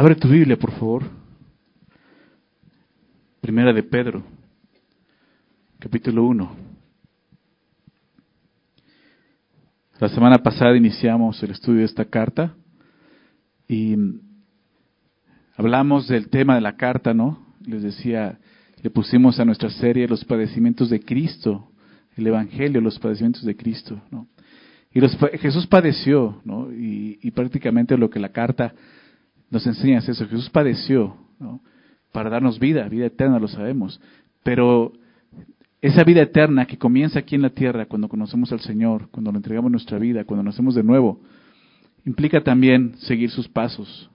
Abre 0.00 0.14
tu 0.14 0.28
Biblia, 0.28 0.56
por 0.56 0.70
favor. 0.70 1.02
Primera 3.42 3.70
de 3.70 3.82
Pedro, 3.82 4.22
capítulo 5.78 6.24
1. 6.24 6.56
La 9.98 10.08
semana 10.08 10.38
pasada 10.38 10.74
iniciamos 10.74 11.42
el 11.42 11.50
estudio 11.50 11.80
de 11.80 11.84
esta 11.84 12.06
carta 12.06 12.54
y 13.68 13.94
hablamos 15.54 16.08
del 16.08 16.30
tema 16.30 16.54
de 16.54 16.62
la 16.62 16.78
carta, 16.78 17.12
¿no? 17.12 17.54
Les 17.66 17.82
decía, 17.82 18.38
le 18.82 18.88
pusimos 18.88 19.38
a 19.38 19.44
nuestra 19.44 19.68
serie 19.68 20.08
los 20.08 20.24
padecimientos 20.24 20.88
de 20.88 21.00
Cristo, 21.00 21.72
el 22.16 22.26
Evangelio, 22.26 22.80
los 22.80 22.98
padecimientos 22.98 23.44
de 23.44 23.54
Cristo, 23.54 24.00
¿no? 24.10 24.28
Y 24.94 25.00
los, 25.00 25.14
Jesús 25.42 25.66
padeció, 25.66 26.40
¿no? 26.46 26.72
Y, 26.72 27.18
y 27.20 27.32
prácticamente 27.32 27.98
lo 27.98 28.08
que 28.08 28.18
la 28.18 28.30
carta 28.30 28.74
nos 29.50 29.66
enseña 29.66 29.98
eso. 29.98 30.14
Jesús 30.26 30.48
padeció 30.50 31.16
¿no? 31.38 31.60
para 32.12 32.30
darnos 32.30 32.58
vida, 32.58 32.88
vida 32.88 33.06
eterna, 33.06 33.38
lo 33.38 33.48
sabemos. 33.48 34.00
Pero 34.42 34.92
esa 35.80 36.04
vida 36.04 36.22
eterna 36.22 36.66
que 36.66 36.78
comienza 36.78 37.18
aquí 37.18 37.34
en 37.34 37.42
la 37.42 37.50
tierra 37.50 37.86
cuando 37.86 38.08
conocemos 38.08 38.52
al 38.52 38.60
Señor, 38.60 39.08
cuando 39.10 39.32
le 39.32 39.38
entregamos 39.38 39.70
nuestra 39.70 39.98
vida, 39.98 40.24
cuando 40.24 40.44
nacemos 40.44 40.74
de 40.74 40.82
nuevo, 40.82 41.20
implica 42.06 42.42
también 42.42 42.94
seguir 42.98 43.30
sus 43.30 43.48
pasos. 43.48 44.10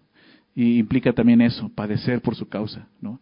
Y 0.55 0.77
implica 0.77 1.11
también 1.11 1.41
eso, 1.41 1.69
padecer 1.75 2.21
por 2.21 2.35
su 2.35 2.47
causa. 2.47 2.87
¿no? 3.01 3.19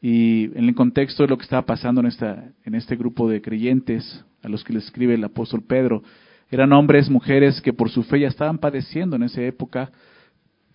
Y 0.00 0.44
en 0.56 0.68
el 0.68 0.74
contexto 0.74 1.24
de 1.24 1.30
lo 1.30 1.36
que 1.36 1.44
estaba 1.44 1.66
pasando 1.66 2.00
en, 2.00 2.06
esta, 2.06 2.52
en 2.64 2.74
este 2.76 2.96
grupo 2.96 3.28
de 3.28 3.42
creyentes 3.42 4.24
a 4.42 4.48
los 4.48 4.62
que 4.62 4.72
le 4.72 4.78
escribe 4.78 5.14
el 5.14 5.24
apóstol 5.24 5.62
Pedro, 5.66 6.02
eran 6.48 6.72
hombres, 6.72 7.10
mujeres 7.10 7.60
que 7.60 7.72
por 7.72 7.90
su 7.90 8.04
fe 8.04 8.20
ya 8.20 8.28
estaban 8.28 8.58
padeciendo 8.58 9.16
en 9.16 9.24
esa 9.24 9.42
época 9.42 9.90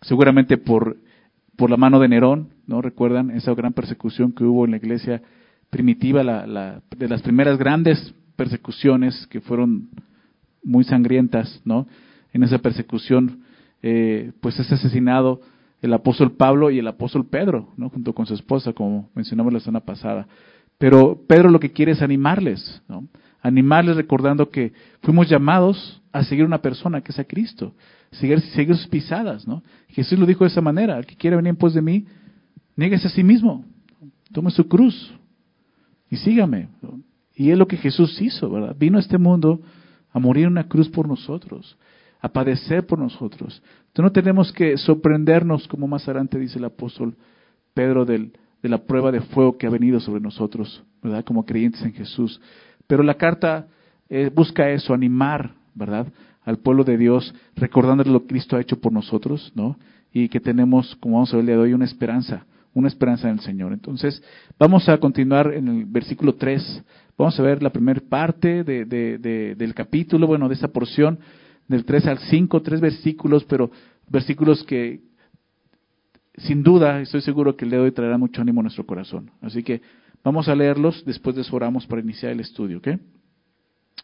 seguramente 0.02 0.58
por, 0.58 0.98
por 1.56 1.70
la 1.70 1.78
mano 1.78 2.00
de 2.00 2.08
Nerón, 2.08 2.50
¿no? 2.68 2.82
Recuerdan 2.82 3.32
esa 3.32 3.54
gran 3.54 3.74
persecución 3.74 4.32
que 4.32 4.44
hubo 4.44 4.66
en 4.66 4.72
la 4.72 4.78
iglesia 4.78 5.22
primitiva, 5.70 6.24
la, 6.24 6.46
la, 6.48 6.82
de 6.96 7.08
las 7.08 7.22
primeras 7.22 7.58
grandes 7.58 8.14
persecuciones 8.36 9.28
que 9.28 9.42
fueron 9.42 9.90
muy 10.64 10.84
sangrientas, 10.84 11.62
¿no? 11.66 11.88
En 12.34 12.44
esa 12.44 12.60
persecución, 12.60 13.42
eh, 13.82 14.32
pues 14.42 14.60
es 14.60 14.72
asesinado 14.72 15.42
el 15.82 15.94
apóstol 15.94 16.34
Pablo 16.34 16.70
y 16.70 16.80
el 16.80 16.88
apóstol 16.88 17.26
Pedro, 17.26 17.70
¿no? 17.78 17.90
Junto 17.90 18.14
con 18.14 18.26
su 18.26 18.34
esposa, 18.34 18.74
como 18.74 19.10
mencionamos 19.16 19.54
la 19.54 19.60
semana 19.60 19.86
pasada. 19.86 20.28
Pero 20.78 21.20
Pedro 21.28 21.50
lo 21.50 21.60
que 21.60 21.72
quiere 21.72 21.92
es 21.92 22.02
animarles, 22.02 22.82
¿no? 22.88 23.08
Animarles 23.42 23.96
recordando 23.96 24.50
que 24.50 24.74
fuimos 25.02 25.30
llamados 25.30 26.02
a 26.12 26.24
seguir 26.24 26.46
una 26.46 26.62
persona 26.62 27.02
que 27.02 27.12
es 27.12 27.20
a 27.20 27.24
Cristo 27.24 27.74
seguir, 28.12 28.42
sus 28.42 28.88
pisadas, 28.88 29.48
¿no? 29.48 29.64
Jesús 29.90 30.20
lo 30.20 30.26
dijo 30.26 30.44
de 30.44 30.50
esa 30.50 30.62
manera, 30.62 30.98
el 30.98 31.06
que 31.06 31.16
quiere 31.16 31.36
venir 31.36 31.50
en 31.52 31.56
pos 31.56 31.74
de 31.74 31.82
mí, 31.82 32.06
nieguese 32.76 33.08
a 33.08 33.12
sí 33.12 33.24
mismo, 33.24 33.66
tome 34.32 34.52
su 34.52 34.68
cruz 34.68 35.14
y 36.10 36.18
sígame. 36.18 36.68
Y 37.36 37.52
es 37.52 37.58
lo 37.58 37.68
que 37.68 37.78
Jesús 37.78 38.22
hizo, 38.22 38.50
¿verdad? 38.50 38.76
Vino 38.78 38.98
a 38.98 39.02
este 39.02 39.18
mundo 39.18 39.62
a 40.12 40.20
morir 40.20 40.46
en 40.46 40.52
una 40.52 40.68
cruz 40.68 40.90
por 40.90 41.08
nosotros, 41.08 41.78
a 42.20 42.30
padecer 42.30 42.86
por 42.86 43.00
nosotros. 43.00 43.64
Entonces 43.88 44.04
no 44.04 44.12
tenemos 44.12 44.52
que 44.52 44.78
sorprendernos, 44.78 45.68
como 45.68 45.88
más 45.88 46.04
adelante 46.08 46.38
dice 46.38 46.60
el 46.60 46.66
apóstol 46.66 47.16
Pedro, 47.74 48.06
del, 48.06 48.34
de 48.62 48.70
la 48.70 48.80
prueba 48.80 49.12
de 49.12 49.22
fuego 49.22 49.58
que 49.58 49.68
ha 49.68 49.70
venido 49.70 50.00
sobre 50.00 50.22
nosotros, 50.22 50.84
¿verdad? 51.02 51.24
Como 51.24 51.46
creyentes 51.46 51.82
en 51.84 51.94
Jesús. 51.94 52.42
Pero 52.88 53.04
la 53.04 53.16
carta 53.16 53.68
eh, 54.10 54.30
busca 54.34 54.70
eso, 54.70 54.94
animar, 54.94 55.54
¿verdad? 55.74 56.08
Al 56.44 56.58
pueblo 56.58 56.84
de 56.84 56.98
Dios, 56.98 57.34
recordándole 57.56 58.12
lo 58.12 58.22
que 58.22 58.28
Cristo 58.28 58.56
ha 58.56 58.62
hecho 58.62 58.80
por 58.80 58.92
nosotros, 58.92 59.52
¿no? 59.56 59.78
Y 60.12 60.30
que 60.30 60.40
tenemos, 60.40 60.96
como 60.96 61.16
vamos 61.16 61.34
a 61.34 61.38
ver 61.38 61.42
el 61.42 61.48
día 61.48 61.56
de 61.56 61.62
hoy, 61.62 61.74
una 61.74 61.86
esperanza, 61.86 62.46
una 62.74 62.88
esperanza 62.88 63.30
en 63.30 63.36
el 63.36 63.42
Señor. 63.42 63.74
Entonces, 63.74 64.22
vamos 64.58 64.90
a 64.90 64.98
continuar 64.98 65.54
en 65.54 65.68
el 65.68 65.86
versículo 65.86 66.36
3. 66.36 66.84
Vamos 67.18 67.40
a 67.40 67.44
ver 67.44 67.62
la 67.62 67.70
primera 67.70 68.02
parte 68.10 68.64
de, 68.64 68.86
de, 68.86 69.56
del 69.56 69.74
capítulo, 69.74 70.28
bueno, 70.28 70.48
de 70.48 70.56
esa 70.56 70.70
porción, 70.70 71.20
del 71.68 71.86
3 71.86 72.08
al 72.08 72.20
5, 72.20 72.62
tres 72.62 72.82
versículos, 72.82 73.46
pero 73.46 73.72
versículos 74.10 74.64
que, 74.64 75.02
sin 76.38 76.64
duda, 76.64 77.02
estoy 77.02 77.22
seguro 77.22 77.56
que 77.56 77.66
el 77.66 77.72
día 77.72 77.80
de 77.80 77.86
hoy 77.86 77.92
traerá 77.92 78.18
mucho 78.18 78.42
ánimo 78.42 78.62
a 78.62 78.64
nuestro 78.64 78.86
corazón. 78.86 79.32
Así 79.42 79.64
que 79.64 79.82
vamos 80.24 80.48
a 80.50 80.56
leerlos, 80.56 81.04
después 81.06 81.36
de 81.36 81.44
eso 81.44 81.56
oramos 81.56 81.86
para 81.86 82.02
iniciar 82.02 82.32
el 82.32 82.40
estudio, 82.40 82.80
¿ok? 82.80 82.90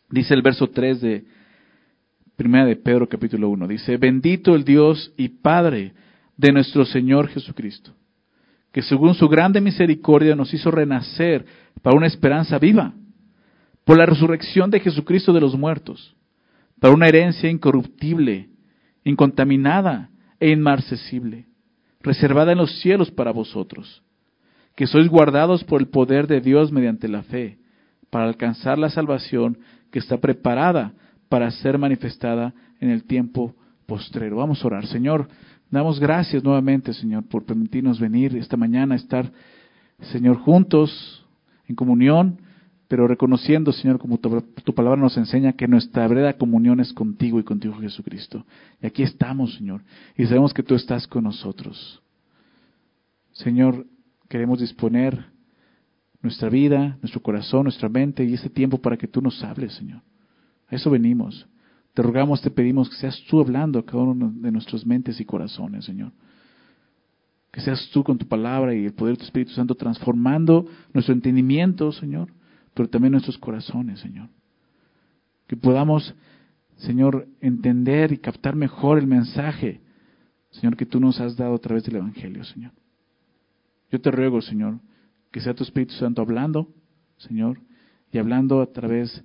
Dice 0.09 0.33
el 0.33 0.41
verso 0.41 0.67
3 0.69 1.01
de 1.01 1.25
Primera 2.37 2.65
de 2.65 2.75
Pedro 2.75 3.09
capítulo 3.09 3.49
1. 3.49 3.67
Dice, 3.67 3.97
bendito 3.97 4.53
el 4.53 4.63
Dios 4.63 5.11
y 5.17 5.27
Padre 5.27 5.93
de 6.37 6.51
nuestro 6.51 6.85
Señor 6.85 7.29
Jesucristo, 7.29 7.95
que 8.71 8.83
según 8.83 9.15
su 9.15 9.27
grande 9.27 9.59
misericordia 9.59 10.35
nos 10.35 10.53
hizo 10.53 10.69
renacer 10.69 11.47
para 11.81 11.97
una 11.97 12.05
esperanza 12.05 12.59
viva, 12.59 12.93
por 13.83 13.97
la 13.97 14.05
resurrección 14.05 14.69
de 14.69 14.79
Jesucristo 14.79 15.33
de 15.33 15.41
los 15.41 15.57
muertos, 15.57 16.15
para 16.79 16.93
una 16.93 17.07
herencia 17.07 17.49
incorruptible, 17.49 18.49
incontaminada 19.03 20.11
e 20.39 20.51
inmarcesible, 20.51 21.47
reservada 22.01 22.51
en 22.51 22.59
los 22.59 22.81
cielos 22.81 23.09
para 23.09 23.31
vosotros, 23.31 24.03
que 24.75 24.85
sois 24.85 25.07
guardados 25.07 25.63
por 25.63 25.81
el 25.81 25.87
poder 25.87 26.27
de 26.27 26.39
Dios 26.39 26.71
mediante 26.71 27.07
la 27.07 27.23
fe, 27.23 27.57
para 28.11 28.25
alcanzar 28.25 28.77
la 28.77 28.91
salvación 28.91 29.57
que 29.91 29.97
está 29.97 30.19
preparada 30.19 30.93
para 31.29 31.49
ser 31.51 31.77
manifestada 31.77 32.53
en 32.79 32.89
el 32.89 33.03
tiempo 33.03 33.55
postrero. 33.85 34.37
Vamos 34.37 34.63
a 34.63 34.67
orar. 34.67 34.87
Señor, 34.87 35.27
damos 35.71 35.99
gracias 35.99 36.43
nuevamente, 36.43 36.93
Señor, 36.93 37.25
por 37.27 37.45
permitirnos 37.45 37.99
venir 37.99 38.35
esta 38.35 38.57
mañana, 38.57 38.95
estar, 38.95 39.31
Señor, 40.11 40.37
juntos 40.37 41.25
en 41.67 41.75
comunión, 41.75 42.39
pero 42.87 43.07
reconociendo, 43.07 43.73
Señor, 43.73 43.99
como 43.99 44.17
tu, 44.17 44.73
palabra 44.73 45.01
nos 45.01 45.17
enseña, 45.17 45.53
que 45.53 45.67
nuestra 45.67 46.07
verdadera 46.07 46.37
comunión 46.37 46.79
es 46.79 46.93
contigo 46.93 47.39
y 47.39 47.43
contigo, 47.43 47.75
Jesucristo. 47.75 48.45
Y 48.81 48.87
aquí 48.87 49.03
estamos, 49.03 49.55
Señor, 49.55 49.81
y 50.15 50.25
sabemos 50.25 50.53
que 50.53 50.63
tú 50.63 50.75
estás 50.75 51.05
con 51.07 51.25
nosotros. 51.25 52.01
Señor, 53.33 53.85
queremos 54.29 54.59
disponer 54.59 55.25
nuestra 56.21 56.49
vida, 56.49 56.97
nuestro 57.01 57.21
corazón, 57.21 57.63
nuestra 57.63 57.89
mente 57.89 58.23
y 58.23 58.33
este 58.33 58.49
tiempo 58.49 58.77
para 58.77 58.97
que 58.97 59.07
tú 59.07 59.21
nos 59.21 59.43
hables, 59.43 59.73
Señor. 59.73 60.01
A 60.69 60.75
eso 60.75 60.89
venimos. 60.89 61.47
Te 61.93 62.01
rogamos, 62.01 62.41
te 62.41 62.51
pedimos 62.51 62.89
que 62.89 62.95
seas 62.97 63.19
tú 63.29 63.39
hablando 63.39 63.79
a 63.79 63.85
cada 63.85 64.03
uno 64.03 64.31
de 64.35 64.51
nuestras 64.51 64.85
mentes 64.85 65.19
y 65.19 65.25
corazones, 65.25 65.85
Señor. 65.85 66.11
Que 67.51 67.61
seas 67.61 67.89
tú 67.91 68.03
con 68.03 68.17
tu 68.17 68.27
palabra 68.27 68.75
y 68.75 68.85
el 68.85 68.93
poder 68.93 69.15
de 69.15 69.19
tu 69.19 69.25
Espíritu 69.25 69.51
Santo 69.53 69.73
transformando 69.75 70.67
nuestro 70.93 71.13
entendimiento, 71.13 71.91
Señor, 71.91 72.31
pero 72.73 72.87
también 72.89 73.13
nuestros 73.13 73.37
corazones, 73.37 73.99
Señor. 73.99 74.29
Que 75.47 75.57
podamos, 75.57 76.13
Señor, 76.75 77.27
entender 77.41 78.11
y 78.11 78.17
captar 78.17 78.55
mejor 78.55 78.99
el 78.99 79.07
mensaje, 79.07 79.81
Señor, 80.51 80.75
que 80.75 80.85
tú 80.85 80.99
nos 80.99 81.19
has 81.19 81.35
dado 81.35 81.55
a 81.55 81.59
través 81.59 81.83
del 81.85 81.95
Evangelio, 81.95 82.43
Señor. 82.43 82.73
Yo 83.91 83.99
te 84.01 84.11
ruego, 84.11 84.41
Señor, 84.41 84.79
que 85.31 85.39
sea 85.39 85.55
tu 85.55 85.63
Espíritu 85.63 85.93
Santo 85.93 86.21
hablando, 86.21 86.67
Señor, 87.17 87.59
y 88.11 88.17
hablando 88.17 88.61
a 88.61 88.67
través 88.67 89.23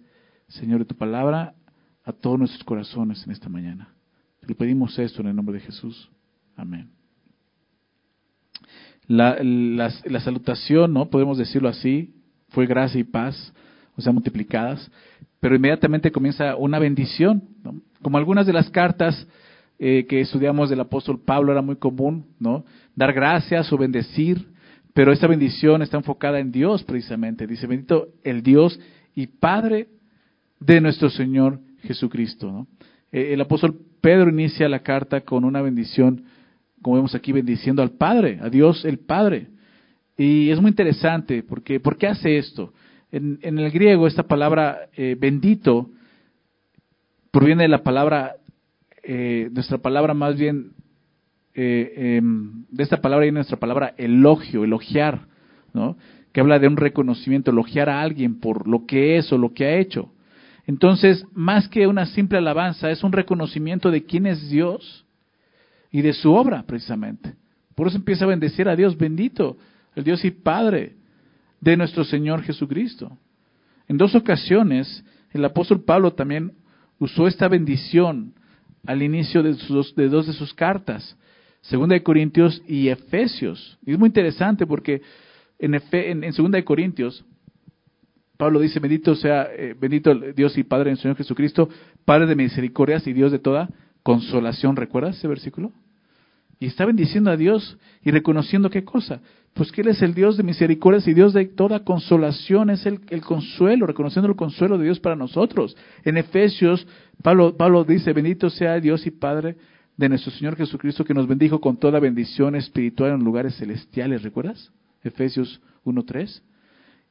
Señor, 0.52 0.80
de 0.80 0.84
tu 0.84 0.94
palabra 0.94 1.54
a 2.04 2.12
todos 2.12 2.38
nuestros 2.38 2.62
corazones 2.64 3.24
en 3.24 3.32
esta 3.32 3.48
mañana. 3.48 3.88
Te 4.46 4.54
pedimos 4.54 4.98
esto 4.98 5.22
en 5.22 5.28
el 5.28 5.36
nombre 5.36 5.54
de 5.54 5.60
Jesús. 5.60 6.10
Amén. 6.56 6.90
La, 9.06 10.20
salutación, 10.20 10.92
¿no? 10.92 11.08
Podemos 11.08 11.38
decirlo 11.38 11.68
así, 11.68 12.14
fue 12.50 12.66
gracia 12.66 13.00
y 13.00 13.04
paz, 13.04 13.52
o 13.96 14.02
sea, 14.02 14.12
multiplicadas, 14.12 14.90
pero 15.40 15.56
inmediatamente 15.56 16.12
comienza 16.12 16.56
una 16.56 16.78
bendición, 16.78 17.42
Como 18.02 18.18
algunas 18.18 18.46
de 18.46 18.52
las 18.52 18.68
cartas 18.68 19.26
eh, 19.78 20.06
que 20.06 20.20
estudiamos 20.20 20.68
del 20.68 20.80
apóstol 20.80 21.20
Pablo 21.20 21.52
era 21.52 21.62
muy 21.62 21.76
común, 21.76 22.26
¿no? 22.38 22.64
Dar 22.94 23.12
gracias 23.12 23.72
o 23.72 23.78
bendecir, 23.78 24.48
pero 24.92 25.12
esta 25.12 25.26
bendición 25.26 25.80
está 25.80 25.96
enfocada 25.96 26.40
en 26.40 26.52
Dios 26.52 26.84
precisamente. 26.84 27.46
Dice, 27.46 27.66
bendito 27.66 28.08
el 28.22 28.42
Dios 28.42 28.78
y 29.14 29.26
Padre 29.28 29.88
de 30.64 30.80
nuestro 30.80 31.10
Señor 31.10 31.60
Jesucristo. 31.82 32.66
Eh, 33.10 33.32
el 33.32 33.40
apóstol 33.40 33.78
Pedro 34.00 34.30
inicia 34.30 34.68
la 34.68 34.80
carta 34.80 35.22
con 35.22 35.44
una 35.44 35.60
bendición, 35.60 36.24
como 36.80 36.96
vemos 36.96 37.14
aquí, 37.14 37.32
bendiciendo 37.32 37.82
al 37.82 37.92
Padre, 37.92 38.38
a 38.40 38.48
Dios 38.48 38.84
el 38.84 38.98
Padre. 38.98 39.48
Y 40.16 40.50
es 40.50 40.60
muy 40.60 40.70
interesante, 40.70 41.42
porque 41.42 41.80
¿por 41.80 41.96
qué 41.96 42.08
hace 42.08 42.38
esto? 42.38 42.72
En, 43.10 43.38
el 43.42 43.70
griego 43.70 44.06
esta 44.06 44.22
palabra 44.22 44.88
eh, 44.96 45.16
bendito 45.18 45.90
proviene 47.30 47.64
de 47.64 47.68
la 47.68 47.82
palabra, 47.82 48.36
eh, 49.02 49.50
nuestra 49.52 49.78
palabra 49.78 50.14
más 50.14 50.36
bien, 50.36 50.72
em, 51.54 52.64
de 52.70 52.82
esta 52.82 53.02
palabra 53.02 53.24
viene 53.24 53.36
nuestra 53.36 53.58
palabra 53.58 53.94
elogio, 53.98 54.64
elogiar, 54.64 55.26
¿no? 55.74 55.96
que 56.32 56.40
habla 56.40 56.58
de 56.58 56.68
un 56.68 56.78
reconocimiento, 56.78 57.50
elogiar 57.50 57.90
a 57.90 58.00
alguien 58.00 58.40
por 58.40 58.66
lo 58.66 58.86
que 58.86 59.18
es 59.18 59.30
o 59.32 59.38
lo 59.38 59.52
que 59.52 59.66
ha 59.66 59.76
hecho. 59.76 60.12
Entonces, 60.66 61.26
más 61.32 61.68
que 61.68 61.86
una 61.86 62.06
simple 62.06 62.38
alabanza, 62.38 62.90
es 62.90 63.02
un 63.02 63.12
reconocimiento 63.12 63.90
de 63.90 64.04
quién 64.04 64.26
es 64.26 64.48
Dios 64.48 65.04
y 65.90 66.02
de 66.02 66.12
su 66.12 66.32
obra, 66.32 66.62
precisamente. 66.64 67.34
Por 67.74 67.88
eso 67.88 67.96
empieza 67.96 68.24
a 68.24 68.28
bendecir 68.28 68.68
a 68.68 68.76
Dios, 68.76 68.96
bendito, 68.96 69.56
el 69.94 70.04
Dios 70.04 70.24
y 70.24 70.30
Padre 70.30 70.96
de 71.60 71.76
nuestro 71.76 72.04
Señor 72.04 72.42
Jesucristo. 72.42 73.16
En 73.88 73.98
dos 73.98 74.14
ocasiones, 74.14 75.04
el 75.32 75.44
apóstol 75.44 75.82
Pablo 75.82 76.12
también 76.12 76.52
usó 76.98 77.26
esta 77.26 77.48
bendición 77.48 78.34
al 78.86 79.02
inicio 79.02 79.42
de, 79.42 79.54
sus, 79.54 79.94
de 79.94 80.08
dos 80.08 80.26
de 80.26 80.32
sus 80.32 80.54
cartas, 80.54 81.16
Segunda 81.62 81.94
de 81.94 82.02
Corintios 82.02 82.60
y 82.66 82.88
Efesios. 82.88 83.78
Y 83.86 83.92
es 83.92 83.98
muy 83.98 84.08
interesante 84.08 84.66
porque 84.66 85.02
en, 85.58 85.74
en, 85.74 86.32
Segunda 86.32 86.56
de 86.56 86.64
Corintios, 86.64 87.24
Pablo 88.36 88.60
dice, 88.60 88.80
bendito 88.80 89.14
sea, 89.14 89.48
eh, 89.56 89.74
bendito 89.78 90.14
Dios 90.14 90.56
y 90.58 90.64
Padre 90.64 90.90
del 90.90 90.98
Señor 90.98 91.16
Jesucristo, 91.16 91.68
Padre 92.04 92.26
de 92.26 92.34
misericordias 92.34 93.06
y 93.06 93.12
Dios 93.12 93.30
de 93.30 93.38
toda 93.38 93.68
consolación. 94.02 94.76
¿Recuerdas 94.76 95.16
ese 95.18 95.28
versículo? 95.28 95.72
Y 96.58 96.66
está 96.66 96.86
bendiciendo 96.86 97.30
a 97.30 97.36
Dios 97.36 97.76
y 98.02 98.10
reconociendo 98.10 98.70
qué 98.70 98.84
cosa. 98.84 99.20
Pues 99.54 99.70
que 99.70 99.82
Él 99.82 99.88
es 99.88 100.00
el 100.00 100.14
Dios 100.14 100.36
de 100.36 100.44
misericordias 100.44 101.06
y 101.08 101.14
Dios 101.14 101.32
de 101.32 101.44
toda 101.44 101.84
consolación, 101.84 102.70
es 102.70 102.86
el, 102.86 103.00
el 103.10 103.20
consuelo, 103.20 103.86
reconociendo 103.86 104.28
el 104.28 104.36
consuelo 104.36 104.78
de 104.78 104.84
Dios 104.84 105.00
para 105.00 105.16
nosotros. 105.16 105.76
En 106.04 106.16
Efesios, 106.16 106.86
Pablo, 107.22 107.56
Pablo 107.56 107.84
dice, 107.84 108.12
bendito 108.12 108.48
sea 108.48 108.80
Dios 108.80 109.06
y 109.06 109.10
Padre 109.10 109.56
de 109.96 110.08
nuestro 110.08 110.32
Señor 110.32 110.56
Jesucristo 110.56 111.04
que 111.04 111.14
nos 111.14 111.26
bendijo 111.26 111.60
con 111.60 111.76
toda 111.76 112.00
bendición 112.00 112.54
espiritual 112.54 113.12
en 113.12 113.24
lugares 113.24 113.56
celestiales, 113.56 114.22
¿recuerdas? 114.22 114.72
Efesios 115.02 115.60
1.3. 115.84 116.42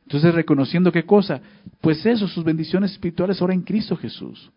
Entonces, 0.04 0.34
reconociendo 0.34 0.92
qué 0.92 1.04
cosa? 1.04 1.42
Pues 1.80 2.06
eso, 2.06 2.28
sus 2.28 2.44
bendiciones 2.44 2.92
espirituales 2.92 3.42
ahora 3.42 3.54
en 3.54 3.62
Cristo 3.62 3.96
Jesús. 3.96 4.52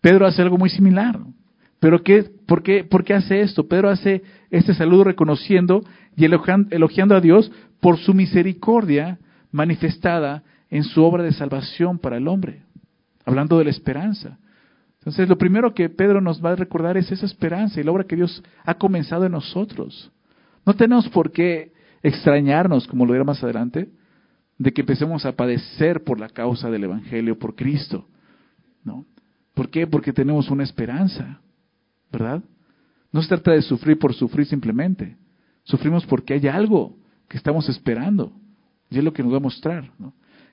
Pedro 0.00 0.26
hace 0.26 0.42
algo 0.42 0.58
muy 0.58 0.68
similar. 0.68 1.18
¿Pero 1.80 2.02
qué, 2.02 2.24
por, 2.46 2.62
qué, 2.62 2.84
por 2.84 3.02
qué 3.04 3.14
hace 3.14 3.40
esto? 3.40 3.66
Pedro 3.66 3.88
hace 3.88 4.22
este 4.50 4.74
saludo 4.74 5.04
reconociendo 5.04 5.82
y 6.16 6.24
elogiando 6.24 7.16
a 7.16 7.20
Dios 7.20 7.50
por 7.80 7.98
su 7.98 8.14
misericordia 8.14 9.18
manifestada 9.50 10.44
en 10.70 10.84
su 10.84 11.02
obra 11.02 11.22
de 11.22 11.32
salvación 11.32 11.98
para 11.98 12.16
el 12.16 12.28
hombre, 12.28 12.62
hablando 13.24 13.58
de 13.58 13.64
la 13.64 13.70
esperanza. 13.70 14.38
Entonces, 15.00 15.28
lo 15.28 15.36
primero 15.36 15.74
que 15.74 15.88
Pedro 15.88 16.20
nos 16.20 16.44
va 16.44 16.52
a 16.52 16.56
recordar 16.56 16.96
es 16.96 17.10
esa 17.10 17.26
esperanza 17.26 17.80
y 17.80 17.82
la 17.82 17.90
obra 17.90 18.04
que 18.04 18.14
Dios 18.14 18.42
ha 18.64 18.74
comenzado 18.74 19.26
en 19.26 19.32
nosotros. 19.32 20.12
No 20.64 20.74
tenemos 20.74 21.08
por 21.08 21.32
qué 21.32 21.72
extrañarnos, 22.02 22.86
como 22.86 23.06
lo 23.06 23.12
dirá 23.12 23.24
más 23.24 23.42
adelante, 23.42 23.90
de 24.58 24.72
que 24.72 24.82
empecemos 24.82 25.24
a 25.24 25.32
padecer 25.32 26.04
por 26.04 26.20
la 26.20 26.28
causa 26.28 26.70
del 26.70 26.84
Evangelio, 26.84 27.38
por 27.38 27.54
Cristo. 27.54 28.06
¿no? 28.84 29.06
¿Por 29.54 29.70
qué? 29.70 29.86
Porque 29.86 30.12
tenemos 30.12 30.50
una 30.50 30.64
esperanza, 30.64 31.40
¿verdad? 32.10 32.42
No 33.12 33.22
se 33.22 33.28
trata 33.28 33.52
de 33.52 33.62
sufrir 33.62 33.98
por 33.98 34.14
sufrir 34.14 34.46
simplemente. 34.46 35.16
Sufrimos 35.64 36.06
porque 36.06 36.34
hay 36.34 36.48
algo 36.48 36.96
que 37.28 37.36
estamos 37.36 37.68
esperando. 37.68 38.32
Y 38.90 38.98
es 38.98 39.04
lo 39.04 39.12
que 39.12 39.22
nos 39.22 39.32
va 39.32 39.36
a 39.36 39.40
mostrar. 39.40 39.90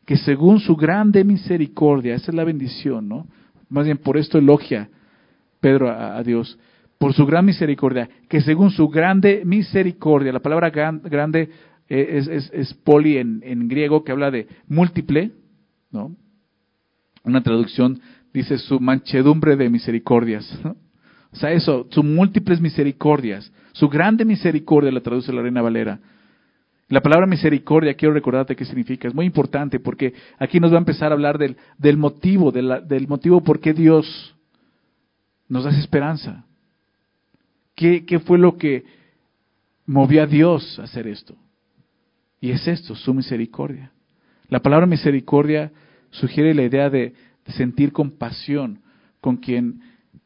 Que 0.05 0.17
según 0.17 0.59
su 0.59 0.75
grande 0.75 1.23
misericordia, 1.23 2.15
esa 2.15 2.31
es 2.31 2.35
la 2.35 2.43
bendición, 2.43 3.07
¿no? 3.07 3.27
Más 3.69 3.85
bien 3.85 3.97
por 3.97 4.17
esto 4.17 4.37
elogia 4.37 4.89
Pedro 5.59 5.89
a, 5.89 6.21
Dios, 6.23 6.57
por 6.99 7.13
su 7.13 7.25
gran 7.25 7.45
misericordia, 7.45 8.09
que 8.27 8.41
según 8.41 8.71
su 8.71 8.89
grande 8.89 9.41
misericordia, 9.45 10.33
la 10.33 10.41
palabra 10.41 10.69
grande 10.69 11.49
es, 11.87 12.27
es, 12.27 12.73
poli 12.73 13.17
en, 13.17 13.67
griego, 13.69 14.03
que 14.03 14.11
habla 14.11 14.29
de 14.29 14.47
múltiple, 14.67 15.31
¿no? 15.91 16.15
Una 17.23 17.41
traducción 17.41 17.99
dice 18.33 18.57
su 18.57 18.81
manchedumbre 18.81 19.55
de 19.55 19.69
misericordias, 19.69 20.59
¿no? 20.63 20.75
O 21.31 21.35
sea, 21.37 21.51
eso, 21.53 21.87
sus 21.89 22.03
múltiples 22.03 22.59
misericordias, 22.59 23.51
su 23.71 23.87
grande 23.87 24.25
misericordia 24.25 24.91
la 24.91 25.01
traduce 25.01 25.31
la 25.31 25.41
Reina 25.41 25.61
Valera. 25.61 25.99
La 26.89 27.01
palabra 27.01 27.27
misericordia, 27.27 27.93
quiero 27.93 28.13
recordarte 28.13 28.55
qué 28.55 28.65
significa, 28.65 29.07
es 29.07 29.13
muy 29.13 29.25
importante 29.25 29.79
porque 29.79 30.13
aquí 30.37 30.59
nos 30.59 30.71
va 30.71 30.75
a 30.75 30.79
empezar 30.79 31.11
a 31.11 31.15
hablar 31.15 31.37
del, 31.37 31.55
del 31.77 31.97
motivo, 31.97 32.51
del 32.51 33.07
motivo 33.07 33.41
por 33.41 33.59
qué 33.61 33.73
Dios 33.73 34.35
nos 35.47 35.63
da 35.63 35.69
esperanza. 35.69 36.45
¿Qué, 37.79 38.03
¿Qué 38.03 38.19
fue 38.19 38.37
lo 38.37 38.57
que 38.57 38.83
movió 39.85 40.23
a 40.23 40.27
Dios 40.27 40.77
a 40.79 40.83
hacer 40.83 41.07
esto? 41.07 41.37
Y 42.41 42.51
es 42.51 42.67
esto, 42.67 42.93
su 42.93 43.13
misericordia. 43.13 43.93
La 44.49 44.59
palabra 44.59 44.85
misericordia 44.85 45.71
sugiere 46.09 46.53
la 46.53 46.63
idea 46.63 46.89
de, 46.89 47.13
de 47.45 47.53
sentir 47.53 47.93
compasión 47.93 48.81
con 49.21 49.37
quien 49.37 49.79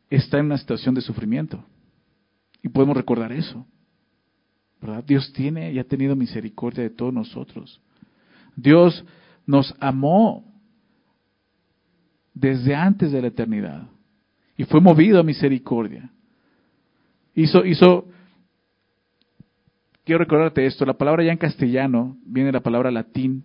está 0.10 0.40
en 0.40 0.48
una 0.48 0.58
situación 0.58 0.96
de 0.96 1.02
sufrimiento. 1.02 1.64
Y 2.64 2.70
podemos 2.70 2.98
recordar 2.98 3.32
eso. 3.32 3.68
¿verdad? 4.82 5.04
Dios 5.04 5.32
tiene 5.32 5.72
y 5.74 5.78
ha 5.78 5.84
tenido 5.84 6.16
misericordia 6.16 6.82
de 6.82 6.90
todos 6.90 7.14
nosotros. 7.14 7.80
Dios 8.56 9.06
nos 9.46 9.76
amó 9.80 10.44
desde 12.34 12.74
antes 12.74 13.12
de 13.12 13.22
la 13.22 13.28
eternidad 13.28 13.88
y 14.58 14.64
fue 14.64 14.82
movido 14.82 15.20
a 15.20 15.24
misericordia. 15.24 16.10
Hizo, 17.36 17.66
hizo, 17.66 18.08
quiero 20.04 20.20
recordarte 20.20 20.66
esto, 20.66 20.86
la 20.86 20.98
palabra 20.98 21.24
ya 21.24 21.32
en 21.32 21.38
castellano 21.38 22.18
viene 22.26 22.52
la 22.52 22.62
palabra 22.62 22.92
latín 22.92 23.44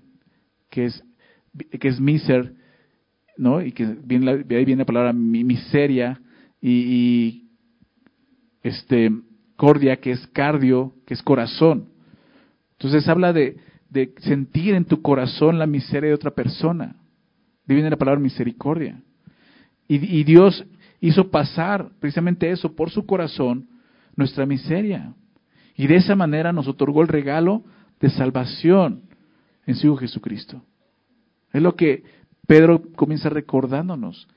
que 0.71 0.87
es, 0.87 1.05
que 1.81 1.89
es 1.89 2.01
miser, 2.01 2.55
¿no? 3.37 3.63
Y 3.63 3.73
que 3.73 3.87
viene 4.05 4.45
de 4.45 4.57
ahí 4.57 4.65
viene 4.65 4.83
la 4.83 4.87
palabra 4.87 5.13
miseria, 5.13 6.21
y, 6.61 7.45
este 8.63 9.11
cordia, 9.57 9.97
que 9.97 10.13
es 10.13 10.27
cardio, 10.29 10.95
que 11.07 11.15
es 11.15 11.23
corazón. 11.23 11.89
Entonces 12.73 13.09
habla 13.09 13.33
de, 13.33 13.57
de 13.89 14.13
sentir 14.19 14.75
en 14.75 14.85
tu 14.85 15.01
corazón 15.03 15.59
la 15.59 15.67
miseria 15.67 16.09
de 16.09 16.15
otra 16.15 16.31
persona. 16.33 16.97
De 17.67 17.75
viene 17.75 17.91
la 17.91 17.97
palabra 17.97 18.21
misericordia. 18.21 19.01
Y, 19.91 20.23
Dios 20.25 20.67
hizo 21.01 21.31
pasar 21.31 21.91
precisamente 21.99 22.51
eso 22.51 22.75
por 22.75 22.91
su 22.91 23.07
corazón, 23.07 23.67
nuestra 24.19 24.45
miseria. 24.45 25.15
Y 25.77 25.87
de 25.87 25.95
esa 25.95 26.17
manera 26.17 26.53
nos 26.53 26.67
otorgó 26.67 27.03
el 27.03 27.09
regalo 27.09 27.63
de 28.01 28.11
salvación 28.11 29.03
en 29.65 29.77
su 29.77 29.87
Hijo 29.87 29.97
Jesucristo. 29.97 30.61
Es 31.53 31.63
lo 31.63 31.77
que 31.77 32.03
Pedro 32.47 32.83
comienza 32.97 33.29
recordándonos. 33.29 34.29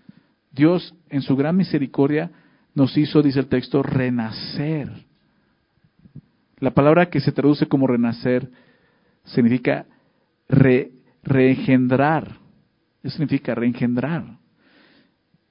Dios 0.51 0.94
en 1.10 1.24
su 1.24 1.36
gran 1.36 1.57
misericordia 1.57 2.31
nos 2.75 2.95
hizo, 2.95 3.24
dice 3.24 3.39
el 3.39 3.48
texto, 3.48 3.81
renacer. 3.81 4.89
La 6.60 6.72
palabra 6.72 7.10
que 7.10 7.19
se 7.19 7.31
traduce 7.31 7.66
como 7.66 7.88
renacer 7.88 8.51
significa 9.24 9.88
re, 10.48 10.91
reengendrar. 11.24 12.38
Eso 13.01 13.17
significa 13.17 13.56
reengendrar 13.56 14.38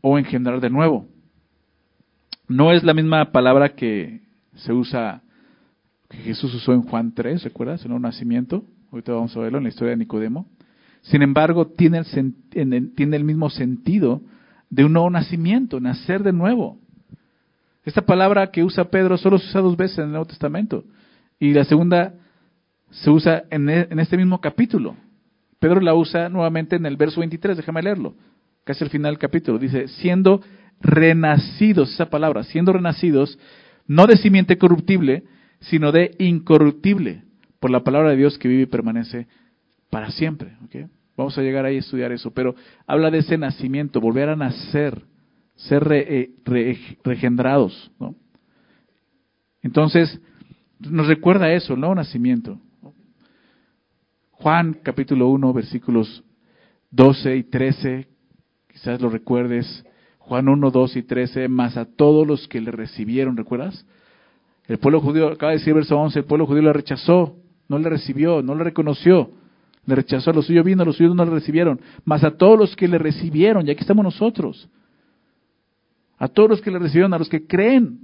o 0.01 0.17
engendrar 0.19 0.61
de 0.61 0.71
nuevo. 0.71 1.09
No 2.51 2.73
es 2.73 2.83
la 2.83 2.95
misma 2.95 3.31
palabra 3.31 3.77
que 3.77 4.23
se 4.57 4.73
usa, 4.73 5.23
que 6.09 6.19
Jesús 6.19 6.53
usó 6.53 6.73
en 6.73 6.83
Juan 6.83 7.15
3, 7.15 7.45
¿recuerdas? 7.45 7.85
En 7.85 7.93
un 7.93 8.03
nacimiento. 8.03 8.65
Ahorita 8.91 9.13
vamos 9.13 9.37
a 9.37 9.41
verlo 9.41 9.59
en 9.59 9.65
la 9.65 9.69
historia 9.69 9.93
de 9.93 9.99
Nicodemo. 9.99 10.49
Sin 11.03 11.23
embargo, 11.23 11.69
tiene 11.69 11.99
el, 11.99 12.93
tiene 12.97 13.17
el 13.17 13.23
mismo 13.23 13.51
sentido 13.51 14.23
de 14.69 14.85
un 14.85 14.95
nuevo 14.95 15.09
nacimiento, 15.11 15.79
nacer 15.79 16.25
de 16.25 16.33
nuevo. 16.33 16.77
Esta 17.85 18.03
palabra 18.03 18.51
que 18.51 18.65
usa 18.65 18.91
Pedro 18.91 19.17
solo 19.17 19.39
se 19.39 19.47
usa 19.47 19.61
dos 19.61 19.77
veces 19.77 19.99
en 19.99 20.07
el 20.07 20.11
Nuevo 20.11 20.27
Testamento. 20.27 20.83
Y 21.39 21.53
la 21.53 21.63
segunda 21.63 22.15
se 22.91 23.11
usa 23.11 23.45
en, 23.51 23.71
e, 23.71 23.87
este 23.91 24.17
mismo 24.17 24.41
capítulo. 24.41 24.97
Pedro 25.61 25.81
la 25.81 25.95
usa 25.95 26.29
nuevamente 26.29 26.75
en 26.75 26.85
el 26.85 26.97
verso 26.97 27.21
23, 27.21 27.59
déjame 27.59 27.81
leerlo, 27.81 28.17
casi 28.65 28.83
al 28.83 28.91
final 28.91 29.13
del 29.13 29.21
capítulo. 29.21 29.57
Dice, 29.57 29.87
siendo 29.87 30.41
renacidos, 30.81 31.93
esa 31.93 32.11
palabra, 32.11 32.43
siendo 32.45 32.73
renacidos, 32.73 33.39
no 33.87 34.07
de 34.07 34.17
simiente 34.17 34.59
corruptible, 34.59 35.25
sino 35.61 35.93
de 35.93 36.15
incorruptible, 36.19 37.25
por 37.59 37.71
la 37.71 37.85
palabra 37.85 38.11
de 38.11 38.17
Dios 38.17 38.39
que 38.39 38.49
vive 38.49 38.63
y 38.63 38.67
permanece 38.67 39.27
para 39.91 40.11
siempre. 40.11 40.57
Vamos 41.17 41.37
a 41.37 41.43
llegar 41.43 41.67
ahí 41.67 41.77
a 41.77 41.81
estudiar 41.81 42.13
eso, 42.13 42.33
pero 42.33 42.55
habla 42.87 43.11
de 43.11 43.19
ese 43.19 43.37
nacimiento, 43.37 44.01
volver 44.01 44.31
a 44.31 44.37
nacer, 44.37 45.03
ser 45.57 45.85
re, 45.85 46.21
eh, 46.21 46.31
regenerados. 47.05 47.91
Entonces, 49.63 50.19
nos 50.79 51.07
recuerda 51.07 51.53
eso, 51.53 51.75
el 51.75 51.81
nuevo 51.81 51.95
nacimiento. 51.95 52.59
Juan 54.31 54.79
capítulo 54.83 55.29
1, 55.29 55.53
versículos 55.53 56.25
12 56.91 57.37
y 57.37 57.43
13, 57.43 58.09
quizás 58.69 59.01
lo 59.01 59.11
recuerdes. 59.11 59.85
Juan 60.21 60.49
1, 60.49 60.71
12 60.71 60.99
y 61.01 61.03
13, 61.03 61.49
más 61.49 61.77
a 61.77 61.85
todos 61.85 62.27
los 62.27 62.47
que 62.47 62.61
le 62.61 62.71
recibieron, 62.71 63.37
¿recuerdas? 63.37 63.85
El 64.67 64.79
pueblo 64.79 65.01
judío, 65.01 65.29
acaba 65.29 65.53
de 65.53 65.59
decir 65.59 65.75
verso 65.75 65.99
11, 65.99 66.21
el 66.21 66.25
pueblo 66.25 66.47
judío 66.47 66.63
le 66.63 66.73
rechazó, 66.73 67.37
no 67.69 67.79
le 67.79 67.89
recibió, 67.89 68.43
no 68.43 68.55
le 68.55 68.65
reconoció. 68.65 69.33
Le 69.87 69.95
rechazó 69.95 70.31
a 70.31 70.35
los 70.35 70.47
suyos, 70.47 70.65
vino 70.65 70.83
a 70.83 70.87
los 70.87 70.97
suyos, 70.97 71.15
no 71.15 71.25
le 71.25 71.33
recibieron. 71.33 71.81
Mas 72.05 72.23
a 72.23 72.31
todos 72.31 72.59
los 72.59 72.77
que 72.77 72.87
le 72.87 72.99
recibieron, 72.99 73.67
y 73.67 73.71
aquí 73.71 73.81
estamos 73.81 74.05
nosotros, 74.05 74.69
a 76.19 76.29
todos 76.29 76.51
los 76.51 76.61
que 76.61 76.71
le 76.71 76.79
recibieron, 76.79 77.13
a 77.15 77.19
los 77.19 77.29
que 77.29 77.47
creen 77.47 77.99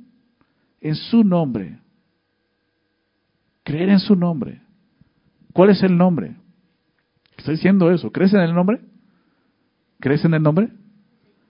en 0.80 0.94
su 0.94 1.22
nombre, 1.22 1.78
Creer 3.66 3.88
en 3.88 3.98
su 3.98 4.14
nombre. 4.14 4.62
¿Cuál 5.52 5.70
es 5.70 5.82
el 5.82 5.98
nombre? 5.98 6.36
Está 7.36 7.50
diciendo 7.50 7.90
eso. 7.90 8.12
¿Crees 8.12 8.32
en 8.32 8.38
el 8.38 8.54
nombre? 8.54 8.80
¿Crees 9.98 10.24
en 10.24 10.34
el 10.34 10.42
nombre? 10.42 10.68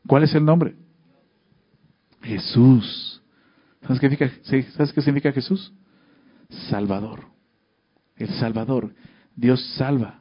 ¿Cuál 0.06 0.24
es 0.24 0.34
el 0.34 0.44
nombre? 0.44 0.74
Jesús. 2.22 3.22
¿Sabes 3.82 4.00
qué 4.00 4.10
significa, 4.10 4.72
¿Sabes 4.72 4.92
qué 4.92 5.02
significa 5.02 5.32
Jesús? 5.32 5.72
Salvador. 6.68 7.24
El 8.16 8.28
Salvador. 8.28 8.94
Dios 9.34 9.62
salva. 9.76 10.20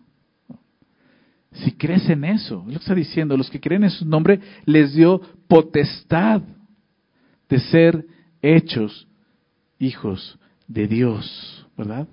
Si 1.51 1.71
crees 1.71 2.09
en 2.09 2.25
eso, 2.25 2.65
es 2.67 2.73
lo 2.73 2.79
que 2.79 2.83
está 2.83 2.95
diciendo, 2.95 3.37
los 3.37 3.49
que 3.49 3.61
creen 3.61 3.85
en 3.85 3.89
su 3.89 4.05
nombre 4.05 4.41
les 4.65 4.93
dio 4.93 5.21
potestad 5.47 6.41
de 7.47 7.59
ser 7.59 8.05
hechos 8.41 9.07
hijos 9.79 10.37
de 10.67 10.87
Dios, 10.87 11.67
¿verdad? 11.77 12.07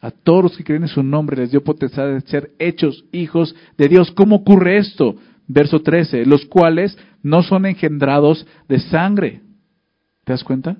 A 0.00 0.10
todos 0.10 0.44
los 0.44 0.56
que 0.56 0.64
creen 0.64 0.82
en 0.84 0.88
su 0.88 1.02
nombre 1.02 1.36
les 1.36 1.50
dio 1.50 1.62
potestad 1.62 2.06
de 2.06 2.20
ser 2.22 2.52
hechos 2.58 3.04
hijos 3.12 3.54
de 3.76 3.88
Dios. 3.88 4.10
¿Cómo 4.12 4.36
ocurre 4.36 4.78
esto? 4.78 5.16
Verso 5.46 5.82
13, 5.82 6.26
los 6.26 6.46
cuales 6.46 6.96
no 7.22 7.42
son 7.42 7.66
engendrados 7.66 8.46
de 8.68 8.80
sangre. 8.80 9.42
¿Te 10.24 10.32
das 10.32 10.44
cuenta? 10.44 10.78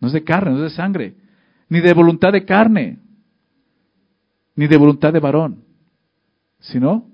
No 0.00 0.08
es 0.08 0.14
de 0.14 0.24
carne, 0.24 0.50
no 0.50 0.56
es 0.58 0.72
de 0.72 0.76
sangre, 0.76 1.14
ni 1.68 1.80
de 1.80 1.92
voluntad 1.92 2.32
de 2.32 2.44
carne, 2.44 2.98
ni 4.56 4.66
de 4.66 4.76
voluntad 4.76 5.12
de 5.12 5.20
varón, 5.20 5.64
sino 6.58 7.06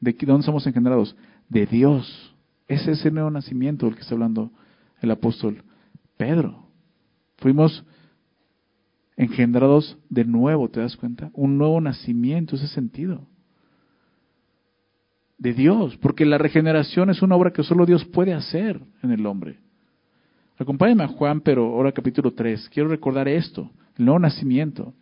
de 0.00 0.12
dónde 0.12 0.44
somos 0.44 0.66
engendrados? 0.66 1.16
De 1.48 1.66
Dios. 1.66 2.34
Ese 2.68 2.92
es 2.92 3.04
el 3.04 3.14
nuevo 3.14 3.30
nacimiento 3.30 3.86
del 3.86 3.94
que 3.94 4.02
está 4.02 4.14
hablando 4.14 4.52
el 5.00 5.10
apóstol 5.10 5.62
Pedro. 6.16 6.68
Fuimos 7.38 7.84
engendrados 9.16 9.98
de 10.08 10.24
nuevo, 10.24 10.68
¿te 10.68 10.80
das 10.80 10.96
cuenta? 10.96 11.30
Un 11.34 11.58
nuevo 11.58 11.80
nacimiento, 11.80 12.56
ese 12.56 12.68
sentido. 12.68 13.26
De 15.38 15.52
Dios, 15.52 15.96
porque 15.98 16.24
la 16.24 16.38
regeneración 16.38 17.10
es 17.10 17.20
una 17.20 17.36
obra 17.36 17.52
que 17.52 17.62
solo 17.62 17.86
Dios 17.86 18.04
puede 18.04 18.32
hacer 18.32 18.80
en 19.02 19.10
el 19.10 19.26
hombre. 19.26 19.58
Acompáñame 20.58 21.04
a 21.04 21.08
Juan, 21.08 21.40
pero 21.40 21.64
ahora 21.64 21.92
capítulo 21.92 22.32
3. 22.32 22.68
Quiero 22.68 22.88
recordar 22.88 23.26
esto, 23.28 23.70
el 23.98 24.04
nuevo 24.04 24.20
nacimiento. 24.20 24.94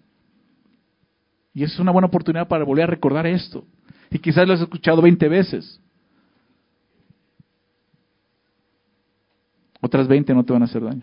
Y 1.55 1.65
es 1.65 1.79
una 1.79 1.93
buena 1.93 2.09
oportunidad 2.09 2.49
para 2.49 2.65
volver 2.65 2.85
a 2.85 2.87
recordar 2.87 3.27
esto. 3.27 3.67
Y 4.11 4.19
quizás 4.19 4.47
lo 4.47 4.55
has 4.55 4.61
escuchado 4.61 5.03
20 5.03 5.29
veces. 5.29 5.81
Otras 9.81 10.09
20 10.09 10.33
no 10.35 10.45
te 10.45 10.53
van 10.53 10.63
a 10.63 10.67
hacer 10.67 10.83
daño. 10.83 11.03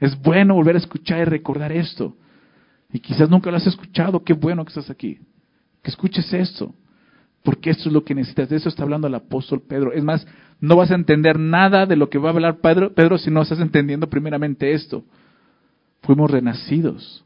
Es 0.00 0.20
bueno 0.20 0.54
volver 0.54 0.74
a 0.74 0.78
escuchar 0.78 1.20
y 1.20 1.24
recordar 1.24 1.70
esto. 1.70 2.16
Y 2.92 2.98
quizás 2.98 3.30
nunca 3.30 3.50
lo 3.50 3.56
has 3.56 3.66
escuchado. 3.66 4.22
Qué 4.24 4.32
bueno 4.32 4.64
que 4.64 4.70
estás 4.70 4.90
aquí. 4.90 5.18
Que 5.82 5.90
escuches 5.90 6.32
esto. 6.32 6.74
Porque 7.44 7.70
esto 7.70 7.90
es 7.90 7.92
lo 7.92 8.04
que 8.04 8.14
necesitas. 8.14 8.48
De 8.48 8.56
eso 8.56 8.70
está 8.70 8.82
hablando 8.82 9.06
el 9.06 9.14
apóstol 9.14 9.60
Pedro. 9.60 9.92
Es 9.92 10.02
más, 10.02 10.26
no 10.60 10.76
vas 10.76 10.90
a 10.90 10.94
entender 10.94 11.38
nada 11.38 11.84
de 11.84 11.94
lo 11.94 12.08
que 12.08 12.18
va 12.18 12.30
a 12.30 12.32
hablar 12.32 12.60
Pedro, 12.60 12.94
Pedro 12.94 13.18
si 13.18 13.30
no 13.30 13.42
estás 13.42 13.60
entendiendo 13.60 14.08
primeramente 14.08 14.72
esto. 14.72 15.04
Fuimos 16.00 16.30
renacidos. 16.30 17.22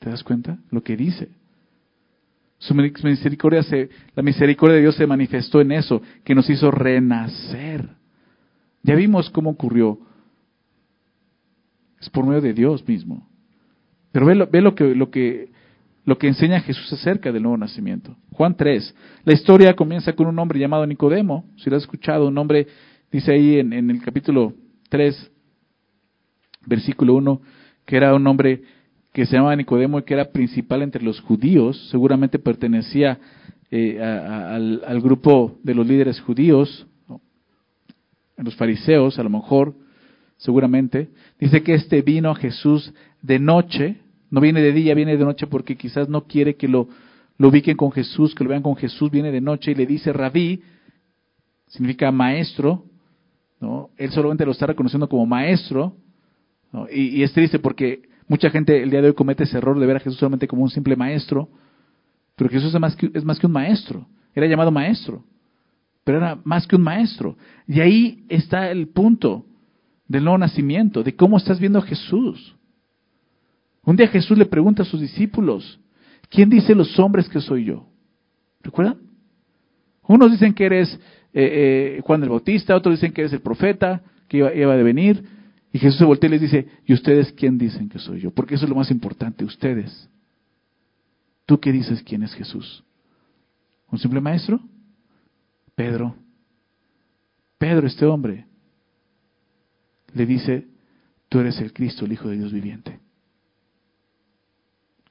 ¿Te 0.00 0.10
das 0.10 0.22
cuenta? 0.22 0.58
Lo 0.70 0.82
que 0.82 0.98
dice. 0.98 1.30
Su 2.58 2.74
misericordia 2.74 3.62
se, 3.62 3.88
la 4.14 4.22
misericordia 4.22 4.76
de 4.76 4.82
Dios 4.82 4.96
se 4.96 5.06
manifestó 5.06 5.62
en 5.62 5.72
eso, 5.72 6.02
que 6.24 6.34
nos 6.34 6.48
hizo 6.50 6.70
renacer. 6.70 7.88
Ya 8.82 8.94
vimos 8.94 9.30
cómo 9.30 9.50
ocurrió. 9.50 9.98
Es 12.00 12.10
por 12.10 12.26
medio 12.26 12.42
de 12.42 12.52
Dios 12.52 12.86
mismo. 12.86 13.26
Pero 14.12 14.26
ve 14.26 14.34
lo, 14.34 14.46
ve 14.46 14.60
lo 14.60 14.74
que, 14.74 14.94
lo 14.94 15.10
que, 15.10 15.50
lo 16.04 16.18
que 16.18 16.28
enseña 16.28 16.60
Jesús 16.60 16.92
acerca 16.92 17.30
del 17.30 17.42
nuevo 17.42 17.56
nacimiento. 17.56 18.16
Juan 18.32 18.56
3. 18.56 18.94
La 19.24 19.32
historia 19.32 19.74
comienza 19.74 20.12
con 20.14 20.26
un 20.26 20.38
hombre 20.38 20.58
llamado 20.58 20.86
Nicodemo. 20.86 21.44
Si 21.56 21.70
lo 21.70 21.76
has 21.76 21.82
escuchado, 21.82 22.28
un 22.28 22.38
hombre, 22.38 22.66
dice 23.10 23.32
ahí 23.32 23.58
en, 23.58 23.72
el 23.72 24.02
capítulo 24.02 24.54
3, 24.88 25.30
versículo 26.66 27.14
1, 27.14 27.40
que 27.86 27.96
era 27.96 28.14
un 28.14 28.26
hombre 28.26 28.62
que 29.12 29.26
se 29.26 29.36
llamaba 29.36 29.54
Nicodemo 29.54 29.98
y 29.98 30.02
que 30.02 30.14
era 30.14 30.32
principal 30.32 30.82
entre 30.82 31.04
los 31.04 31.20
judíos. 31.20 31.88
Seguramente 31.90 32.38
pertenecía 32.38 33.18
eh, 33.70 34.02
al, 34.02 34.82
al, 34.86 35.00
grupo 35.00 35.58
de 35.62 35.74
los 35.74 35.86
líderes 35.86 36.20
judíos 36.20 36.86
los 38.42 38.56
fariseos, 38.56 39.18
a 39.18 39.22
lo 39.22 39.30
mejor, 39.30 39.74
seguramente, 40.36 41.10
dice 41.38 41.62
que 41.62 41.74
este 41.74 42.02
vino 42.02 42.30
a 42.30 42.34
Jesús 42.34 42.92
de 43.20 43.38
noche, 43.38 43.96
no 44.32 44.40
viene 44.40 44.60
de 44.60 44.72
día, 44.72 44.94
viene 44.94 45.16
de 45.16 45.24
noche 45.24 45.46
porque 45.46 45.76
quizás 45.76 46.08
no 46.08 46.26
quiere 46.26 46.56
que 46.56 46.66
lo, 46.66 46.88
lo 47.38 47.48
ubiquen 47.48 47.76
con 47.76 47.92
Jesús, 47.92 48.34
que 48.34 48.42
lo 48.42 48.50
vean 48.50 48.62
con 48.62 48.74
Jesús, 48.74 49.12
viene 49.12 49.30
de 49.30 49.40
noche 49.40 49.70
y 49.70 49.74
le 49.76 49.86
dice 49.86 50.12
rabí, 50.12 50.60
significa 51.68 52.10
maestro, 52.10 52.84
¿no? 53.60 53.90
Él 53.96 54.10
solamente 54.10 54.44
lo 54.44 54.50
está 54.50 54.66
reconociendo 54.66 55.08
como 55.08 55.24
maestro, 55.24 55.94
y, 56.90 57.18
y, 57.18 57.22
es 57.22 57.32
triste 57.32 57.60
porque 57.60 58.02
mucha 58.26 58.50
gente 58.50 58.82
el 58.82 58.90
día 58.90 59.02
de 59.02 59.08
hoy 59.08 59.14
comete 59.14 59.44
ese 59.44 59.58
error 59.58 59.78
de 59.78 59.86
ver 59.86 59.96
a 59.96 60.00
Jesús 60.00 60.18
solamente 60.18 60.48
como 60.48 60.62
un 60.62 60.70
simple 60.70 60.96
maestro, 60.96 61.48
pero 62.34 62.50
Jesús 62.50 62.74
es 62.74 62.80
más 62.80 62.96
que, 62.96 63.10
es 63.14 63.24
más 63.24 63.38
que 63.38 63.46
un 63.46 63.52
maestro, 63.52 64.08
era 64.34 64.46
llamado 64.46 64.72
maestro 64.72 65.22
pero 66.04 66.18
era 66.18 66.38
más 66.44 66.66
que 66.66 66.76
un 66.76 66.82
maestro. 66.82 67.36
Y 67.66 67.80
ahí 67.80 68.24
está 68.28 68.70
el 68.70 68.88
punto 68.88 69.46
del 70.08 70.24
nuevo 70.24 70.38
nacimiento, 70.38 71.02
de 71.02 71.14
cómo 71.14 71.36
estás 71.36 71.60
viendo 71.60 71.78
a 71.78 71.82
Jesús. 71.82 72.56
Un 73.84 73.96
día 73.96 74.08
Jesús 74.08 74.38
le 74.38 74.46
pregunta 74.46 74.82
a 74.82 74.86
sus 74.86 75.00
discípulos, 75.00 75.80
¿quién 76.28 76.48
dice 76.48 76.74
los 76.74 76.98
hombres 76.98 77.28
que 77.28 77.40
soy 77.40 77.64
yo? 77.64 77.86
¿Recuerdan? 78.62 78.98
Unos 80.06 80.30
dicen 80.30 80.54
que 80.54 80.66
eres 80.66 80.94
eh, 81.32 81.96
eh, 81.98 82.00
Juan 82.04 82.22
el 82.22 82.28
Bautista, 82.28 82.76
otros 82.76 82.96
dicen 82.96 83.12
que 83.12 83.22
eres 83.22 83.32
el 83.32 83.40
profeta, 83.40 84.02
que 84.28 84.38
iba, 84.38 84.54
iba 84.54 84.72
a 84.72 84.76
venir. 84.76 85.24
Y 85.72 85.78
Jesús 85.78 85.98
se 85.98 86.04
voltea 86.04 86.28
y 86.28 86.32
les 86.32 86.40
dice, 86.42 86.68
¿y 86.84 86.92
ustedes 86.92 87.32
quién 87.32 87.58
dicen 87.58 87.88
que 87.88 87.98
soy 87.98 88.20
yo? 88.20 88.30
Porque 88.30 88.54
eso 88.54 88.64
es 88.64 88.70
lo 88.70 88.76
más 88.76 88.90
importante, 88.90 89.44
ustedes. 89.44 90.08
¿Tú 91.46 91.58
qué 91.58 91.72
dices 91.72 92.02
quién 92.02 92.22
es 92.22 92.34
Jesús? 92.34 92.84
¿Un 93.90 93.98
simple 93.98 94.20
maestro? 94.20 94.60
Pedro, 95.74 96.14
Pedro, 97.58 97.86
este 97.86 98.04
hombre, 98.06 98.46
le 100.14 100.26
dice, 100.26 100.66
tú 101.28 101.40
eres 101.40 101.60
el 101.60 101.72
Cristo, 101.72 102.04
el 102.04 102.12
Hijo 102.12 102.28
de 102.28 102.36
Dios 102.36 102.52
viviente. 102.52 102.98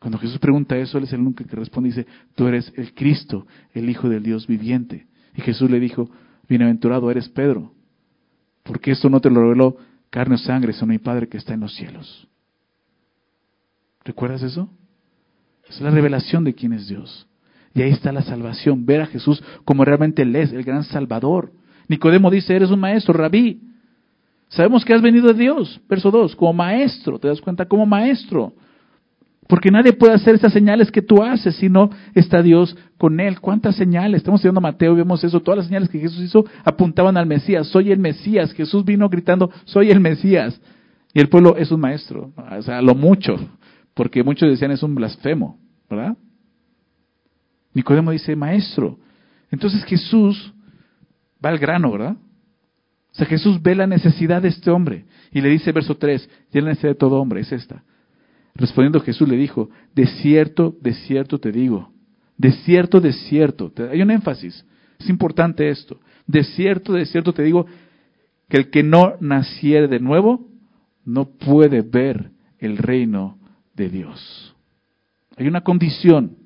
Cuando 0.01 0.17
Jesús 0.17 0.39
pregunta 0.39 0.75
eso, 0.77 0.97
él 0.97 1.03
es 1.03 1.13
el 1.13 1.19
único 1.19 1.45
que 1.45 1.55
responde 1.55 1.89
y 1.89 1.91
dice, 1.91 2.07
tú 2.33 2.47
eres 2.47 2.73
el 2.75 2.95
Cristo, 2.95 3.45
el 3.71 3.87
Hijo 3.87 4.09
del 4.09 4.23
Dios 4.23 4.47
viviente. 4.47 5.05
Y 5.35 5.41
Jesús 5.41 5.69
le 5.69 5.79
dijo, 5.79 6.09
bienaventurado 6.49 7.11
eres 7.11 7.29
Pedro, 7.29 7.71
porque 8.63 8.89
esto 8.89 9.11
no 9.11 9.19
te 9.19 9.29
lo 9.29 9.43
reveló 9.43 9.77
carne 10.09 10.35
o 10.35 10.37
sangre, 10.39 10.73
sino 10.73 10.87
mi 10.87 10.97
Padre 10.97 11.27
que 11.27 11.37
está 11.37 11.53
en 11.53 11.59
los 11.59 11.75
cielos. 11.75 12.27
¿Recuerdas 14.03 14.41
eso? 14.41 14.71
Es 15.69 15.79
la 15.79 15.91
revelación 15.91 16.43
de 16.45 16.55
quién 16.55 16.73
es 16.73 16.87
Dios. 16.87 17.27
Y 17.75 17.83
ahí 17.83 17.91
está 17.91 18.11
la 18.11 18.23
salvación, 18.23 18.87
ver 18.87 19.01
a 19.01 19.05
Jesús 19.05 19.43
como 19.65 19.85
realmente 19.85 20.23
Él 20.23 20.35
es, 20.35 20.51
el 20.51 20.63
gran 20.63 20.83
Salvador. 20.83 21.51
Nicodemo 21.87 22.31
dice, 22.31 22.55
eres 22.55 22.71
un 22.71 22.79
maestro, 22.79 23.13
rabí. 23.13 23.61
Sabemos 24.49 24.83
que 24.83 24.95
has 24.95 25.01
venido 25.03 25.27
de 25.27 25.35
Dios, 25.35 25.79
verso 25.87 26.09
2, 26.09 26.35
como 26.35 26.53
maestro, 26.53 27.19
¿te 27.19 27.27
das 27.27 27.39
cuenta? 27.39 27.67
Como 27.67 27.85
maestro. 27.85 28.55
Porque 29.51 29.69
nadie 29.69 29.91
puede 29.91 30.13
hacer 30.13 30.35
estas 30.35 30.53
señales 30.53 30.89
que 30.89 31.01
tú 31.01 31.21
haces 31.21 31.57
si 31.57 31.67
no 31.67 31.89
está 32.15 32.41
Dios 32.41 32.73
con 32.97 33.19
él. 33.19 33.41
¿Cuántas 33.41 33.75
señales? 33.75 34.19
Estamos 34.19 34.39
estudiando 34.39 34.61
Mateo 34.61 34.93
y 34.93 34.95
vemos 34.95 35.21
eso. 35.25 35.41
Todas 35.41 35.57
las 35.57 35.67
señales 35.67 35.89
que 35.89 35.99
Jesús 35.99 36.21
hizo 36.21 36.45
apuntaban 36.63 37.17
al 37.17 37.25
Mesías. 37.25 37.67
Soy 37.67 37.91
el 37.91 37.99
Mesías. 37.99 38.53
Jesús 38.53 38.85
vino 38.85 39.09
gritando, 39.09 39.51
soy 39.65 39.91
el 39.91 39.99
Mesías. 39.99 40.57
Y 41.13 41.19
el 41.19 41.27
pueblo 41.27 41.57
es 41.57 41.69
un 41.69 41.81
maestro. 41.81 42.31
O 42.37 42.61
sea, 42.61 42.81
lo 42.81 42.95
mucho. 42.95 43.35
Porque 43.93 44.23
muchos 44.23 44.49
decían 44.49 44.71
es 44.71 44.83
un 44.83 44.95
blasfemo, 44.95 45.59
¿verdad? 45.89 46.15
Nicodemo 47.73 48.11
dice, 48.11 48.37
maestro. 48.37 48.99
Entonces 49.51 49.83
Jesús 49.83 50.53
va 51.45 51.49
al 51.49 51.57
grano, 51.57 51.91
¿verdad? 51.91 52.15
O 52.15 53.15
sea, 53.15 53.27
Jesús 53.27 53.61
ve 53.61 53.75
la 53.75 53.85
necesidad 53.85 54.41
de 54.41 54.47
este 54.47 54.71
hombre 54.71 55.03
y 55.29 55.41
le 55.41 55.49
dice, 55.49 55.73
verso 55.73 55.97
3, 55.97 56.29
y 56.53 56.61
la 56.61 56.69
necesidad 56.69 56.91
de 56.91 56.99
todo 56.99 57.19
hombre 57.19 57.41
es 57.41 57.51
esta. 57.51 57.83
Respondiendo 58.55 58.99
Jesús 58.99 59.27
le 59.27 59.37
dijo, 59.37 59.69
de 59.95 60.07
cierto, 60.07 60.75
de 60.81 60.93
cierto 60.93 61.39
te 61.39 61.51
digo, 61.51 61.91
de 62.37 62.51
cierto, 62.51 62.99
de 62.99 63.13
cierto, 63.13 63.71
hay 63.89 64.01
un 64.01 64.11
énfasis, 64.11 64.65
es 64.99 65.09
importante 65.09 65.69
esto, 65.69 65.99
de 66.27 66.43
cierto, 66.43 66.93
de 66.93 67.05
cierto 67.05 67.33
te 67.33 67.43
digo, 67.43 67.65
que 68.49 68.57
el 68.57 68.69
que 68.69 68.83
no 68.83 69.15
naciere 69.21 69.87
de 69.87 69.99
nuevo 69.99 70.47
no 71.05 71.25
puede 71.25 71.81
ver 71.81 72.31
el 72.59 72.77
reino 72.77 73.37
de 73.75 73.89
Dios. 73.89 74.55
Hay 75.37 75.47
una 75.47 75.61
condición 75.61 76.37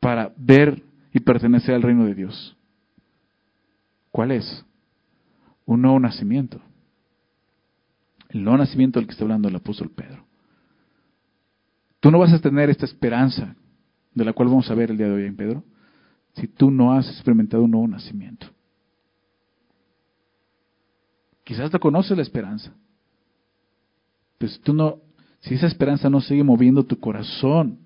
para 0.00 0.32
ver 0.36 0.82
y 1.12 1.20
pertenecer 1.20 1.74
al 1.74 1.82
reino 1.82 2.06
de 2.06 2.14
Dios. 2.14 2.56
¿Cuál 4.10 4.32
es? 4.32 4.64
Un 5.66 5.82
nuevo 5.82 6.00
nacimiento. 6.00 6.60
El 8.30 8.42
nuevo 8.42 8.58
nacimiento 8.58 8.98
del 8.98 9.06
que 9.06 9.12
está 9.12 9.24
hablando 9.24 9.48
el 9.48 9.56
apóstol 9.56 9.90
Pedro. 9.90 10.24
Tú 12.04 12.10
no 12.10 12.18
vas 12.18 12.34
a 12.34 12.38
tener 12.38 12.68
esta 12.68 12.84
esperanza 12.84 13.56
de 14.12 14.24
la 14.26 14.34
cual 14.34 14.48
vamos 14.48 14.70
a 14.70 14.74
ver 14.74 14.90
el 14.90 14.98
día 14.98 15.06
de 15.06 15.14
hoy 15.14 15.24
en 15.24 15.36
Pedro 15.36 15.64
si 16.34 16.46
tú 16.46 16.70
no 16.70 16.92
has 16.92 17.08
experimentado 17.08 17.62
un 17.62 17.70
nuevo 17.70 17.88
nacimiento. 17.88 18.46
Quizás 21.44 21.70
te 21.70 21.78
conoces 21.78 22.14
la 22.14 22.22
esperanza, 22.22 22.74
pero 24.36 24.52
si 24.52 24.58
tú 24.58 24.74
no, 24.74 24.98
si 25.40 25.54
esa 25.54 25.66
esperanza 25.66 26.10
no 26.10 26.20
sigue 26.20 26.44
moviendo 26.44 26.84
tu 26.84 27.00
corazón 27.00 27.78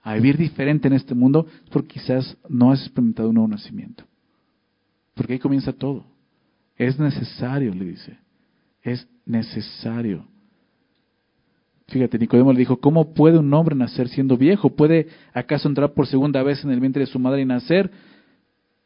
a 0.00 0.14
vivir 0.14 0.36
diferente 0.36 0.86
en 0.86 0.94
este 0.94 1.16
mundo, 1.16 1.48
es 1.64 1.70
porque 1.70 1.94
quizás 1.94 2.36
no 2.48 2.70
has 2.70 2.82
experimentado 2.82 3.30
un 3.30 3.34
nuevo 3.34 3.48
nacimiento. 3.48 4.04
Porque 5.14 5.32
ahí 5.32 5.38
comienza 5.40 5.72
todo. 5.72 6.04
Es 6.76 7.00
necesario, 7.00 7.74
le 7.74 7.84
dice. 7.86 8.16
Es 8.82 9.08
necesario. 9.24 10.24
Fíjate, 11.88 12.18
Nicodemo 12.18 12.52
le 12.52 12.58
dijo, 12.58 12.78
¿cómo 12.78 13.14
puede 13.14 13.38
un 13.38 13.52
hombre 13.54 13.76
nacer 13.76 14.08
siendo 14.08 14.36
viejo? 14.36 14.70
¿Puede 14.70 15.06
acaso 15.32 15.68
entrar 15.68 15.92
por 15.92 16.08
segunda 16.08 16.42
vez 16.42 16.64
en 16.64 16.72
el 16.72 16.80
vientre 16.80 17.00
de 17.00 17.06
su 17.06 17.20
madre 17.20 17.42
y 17.42 17.44
nacer? 17.44 17.92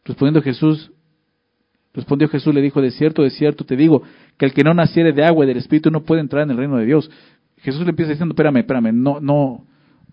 Respondiendo 0.05 0.43
Jesús, 0.43 0.93
respondió 1.95 2.29
Jesús, 2.29 2.55
le 2.55 2.61
dijo, 2.61 2.83
de 2.83 2.91
cierto, 2.91 3.23
de 3.23 3.31
cierto 3.31 3.65
te 3.65 3.75
digo, 3.75 4.03
que 4.37 4.45
el 4.45 4.53
que 4.53 4.65
no 4.65 4.75
naciere 4.75 5.15
de 5.15 5.25
agua 5.25 5.45
y 5.45 5.49
del 5.49 5.57
Espíritu 5.57 5.91
no 5.91 6.03
puede 6.03 6.21
entrar 6.21 6.43
en 6.43 6.51
el 6.51 6.59
reino 6.59 6.77
de 6.77 6.85
Dios. 6.85 7.11
Jesús 7.59 7.83
le 7.85 7.91
empieza 7.91 8.11
diciendo, 8.11 8.35
espérame, 8.35 8.59
espérame, 8.59 8.93
no, 8.93 9.19
no, 9.19 9.65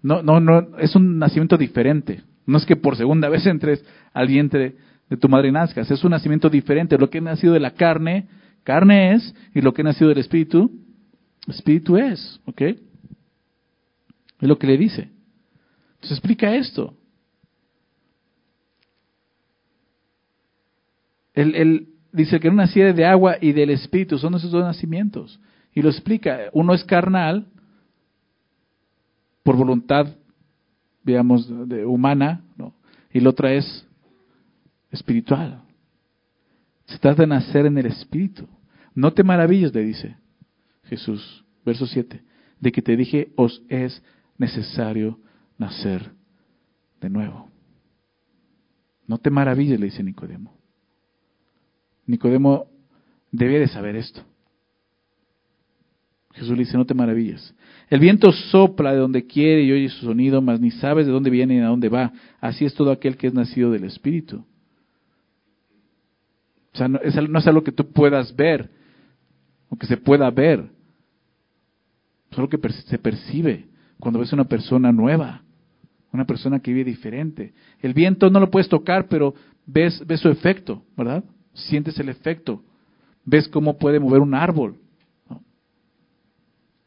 no, 0.01 0.23
no, 0.23 0.39
no, 0.39 0.77
es 0.79 0.95
un 0.95 1.19
nacimiento 1.19 1.57
diferente. 1.57 2.23
No 2.45 2.57
es 2.57 2.65
que 2.65 2.77
por 2.77 2.95
segunda 2.95 3.27
vez 3.27 3.45
entres 3.45 3.83
al 4.13 4.27
vientre 4.27 4.75
de 5.09 5.17
tu 5.17 5.27
madre 5.27 5.49
y 5.49 5.51
nazcas, 5.51 5.91
es 5.91 6.03
un 6.05 6.11
nacimiento 6.11 6.49
diferente. 6.49 6.97
Lo 6.97 7.09
que 7.09 7.17
ha 7.17 7.21
nacido 7.21 7.53
de 7.53 7.59
la 7.59 7.71
carne, 7.71 8.27
carne 8.63 9.13
es, 9.13 9.35
y 9.53 9.59
lo 9.59 9.73
que 9.73 9.81
ha 9.81 9.85
nacido 9.85 10.07
del 10.07 10.19
Espíritu, 10.19 10.71
Espíritu 11.47 11.97
es, 11.97 12.39
¿ok? 12.45 12.61
Es 12.61 12.77
lo 14.39 14.57
que 14.57 14.67
le 14.67 14.77
dice. 14.77 15.09
Entonces 15.95 16.17
explica 16.17 16.53
esto. 16.55 16.93
Él, 21.33 21.89
dice 22.11 22.39
que 22.39 22.49
no 22.49 22.55
naciera 22.55 22.93
de 22.93 23.05
agua 23.05 23.37
y 23.39 23.51
del 23.51 23.69
Espíritu, 23.69 24.17
son 24.17 24.33
esos 24.35 24.51
dos 24.51 24.63
nacimientos. 24.63 25.39
Y 25.73 25.81
lo 25.81 25.89
explica. 25.89 26.49
Uno 26.53 26.73
es 26.73 26.83
carnal, 26.83 27.47
por 29.43 29.55
voluntad, 29.55 30.07
digamos, 31.03 31.47
de, 31.69 31.85
humana, 31.85 32.41
¿no? 32.57 32.73
y 33.13 33.19
la 33.19 33.29
otra 33.29 33.53
es 33.53 33.87
espiritual. 34.91 35.61
Se 36.85 36.97
trata 36.97 37.23
de 37.23 37.27
nacer 37.27 37.65
en 37.65 37.77
el 37.77 37.85
Espíritu. 37.85 38.47
No 38.93 39.13
te 39.13 39.23
maravilles, 39.23 39.73
le 39.73 39.81
dice. 39.81 40.17
Jesús, 40.89 41.45
verso 41.65 41.85
7, 41.85 42.21
de 42.59 42.71
que 42.71 42.81
te 42.81 42.95
dije, 42.95 43.31
os 43.35 43.61
es 43.69 44.01
necesario 44.37 45.19
nacer 45.57 46.11
de 47.01 47.09
nuevo. 47.09 47.49
No 49.07 49.17
te 49.17 49.29
maravilles, 49.29 49.79
le 49.79 49.85
dice 49.87 50.03
Nicodemo. 50.03 50.55
Nicodemo 52.05 52.67
debe 53.31 53.59
de 53.59 53.67
saber 53.67 53.95
esto. 53.95 54.21
Jesús 56.33 56.51
le 56.51 56.63
dice, 56.65 56.77
no 56.77 56.85
te 56.85 56.93
maravilles. 56.93 57.55
El 57.89 57.99
viento 57.99 58.31
sopla 58.31 58.91
de 58.91 58.99
donde 58.99 59.25
quiere 59.25 59.63
y 59.63 59.71
oye 59.71 59.89
su 59.89 60.05
sonido, 60.05 60.41
mas 60.41 60.59
ni 60.59 60.71
sabes 60.71 61.07
de 61.07 61.11
dónde 61.11 61.31
viene 61.31 61.55
ni 61.55 61.61
a 61.61 61.67
dónde 61.67 61.89
va. 61.89 62.13
Así 62.39 62.63
es 62.63 62.73
todo 62.75 62.91
aquel 62.91 63.17
que 63.17 63.27
es 63.27 63.33
nacido 63.33 63.71
del 63.71 63.85
Espíritu. 63.85 64.45
O 66.73 66.77
sea, 66.77 66.87
no 66.87 66.99
es, 66.99 67.15
no 67.15 67.39
es 67.39 67.47
algo 67.47 67.63
que 67.63 67.71
tú 67.71 67.91
puedas 67.91 68.35
ver, 68.35 68.69
o 69.69 69.77
que 69.77 69.87
se 69.87 69.97
pueda 69.97 70.29
ver. 70.29 70.69
Solo 72.37 72.49
que 72.49 72.59
se 72.69 72.99
percibe 72.99 73.65
cuando 73.99 74.19
ves 74.19 74.31
una 74.31 74.43
persona 74.43 74.91
nueva, 74.91 75.41
una 76.13 76.23
persona 76.23 76.59
que 76.59 76.71
vive 76.71 76.91
diferente. 76.91 77.51
El 77.81 77.95
viento 77.95 78.29
no 78.29 78.39
lo 78.39 78.51
puedes 78.51 78.69
tocar, 78.69 79.07
pero 79.07 79.33
ves, 79.65 80.05
ves 80.05 80.19
su 80.19 80.29
efecto, 80.29 80.83
¿verdad? 80.95 81.23
Sientes 81.55 81.97
el 81.97 82.09
efecto. 82.09 82.61
Ves 83.25 83.47
cómo 83.47 83.79
puede 83.79 83.99
mover 83.99 84.21
un 84.21 84.35
árbol. 84.35 84.75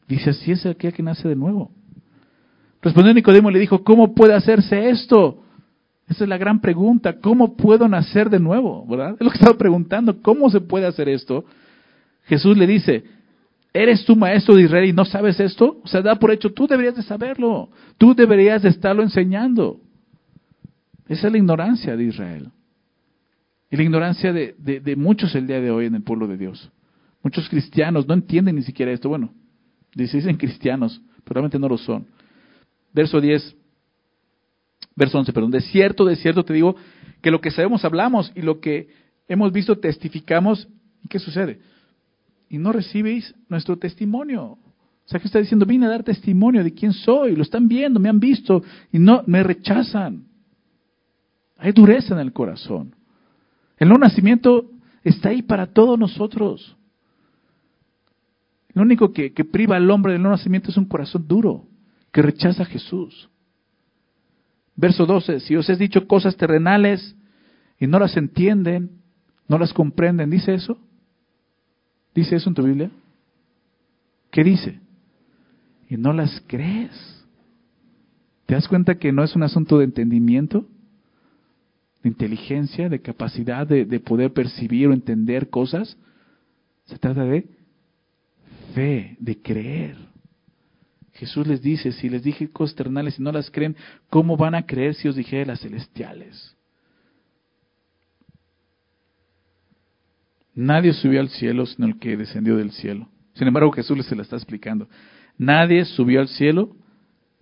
Dice, 0.07 0.29
así 0.29 0.53
es 0.53 0.65
aquel 0.65 0.93
que 0.93 1.03
nace 1.03 1.27
de 1.27 1.35
nuevo. 1.35 1.69
Respondió 2.81 3.13
Nicodemo 3.13 3.49
y 3.49 3.53
le 3.53 3.59
dijo, 3.59 3.83
¿cómo 3.83 4.15
puede 4.15 4.33
hacerse 4.33 4.89
esto? 4.89 5.43
Esa 6.07 6.23
es 6.23 6.29
la 6.29 6.37
gran 6.37 6.61
pregunta, 6.61 7.19
¿cómo 7.19 7.57
puedo 7.57 7.89
nacer 7.89 8.29
de 8.29 8.39
nuevo? 8.39 8.85
¿Verdad? 8.87 9.17
Es 9.19 9.25
lo 9.25 9.29
que 9.29 9.37
estaba 9.37 9.57
preguntando, 9.57 10.21
¿cómo 10.21 10.49
se 10.49 10.61
puede 10.61 10.85
hacer 10.85 11.09
esto? 11.09 11.43
Jesús 12.23 12.57
le 12.57 12.67
dice, 12.67 13.03
¿Eres 13.73 14.03
tú 14.03 14.15
maestro 14.15 14.55
de 14.55 14.63
Israel 14.63 14.89
y 14.89 14.93
no 14.93 15.05
sabes 15.05 15.39
esto? 15.39 15.79
O 15.83 15.87
sea, 15.87 16.01
da 16.01 16.15
por 16.15 16.31
hecho, 16.31 16.51
tú 16.51 16.67
deberías 16.67 16.95
de 16.95 17.03
saberlo. 17.03 17.69
Tú 17.97 18.13
deberías 18.13 18.61
de 18.61 18.69
estarlo 18.69 19.01
enseñando. 19.01 19.79
Esa 21.07 21.27
es 21.27 21.31
la 21.31 21.37
ignorancia 21.37 21.95
de 21.95 22.03
Israel. 22.03 22.49
Y 23.69 23.77
la 23.77 23.83
ignorancia 23.83 24.33
de, 24.33 24.53
de, 24.57 24.95
muchos 24.97 25.33
el 25.35 25.47
día 25.47 25.61
de 25.61 25.71
hoy 25.71 25.85
en 25.85 25.95
el 25.95 26.03
pueblo 26.03 26.27
de 26.27 26.37
Dios. 26.37 26.69
Muchos 27.23 27.47
cristianos 27.47 28.05
no 28.07 28.13
entienden 28.13 28.55
ni 28.55 28.63
siquiera 28.63 28.91
esto. 28.91 29.07
Bueno, 29.07 29.33
dicen 29.95 30.35
cristianos, 30.35 31.01
pero 31.23 31.35
realmente 31.35 31.57
no 31.57 31.69
lo 31.69 31.77
son. 31.77 32.05
Verso 32.93 33.21
10, 33.21 33.55
verso 34.97 35.17
11, 35.17 35.31
perdón. 35.31 35.51
De 35.51 35.61
cierto, 35.61 36.03
de 36.03 36.17
cierto 36.17 36.43
te 36.43 36.53
digo 36.53 36.75
que 37.21 37.31
lo 37.31 37.39
que 37.39 37.51
sabemos 37.51 37.85
hablamos 37.85 38.33
y 38.35 38.41
lo 38.41 38.59
que 38.59 38.89
hemos 39.29 39.53
visto 39.53 39.79
testificamos. 39.79 40.67
¿Y 41.03 41.07
qué 41.07 41.19
sucede? 41.19 41.61
Y 42.51 42.57
no 42.57 42.73
recibéis 42.73 43.33
nuestro 43.47 43.77
testimonio. 43.77 44.43
O 44.43 44.59
sea, 45.05 45.21
que 45.21 45.27
está 45.27 45.39
diciendo, 45.39 45.65
vine 45.65 45.85
a 45.85 45.89
dar 45.89 46.03
testimonio 46.03 46.65
de 46.65 46.73
quién 46.73 46.91
soy, 46.91 47.33
lo 47.33 47.43
están 47.43 47.69
viendo, 47.69 47.97
me 47.97 48.09
han 48.09 48.19
visto 48.19 48.61
y 48.91 48.99
no 48.99 49.23
me 49.25 49.41
rechazan. 49.41 50.25
Hay 51.57 51.71
dureza 51.71 52.13
en 52.13 52.19
el 52.19 52.33
corazón. 52.33 52.93
El 53.77 53.87
no 53.87 53.97
nacimiento 53.97 54.69
está 55.01 55.29
ahí 55.29 55.41
para 55.41 55.67
todos 55.67 55.97
nosotros. 55.97 56.75
Lo 58.73 58.81
único 58.81 59.13
que, 59.13 59.31
que 59.31 59.45
priva 59.45 59.77
al 59.77 59.89
hombre 59.89 60.11
del 60.11 60.21
no 60.21 60.29
nacimiento 60.29 60.71
es 60.71 60.77
un 60.77 60.85
corazón 60.85 61.25
duro, 61.29 61.67
que 62.11 62.21
rechaza 62.21 62.63
a 62.63 62.65
Jesús. 62.65 63.29
Verso 64.75 65.05
12, 65.05 65.39
si 65.39 65.55
os 65.55 65.69
he 65.69 65.77
dicho 65.77 66.05
cosas 66.05 66.35
terrenales 66.35 67.15
y 67.79 67.87
no 67.87 67.97
las 67.97 68.17
entienden, 68.17 68.91
no 69.47 69.57
las 69.57 69.71
comprenden, 69.73 70.29
¿dice 70.29 70.53
eso? 70.53 70.77
¿Dice 72.13 72.35
eso 72.35 72.49
en 72.49 72.55
tu 72.55 72.63
Biblia? 72.63 72.91
¿Qué 74.31 74.43
dice? 74.43 74.79
Y 75.89 75.97
no 75.97 76.13
las 76.13 76.41
crees. 76.47 77.25
¿Te 78.45 78.55
das 78.55 78.67
cuenta 78.67 78.95
que 78.95 79.11
no 79.11 79.23
es 79.23 79.35
un 79.35 79.43
asunto 79.43 79.77
de 79.77 79.85
entendimiento? 79.85 80.65
De 82.03 82.09
inteligencia, 82.09 82.89
de 82.89 83.01
capacidad 83.01 83.67
de, 83.67 83.85
de 83.85 83.99
poder 83.99 84.33
percibir 84.33 84.87
o 84.87 84.93
entender 84.93 85.49
cosas. 85.49 85.97
Se 86.85 86.97
trata 86.97 87.23
de 87.23 87.47
fe, 88.73 89.15
de 89.19 89.41
creer. 89.41 89.97
Jesús 91.13 91.45
les 91.45 91.61
dice, 91.61 91.91
si 91.91 92.09
les 92.09 92.23
dije 92.23 92.49
cosas 92.49 92.73
eternales 92.73 93.19
y 93.19 93.21
no 93.21 93.31
las 93.31 93.51
creen, 93.51 93.75
¿cómo 94.09 94.37
van 94.37 94.55
a 94.55 94.65
creer 94.65 94.95
si 94.95 95.07
os 95.07 95.15
dije 95.15 95.45
las 95.45 95.59
celestiales? 95.61 96.55
Nadie 100.53 100.93
subió 100.93 101.21
al 101.21 101.29
cielo 101.29 101.65
sino 101.65 101.87
el 101.87 101.99
que 101.99 102.17
descendió 102.17 102.57
del 102.57 102.71
cielo. 102.71 103.09
Sin 103.33 103.47
embargo, 103.47 103.71
Jesús 103.71 103.97
les 103.97 104.05
se 104.05 104.15
la 104.15 104.23
está 104.23 104.35
explicando. 104.35 104.89
Nadie 105.37 105.85
subió 105.85 106.19
al 106.19 106.27
cielo 106.27 106.75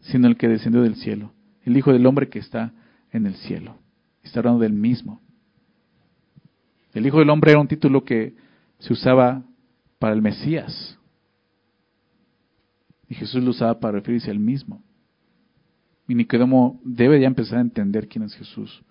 sino 0.01 0.27
el 0.27 0.37
que 0.37 0.47
descendió 0.47 0.81
del 0.81 0.95
cielo. 0.95 1.33
El 1.63 1.75
Hijo 1.75 1.91
del 1.91 2.05
Hombre 2.05 2.29
que 2.29 2.39
está 2.39 2.73
en 3.11 3.25
el 3.25 3.35
cielo. 3.35 3.77
Está 4.23 4.39
hablando 4.39 4.59
del 4.59 4.73
mismo. 4.73 5.21
El 6.93 7.05
Hijo 7.05 7.19
del 7.19 7.29
Hombre 7.29 7.51
era 7.51 7.59
un 7.59 7.67
título 7.67 8.03
que 8.03 8.35
se 8.79 8.93
usaba 8.93 9.43
para 9.99 10.13
el 10.13 10.21
Mesías. 10.21 10.97
Y 13.07 13.15
Jesús 13.15 13.43
lo 13.43 13.51
usaba 13.51 13.79
para 13.79 13.93
referirse 13.93 14.31
al 14.31 14.39
mismo. 14.39 14.83
Y 16.07 16.15
Nicodemo 16.15 16.79
debe 16.83 17.19
ya 17.19 17.27
empezar 17.27 17.57
a 17.57 17.61
entender 17.61 18.07
quién 18.07 18.23
es 18.23 18.35
Jesús. 18.35 18.83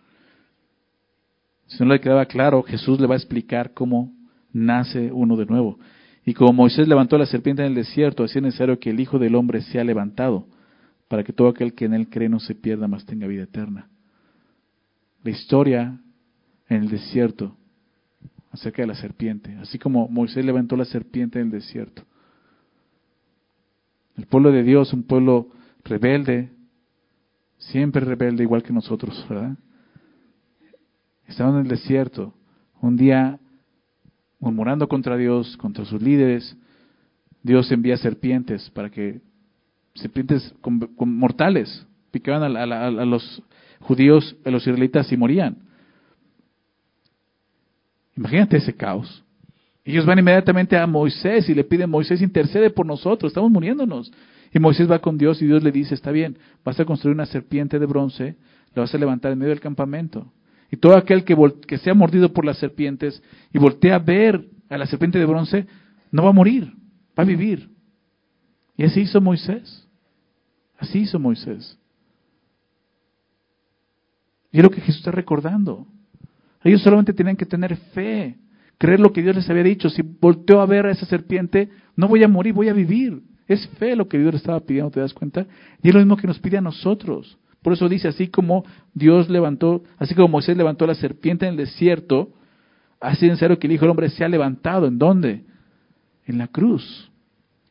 Si 1.69 1.83
no 1.85 1.91
le 1.91 2.01
quedaba 2.01 2.27
claro, 2.27 2.63
Jesús 2.63 2.99
le 2.99 3.07
va 3.07 3.15
a 3.15 3.19
explicar 3.19 3.73
cómo 3.73 4.13
nace 4.53 5.13
uno 5.13 5.37
de 5.37 5.47
nuevo. 5.47 5.79
Y 6.25 6.35
como 6.35 6.53
Moisés 6.53 6.89
levantó 6.89 7.17
la 7.17 7.27
serpiente 7.27 7.63
en 7.63 7.69
el 7.69 7.75
desierto, 7.75 8.25
así 8.25 8.39
es 8.39 8.43
necesario 8.43 8.79
que 8.79 8.91
el 8.91 9.01
Hijo 9.01 9.19
del 9.19 9.35
Hombre 9.35 9.63
sea 9.63 9.85
levantado, 9.85 10.47
para 11.09 11.25
que 11.25 11.33
todo 11.33 11.49
aquel 11.49 11.75
que 11.75 11.85
en 11.85 11.95
él 11.95 12.09
cree 12.09 12.29
no 12.29 12.41
se 12.41 12.55
pierda, 12.55 12.89
mas 12.89 13.07
tenga 13.07 13.27
vida 13.27 13.45
eterna. 13.45 13.89
La 15.23 15.31
historia 15.31 16.01
en 16.69 16.83
el 16.83 16.89
desierto 16.89 17.57
acerca 18.51 18.83
de 18.83 18.89
la 18.89 18.95
serpiente, 18.95 19.57
así 19.61 19.79
como 19.79 20.09
Moisés 20.09 20.45
levantó 20.45 20.77
la 20.77 20.85
serpiente 20.85 21.39
en 21.39 21.47
el 21.47 21.53
desierto. 21.53 22.03
El 24.17 24.27
pueblo 24.27 24.51
de 24.51 24.63
Dios, 24.63 24.93
un 24.93 25.03
pueblo 25.03 25.51
rebelde, 25.85 26.51
siempre 27.59 28.05
rebelde 28.05 28.43
igual 28.43 28.63
que 28.63 28.73
nosotros, 28.73 29.25
¿verdad? 29.29 29.57
Estaban 31.29 31.55
en 31.55 31.61
el 31.63 31.69
desierto, 31.69 32.35
un 32.81 32.97
día 32.97 33.39
murmurando 34.41 34.89
contra 34.89 35.17
Dios, 35.17 35.57
contra 35.57 35.85
sus 35.85 36.01
líderes, 36.03 36.57
Dios 37.43 37.71
envía 37.71 37.97
serpientes 37.97 38.71
para 38.71 38.91
que, 38.91 39.21
serpientes 39.95 40.55
mortales, 40.99 41.87
picaban 42.11 42.57
a, 42.57 42.63
a, 42.63 42.91
los 43.05 43.43
judíos, 43.81 44.37
a 44.45 44.51
los 44.51 44.67
israelitas 44.67 45.11
y 45.13 45.17
morían. 45.17 45.59
Imagínate 48.17 48.57
ese 48.57 48.75
caos. 48.75 49.25
Ellos 49.85 50.05
van 50.05 50.19
inmediatamente 50.19 50.77
a 50.77 50.87
Moisés 50.87 51.49
y 51.49 51.55
le 51.55 51.65
piden, 51.65 51.89
Moisés 51.89 52.21
intercede 52.21 52.71
por 52.71 52.85
nosotros, 52.85 53.31
estamos 53.31 53.51
muriéndonos. 53.51 54.13
Y 54.53 54.59
Moisés 54.59 54.91
va 54.91 54.99
con 54.99 55.17
Dios 55.17 55.41
y 55.41 55.47
Dios 55.47 55.63
le 55.63 55.73
dice, 55.73 55.95
está 55.95 56.11
bien, 56.11 56.39
vas 56.65 56.79
a 56.81 56.85
construir 56.85 57.15
una 57.15 57.27
serpiente 57.27 57.79
de 57.79 57.87
bronce, 57.87 58.37
la 58.75 58.83
vas 58.83 58.95
a 58.95 58.99
levantar 58.99 59.33
en 59.33 59.39
medio 59.39 59.51
del 59.51 59.61
campamento. 59.61 60.31
Y 60.71 60.77
todo 60.77 60.97
aquel 60.97 61.25
que, 61.25 61.37
que 61.67 61.79
sea 61.79 61.95
mordido 61.95 62.33
por 62.33 62.45
las 62.45 62.59
serpientes 62.59 63.23
y 63.53 63.59
voltea 63.59 63.97
a 63.97 63.99
ver 63.99 64.45
a 64.69 64.77
la 64.77 64.87
serpiente 64.87 65.19
de 65.19 65.27
bronce, 65.27 65.67
no 66.11 66.25
va 66.25 66.31
a 66.31 66.35
morir, 66.35 66.73
va 67.19 67.23
a 67.23 67.25
vivir. 67.25 67.71
Y 68.77 68.85
así 68.85 69.01
hizo 69.01 69.21
Moisés. 69.21 69.87
Así 70.79 71.01
hizo 71.01 71.19
Moisés. 71.19 71.79
Y 74.53 74.59
es 74.59 74.63
lo 74.63 74.71
que 74.71 74.81
Jesús 74.81 74.99
está 74.99 75.11
recordando. 75.11 75.87
Ellos 76.63 76.83
solamente 76.83 77.13
tenían 77.13 77.37
que 77.37 77.47
tener 77.47 77.77
fe, 77.77 78.37
creer 78.79 79.01
lo 79.01 79.13
que 79.13 79.23
Dios 79.23 79.37
les 79.37 79.49
había 79.51 79.63
dicho. 79.63 79.91
Si 79.91 80.03
volteó 80.03 80.61
a 80.61 80.67
ver 80.67 80.87
a 80.87 80.91
esa 80.91 81.07
serpiente, 81.07 81.69
no 81.97 82.09
voy 82.09 82.23
a 82.23 82.29
morir, 82.29 82.55
voy 82.55 82.69
a 82.69 82.73
vivir. 82.73 83.23
Es 83.47 83.67
fe 83.79 83.97
lo 83.97 84.09
que 84.09 84.19
Dios 84.19 84.33
le 84.33 84.39
estaba 84.39 84.61
pidiendo, 84.61 84.91
¿te 84.91 85.01
das 85.01 85.15
cuenta? 85.15 85.47
Y 85.83 85.89
es 85.89 85.95
lo 85.95 86.01
mismo 86.01 86.17
que 86.17 86.27
nos 86.27 86.39
pide 86.39 86.59
a 86.59 86.63
nosotros. 86.63 87.39
Por 87.63 87.73
eso 87.73 87.89
dice, 87.89 88.09
así 88.09 88.29
como 88.29 88.65
Dios 88.95 89.29
levantó, 89.29 89.83
así 89.99 90.15
como 90.15 90.29
Moisés 90.29 90.57
levantó 90.57 90.87
la 90.87 90.95
serpiente 90.95 91.47
en 91.47 91.53
el 91.53 91.57
desierto, 91.57 92.33
así 93.01 93.27
en 93.27 93.37
serio 93.37 93.59
que 93.59 93.67
el 93.67 93.75
Hijo 93.75 93.83
del 93.83 93.91
Hombre 93.91 94.11
se 94.11 94.25
ha 94.25 94.29
levantado. 94.29 94.87
¿En 94.87 94.99
dónde? 94.99 95.45
En 96.27 96.39
la 96.39 96.49
cruz. 96.49 97.11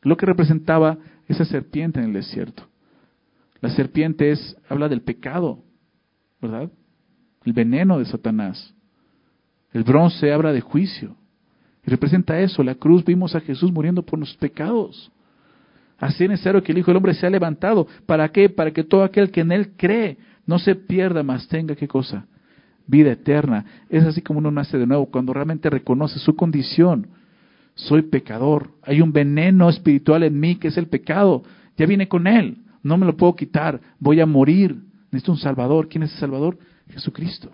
Lo 0.02 0.16
que 0.16 0.26
representaba 0.26 0.98
esa 1.26 1.44
serpiente 1.44 2.00
en 2.00 2.06
el 2.06 2.12
desierto. 2.12 2.64
La 3.60 3.70
serpiente 3.70 4.30
es, 4.30 4.56
habla 4.68 4.88
del 4.88 5.02
pecado, 5.02 5.64
¿verdad? 6.40 6.70
El 7.44 7.52
veneno 7.52 7.98
de 7.98 8.04
Satanás. 8.04 8.74
El 9.72 9.84
bronce 9.84 10.32
habla 10.32 10.52
de 10.52 10.60
juicio. 10.60 11.16
Y 11.84 11.90
representa 11.90 12.38
eso. 12.40 12.62
La 12.62 12.74
cruz 12.74 13.04
vimos 13.04 13.34
a 13.34 13.40
Jesús 13.40 13.72
muriendo 13.72 14.02
por 14.02 14.18
nuestros 14.18 14.38
pecados. 14.38 15.10
Así 15.98 16.24
es 16.24 16.30
necesario 16.30 16.62
que 16.62 16.72
el 16.72 16.78
Hijo 16.78 16.90
del 16.90 16.98
Hombre 16.98 17.14
sea 17.14 17.28
levantado. 17.28 17.86
¿Para 18.06 18.28
qué? 18.30 18.48
Para 18.48 18.70
que 18.70 18.84
todo 18.84 19.02
aquel 19.02 19.30
que 19.30 19.40
en 19.40 19.52
Él 19.52 19.72
cree 19.76 20.16
no 20.46 20.58
se 20.58 20.74
pierda, 20.76 21.22
más 21.22 21.48
tenga 21.48 21.74
qué 21.74 21.88
cosa? 21.88 22.26
Vida 22.86 23.12
eterna. 23.12 23.64
Es 23.90 24.04
así 24.04 24.22
como 24.22 24.38
uno 24.38 24.50
nace 24.50 24.78
de 24.78 24.86
nuevo, 24.86 25.06
cuando 25.06 25.34
realmente 25.34 25.68
reconoce 25.68 26.18
su 26.20 26.36
condición. 26.36 27.08
Soy 27.74 28.02
pecador. 28.02 28.70
Hay 28.82 29.00
un 29.00 29.12
veneno 29.12 29.68
espiritual 29.68 30.22
en 30.22 30.38
mí 30.38 30.56
que 30.56 30.68
es 30.68 30.76
el 30.78 30.86
pecado. 30.86 31.42
Ya 31.76 31.86
viene 31.86 32.08
con 32.08 32.26
Él. 32.26 32.58
No 32.82 32.96
me 32.96 33.06
lo 33.06 33.16
puedo 33.16 33.34
quitar. 33.36 33.80
Voy 33.98 34.20
a 34.20 34.26
morir. 34.26 34.76
Necesito 35.10 35.32
un 35.32 35.38
Salvador. 35.38 35.88
¿Quién 35.88 36.04
es 36.04 36.12
el 36.14 36.18
Salvador? 36.18 36.58
Jesucristo. 36.88 37.50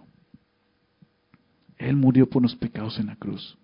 Él 1.79 1.97
murió 1.97 2.29
por 2.29 2.43
los 2.43 2.55
pecados 2.55 2.99
en 2.99 3.07
la 3.07 3.17
cruz. 3.17 3.59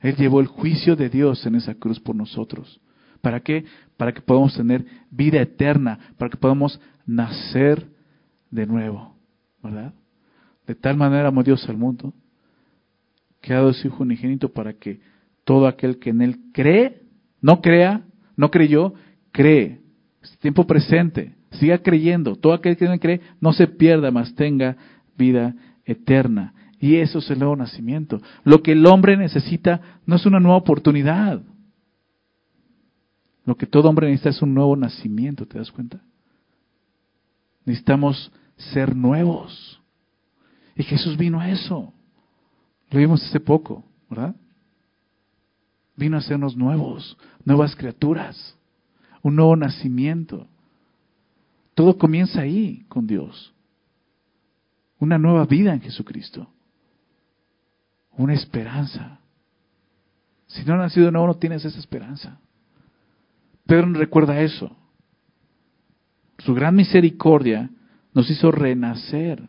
Él 0.00 0.16
llevó 0.16 0.40
el 0.40 0.46
juicio 0.46 0.96
de 0.96 1.10
Dios 1.10 1.44
en 1.44 1.56
esa 1.56 1.74
cruz 1.74 2.00
por 2.00 2.16
nosotros. 2.16 2.80
¿Para 3.20 3.40
qué? 3.40 3.64
Para 3.96 4.12
que 4.12 4.20
podamos 4.20 4.54
tener 4.54 4.84
vida 5.10 5.40
eterna, 5.40 5.98
para 6.18 6.30
que 6.30 6.36
podamos 6.36 6.80
nacer 7.06 7.86
de 8.50 8.66
nuevo, 8.66 9.14
¿verdad? 9.62 9.92
De 10.66 10.74
tal 10.74 10.96
manera 10.96 11.28
amó 11.28 11.42
Dios 11.42 11.68
al 11.68 11.76
mundo, 11.76 12.12
que 13.40 13.52
ha 13.52 13.56
dado 13.56 13.72
su 13.72 13.88
Hijo 13.88 14.02
unigénito 14.02 14.50
para 14.52 14.74
que 14.74 15.00
todo 15.44 15.66
aquel 15.66 15.98
que 15.98 16.10
en 16.10 16.22
Él 16.22 16.38
cree, 16.52 17.02
no 17.40 17.60
crea, 17.60 18.02
no 18.36 18.50
creyó, 18.50 18.94
cree, 19.32 19.80
es 20.22 20.38
tiempo 20.38 20.66
presente, 20.66 21.34
siga 21.52 21.78
creyendo, 21.78 22.36
todo 22.36 22.52
aquel 22.52 22.76
que 22.76 22.84
en 22.84 22.92
Él 22.92 23.00
cree, 23.00 23.20
no 23.40 23.52
se 23.52 23.66
pierda, 23.66 24.10
mas 24.10 24.34
tenga 24.34 24.76
vida 25.16 25.54
eterna. 25.84 26.54
Y 26.78 26.96
eso 26.96 27.18
es 27.18 27.30
el 27.30 27.38
nuevo 27.38 27.56
nacimiento. 27.56 28.20
Lo 28.42 28.62
que 28.62 28.72
el 28.72 28.86
hombre 28.86 29.16
necesita 29.16 29.98
no 30.06 30.16
es 30.16 30.24
una 30.24 30.40
nueva 30.40 30.56
oportunidad. 30.56 31.42
Lo 33.50 33.56
que 33.56 33.66
todo 33.66 33.88
hombre 33.88 34.06
necesita 34.06 34.30
es 34.30 34.42
un 34.42 34.54
nuevo 34.54 34.76
nacimiento, 34.76 35.44
¿te 35.44 35.58
das 35.58 35.72
cuenta? 35.72 36.00
Necesitamos 37.64 38.30
ser 38.56 38.94
nuevos. 38.94 39.82
Y 40.76 40.84
Jesús 40.84 41.16
vino 41.16 41.40
a 41.40 41.50
eso. 41.50 41.92
Lo 42.90 42.98
vimos 43.00 43.20
hace 43.24 43.40
poco, 43.40 43.84
¿verdad? 44.08 44.36
Vino 45.96 46.14
a 46.16 46.20
hacernos 46.20 46.56
nuevos, 46.56 47.18
nuevas 47.44 47.74
criaturas, 47.74 48.56
un 49.20 49.34
nuevo 49.34 49.56
nacimiento. 49.56 50.46
Todo 51.74 51.98
comienza 51.98 52.42
ahí 52.42 52.84
con 52.88 53.08
Dios. 53.08 53.52
Una 55.00 55.18
nueva 55.18 55.44
vida 55.44 55.74
en 55.74 55.80
Jesucristo. 55.80 56.48
Una 58.12 58.34
esperanza. 58.34 59.18
Si 60.46 60.64
no 60.64 60.74
has 60.74 60.78
nacido 60.78 61.10
nuevo, 61.10 61.26
no 61.26 61.34
tienes 61.34 61.64
esa 61.64 61.80
esperanza. 61.80 62.38
Pedro 63.70 63.92
recuerda 63.92 64.40
eso. 64.40 64.76
Su 66.38 66.54
gran 66.54 66.74
misericordia 66.74 67.70
nos 68.12 68.28
hizo 68.28 68.50
renacer. 68.50 69.48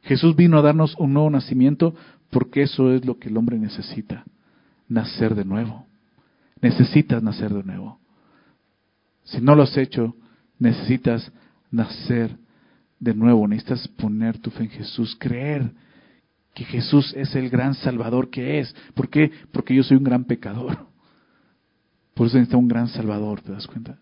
Jesús 0.00 0.34
vino 0.34 0.56
a 0.56 0.62
darnos 0.62 0.96
un 0.96 1.12
nuevo 1.12 1.28
nacimiento 1.28 1.94
porque 2.30 2.62
eso 2.62 2.94
es 2.94 3.04
lo 3.04 3.18
que 3.18 3.28
el 3.28 3.36
hombre 3.36 3.58
necesita, 3.58 4.24
nacer 4.88 5.34
de 5.34 5.44
nuevo. 5.44 5.84
Necesitas 6.62 7.22
nacer 7.22 7.52
de 7.52 7.64
nuevo. 7.64 8.00
Si 9.24 9.42
no 9.42 9.54
lo 9.54 9.64
has 9.64 9.76
hecho, 9.76 10.16
necesitas 10.58 11.30
nacer 11.70 12.34
de 12.98 13.12
nuevo. 13.12 13.46
Necesitas 13.46 13.86
poner 13.88 14.38
tu 14.38 14.50
fe 14.50 14.62
en 14.62 14.70
Jesús, 14.70 15.14
creer 15.20 15.70
que 16.54 16.64
Jesús 16.64 17.12
es 17.14 17.34
el 17.34 17.50
gran 17.50 17.74
salvador 17.74 18.30
que 18.30 18.60
es. 18.60 18.74
¿Por 18.94 19.10
qué? 19.10 19.30
Porque 19.52 19.74
yo 19.74 19.82
soy 19.82 19.98
un 19.98 20.04
gran 20.04 20.24
pecador. 20.24 20.88
Por 22.14 22.26
eso 22.26 22.36
necesita 22.36 22.56
un 22.56 22.68
gran 22.68 22.88
Salvador, 22.88 23.40
¿te 23.40 23.52
das 23.52 23.66
cuenta? 23.66 23.98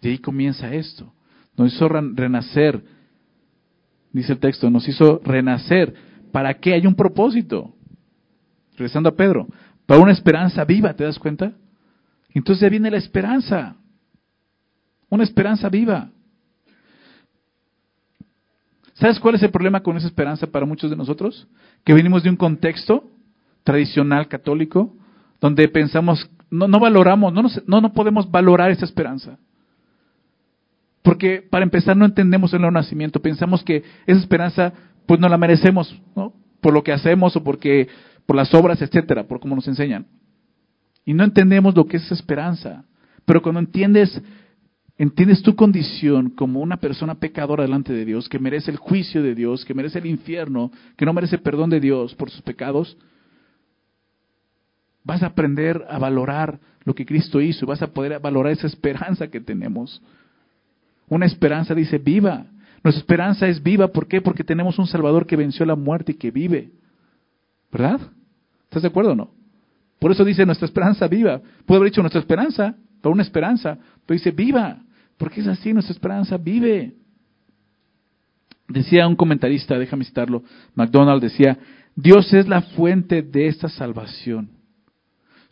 De 0.00 0.10
ahí 0.10 0.18
comienza 0.18 0.72
esto. 0.74 1.12
Nos 1.56 1.74
hizo 1.74 1.88
renacer, 1.88 2.82
dice 4.12 4.32
el 4.32 4.38
texto, 4.38 4.70
nos 4.70 4.88
hizo 4.88 5.20
renacer. 5.24 5.94
¿Para 6.32 6.54
qué? 6.54 6.74
Hay 6.74 6.86
un 6.86 6.94
propósito. 6.94 7.74
Regresando 8.72 9.10
a 9.10 9.14
Pedro, 9.14 9.46
para 9.86 10.00
una 10.00 10.12
esperanza 10.12 10.64
viva, 10.64 10.94
¿te 10.94 11.04
das 11.04 11.18
cuenta? 11.18 11.52
Entonces 12.30 12.62
ya 12.62 12.68
viene 12.68 12.90
la 12.90 12.96
esperanza. 12.96 13.76
Una 15.08 15.24
esperanza 15.24 15.68
viva. 15.68 16.10
¿Sabes 18.94 19.20
cuál 19.20 19.34
es 19.34 19.42
el 19.42 19.50
problema 19.50 19.82
con 19.82 19.96
esa 19.96 20.06
esperanza 20.06 20.46
para 20.46 20.64
muchos 20.64 20.90
de 20.90 20.96
nosotros? 20.96 21.46
Que 21.84 21.92
venimos 21.92 22.22
de 22.22 22.30
un 22.30 22.36
contexto 22.36 23.10
tradicional 23.62 24.28
católico 24.28 24.96
donde 25.42 25.68
pensamos 25.68 26.30
no, 26.50 26.68
no 26.68 26.78
valoramos, 26.78 27.32
no, 27.32 27.42
no, 27.66 27.80
no 27.80 27.92
podemos 27.92 28.30
valorar 28.30 28.70
esa 28.70 28.84
esperanza. 28.84 29.38
Porque 31.02 31.42
para 31.42 31.64
empezar 31.64 31.96
no 31.96 32.04
entendemos 32.04 32.54
el 32.54 32.62
nacimiento, 32.72 33.20
pensamos 33.20 33.64
que 33.64 33.82
esa 34.06 34.20
esperanza 34.20 34.72
pues 35.04 35.18
no 35.18 35.28
la 35.28 35.36
merecemos, 35.36 36.00
¿no? 36.14 36.32
Por 36.60 36.72
lo 36.72 36.84
que 36.84 36.92
hacemos 36.92 37.34
o 37.34 37.42
porque 37.42 37.88
por 38.24 38.36
las 38.36 38.54
obras, 38.54 38.80
etcétera, 38.80 39.26
por 39.26 39.40
cómo 39.40 39.56
nos 39.56 39.66
enseñan. 39.66 40.06
Y 41.04 41.12
no 41.12 41.24
entendemos 41.24 41.74
lo 41.74 41.86
que 41.86 41.96
es 41.96 42.04
esa 42.04 42.14
esperanza. 42.14 42.84
Pero 43.24 43.42
cuando 43.42 43.58
entiendes 43.58 44.22
entiendes 44.96 45.42
tu 45.42 45.56
condición 45.56 46.30
como 46.30 46.60
una 46.60 46.76
persona 46.76 47.16
pecadora 47.16 47.64
delante 47.64 47.92
de 47.92 48.04
Dios, 48.04 48.28
que 48.28 48.38
merece 48.38 48.70
el 48.70 48.76
juicio 48.76 49.24
de 49.24 49.34
Dios, 49.34 49.64
que 49.64 49.74
merece 49.74 49.98
el 49.98 50.06
infierno, 50.06 50.70
que 50.96 51.04
no 51.04 51.12
merece 51.12 51.38
perdón 51.38 51.70
de 51.70 51.80
Dios 51.80 52.14
por 52.14 52.30
sus 52.30 52.42
pecados, 52.42 52.96
Vas 55.04 55.22
a 55.22 55.26
aprender 55.26 55.84
a 55.88 55.98
valorar 55.98 56.58
lo 56.84 56.94
que 56.94 57.06
Cristo 57.06 57.40
hizo 57.40 57.64
y 57.64 57.68
vas 57.68 57.82
a 57.82 57.88
poder 57.88 58.18
valorar 58.20 58.52
esa 58.52 58.66
esperanza 58.66 59.28
que 59.28 59.40
tenemos. 59.40 60.02
Una 61.08 61.26
esperanza 61.26 61.74
dice 61.74 61.98
viva. 61.98 62.46
Nuestra 62.82 63.00
esperanza 63.00 63.46
es 63.46 63.62
viva. 63.62 63.88
¿Por 63.88 64.08
qué? 64.08 64.20
Porque 64.20 64.44
tenemos 64.44 64.78
un 64.78 64.86
Salvador 64.86 65.26
que 65.26 65.36
venció 65.36 65.64
la 65.64 65.76
muerte 65.76 66.12
y 66.12 66.14
que 66.16 66.30
vive. 66.30 66.70
¿Verdad? 67.70 68.00
¿Estás 68.64 68.82
de 68.82 68.88
acuerdo 68.88 69.12
o 69.12 69.16
no? 69.16 69.30
Por 69.98 70.10
eso 70.10 70.24
dice 70.24 70.44
nuestra 70.44 70.66
esperanza 70.66 71.06
viva. 71.06 71.40
Puede 71.64 71.78
haber 71.78 71.90
dicho 71.90 72.02
nuestra 72.02 72.20
esperanza, 72.20 72.74
pero 73.00 73.12
una 73.12 73.22
esperanza. 73.22 73.78
Pero 74.04 74.18
dice 74.18 74.30
viva. 74.30 74.78
Porque 75.16 75.40
es 75.40 75.46
así, 75.46 75.72
nuestra 75.72 75.92
esperanza 75.92 76.36
vive. 76.36 76.94
Decía 78.68 79.06
un 79.06 79.16
comentarista, 79.16 79.78
déjame 79.78 80.04
citarlo, 80.04 80.42
McDonald 80.74 81.22
decía, 81.22 81.58
Dios 81.94 82.32
es 82.32 82.48
la 82.48 82.62
fuente 82.62 83.22
de 83.22 83.48
esta 83.48 83.68
salvación. 83.68 84.48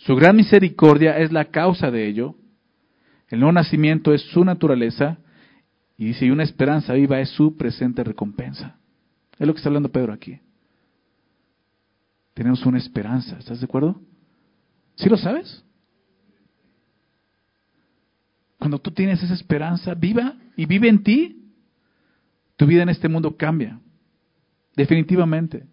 Su 0.00 0.16
gran 0.16 0.36
misericordia 0.36 1.18
es 1.18 1.30
la 1.30 1.46
causa 1.46 1.90
de 1.90 2.06
ello. 2.06 2.34
El 3.28 3.40
nuevo 3.40 3.52
nacimiento 3.52 4.14
es 4.14 4.22
su 4.30 4.44
naturaleza. 4.44 5.18
Y 5.98 6.06
dice, 6.06 6.24
y 6.24 6.30
una 6.30 6.42
esperanza 6.42 6.94
viva 6.94 7.20
es 7.20 7.28
su 7.30 7.56
presente 7.56 8.02
recompensa. 8.02 8.78
Es 9.38 9.46
lo 9.46 9.52
que 9.52 9.58
está 9.58 9.68
hablando 9.68 9.92
Pedro 9.92 10.14
aquí. 10.14 10.40
Tenemos 12.32 12.64
una 12.64 12.78
esperanza, 12.78 13.36
¿estás 13.38 13.60
de 13.60 13.66
acuerdo? 13.66 14.00
¿Sí 14.94 15.10
lo 15.10 15.18
sabes? 15.18 15.62
Cuando 18.58 18.78
tú 18.78 18.92
tienes 18.92 19.22
esa 19.22 19.34
esperanza 19.34 19.92
viva 19.92 20.34
y 20.56 20.64
vive 20.64 20.88
en 20.88 21.02
ti, 21.02 21.52
tu 22.56 22.66
vida 22.66 22.82
en 22.82 22.88
este 22.88 23.08
mundo 23.08 23.36
cambia. 23.36 23.78
Definitivamente. 24.76 25.66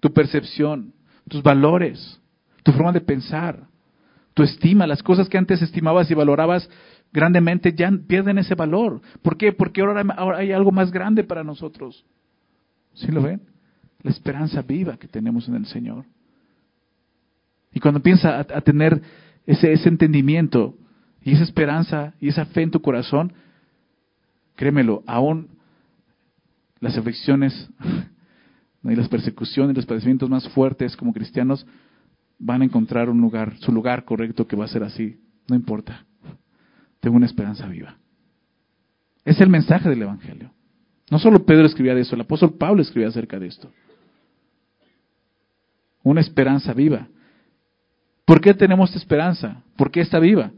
Tu 0.00 0.12
percepción, 0.12 0.92
tus 1.28 1.42
valores, 1.42 2.20
tu 2.66 2.72
forma 2.72 2.90
de 2.90 3.00
pensar, 3.00 3.68
tu 4.34 4.42
estima, 4.42 4.88
las 4.88 5.00
cosas 5.00 5.28
que 5.28 5.38
antes 5.38 5.62
estimabas 5.62 6.10
y 6.10 6.14
valorabas 6.14 6.68
grandemente 7.12 7.72
ya 7.72 7.88
pierden 8.08 8.38
ese 8.38 8.56
valor. 8.56 9.00
¿Por 9.22 9.36
qué? 9.36 9.52
Porque 9.52 9.82
ahora, 9.82 10.36
hay 10.36 10.50
algo 10.50 10.72
más 10.72 10.90
grande 10.90 11.22
para 11.22 11.44
nosotros. 11.44 12.04
¿Sí 12.94 13.06
lo 13.12 13.22
ven? 13.22 13.40
La 14.02 14.10
esperanza 14.10 14.62
viva 14.62 14.96
que 14.96 15.06
tenemos 15.06 15.46
en 15.46 15.54
el 15.54 15.66
Señor. 15.66 16.06
Y 17.72 17.78
cuando 17.78 18.00
piensa 18.00 18.40
a, 18.40 18.60
tener 18.62 19.00
ese, 19.46 19.72
ese 19.72 19.88
entendimiento 19.88 20.74
y 21.22 21.34
esa 21.34 21.44
esperanza 21.44 22.14
y 22.18 22.30
esa 22.30 22.46
fe 22.46 22.62
en 22.62 22.72
tu 22.72 22.82
corazón, 22.82 23.32
créemelo, 24.56 25.04
aún 25.06 25.50
las 26.80 26.98
aflicciones 26.98 27.70
y 28.82 28.96
las 28.96 29.08
persecuciones 29.08 29.72
y 29.72 29.76
los 29.76 29.86
padecimientos 29.86 30.28
más 30.28 30.48
fuertes 30.48 30.96
como 30.96 31.12
cristianos 31.12 31.64
van 32.38 32.62
a 32.62 32.64
encontrar 32.64 33.08
un 33.08 33.20
lugar, 33.20 33.56
su 33.58 33.72
lugar 33.72 34.04
correcto 34.04 34.46
que 34.46 34.56
va 34.56 34.64
a 34.64 34.68
ser 34.68 34.82
así. 34.82 35.20
No 35.48 35.56
importa. 35.56 36.04
Tengo 37.00 37.16
una 37.16 37.26
esperanza 37.26 37.66
viva. 37.66 37.96
Es 39.24 39.40
el 39.40 39.48
mensaje 39.48 39.88
del 39.88 40.02
Evangelio. 40.02 40.50
No 41.10 41.18
solo 41.18 41.44
Pedro 41.44 41.66
escribía 41.66 41.94
de 41.94 42.00
eso, 42.02 42.14
el 42.14 42.22
apóstol 42.22 42.54
Pablo 42.54 42.82
escribía 42.82 43.08
acerca 43.08 43.38
de 43.38 43.46
esto. 43.46 43.70
Una 46.02 46.20
esperanza 46.20 46.72
viva. 46.72 47.08
¿Por 48.24 48.40
qué 48.40 48.54
tenemos 48.54 48.90
esta 48.90 48.98
esperanza? 48.98 49.62
¿Por 49.76 49.90
qué 49.90 50.00
está 50.00 50.18
viva? 50.18 50.50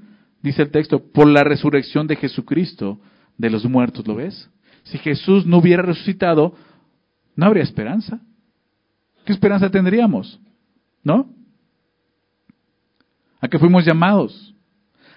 Dice 0.43 0.63
el 0.63 0.71
texto, 0.71 1.03
por 1.13 1.27
la 1.27 1.45
resurrección 1.45 2.07
de 2.07 2.17
Jesucristo 2.17 3.01
de 3.37 3.51
los 3.51 3.65
muertos, 3.67 4.07
¿lo 4.07 4.15
ves? 4.15 4.51
Si 4.85 4.99
Jesús 4.99 5.47
no 5.47 5.59
hubiera 5.59 5.83
resucitado, 5.83 6.55
no 7.37 7.47
habría 7.47 7.63
esperanza. 7.63 8.21
¿Qué 9.25 9.33
esperanza 9.33 9.71
tendríamos? 9.71 10.41
¿No? 11.03 11.29
¿A 13.41 13.49
qué 13.49 13.59
fuimos 13.59 13.85
llamados? 13.85 14.55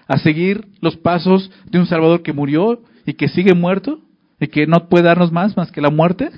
¿A 0.06 0.18
seguir 0.18 0.66
los 0.80 0.96
pasos 0.96 1.50
de 1.66 1.78
un 1.78 1.86
Salvador 1.86 2.22
que 2.22 2.32
murió 2.32 2.82
y 3.06 3.14
que 3.14 3.28
sigue 3.28 3.54
muerto 3.54 4.00
y 4.40 4.46
que 4.48 4.66
no 4.66 4.88
puede 4.88 5.04
darnos 5.04 5.32
más 5.32 5.56
más 5.56 5.70
que 5.70 5.80
la 5.80 5.90
muerte? 5.90 6.30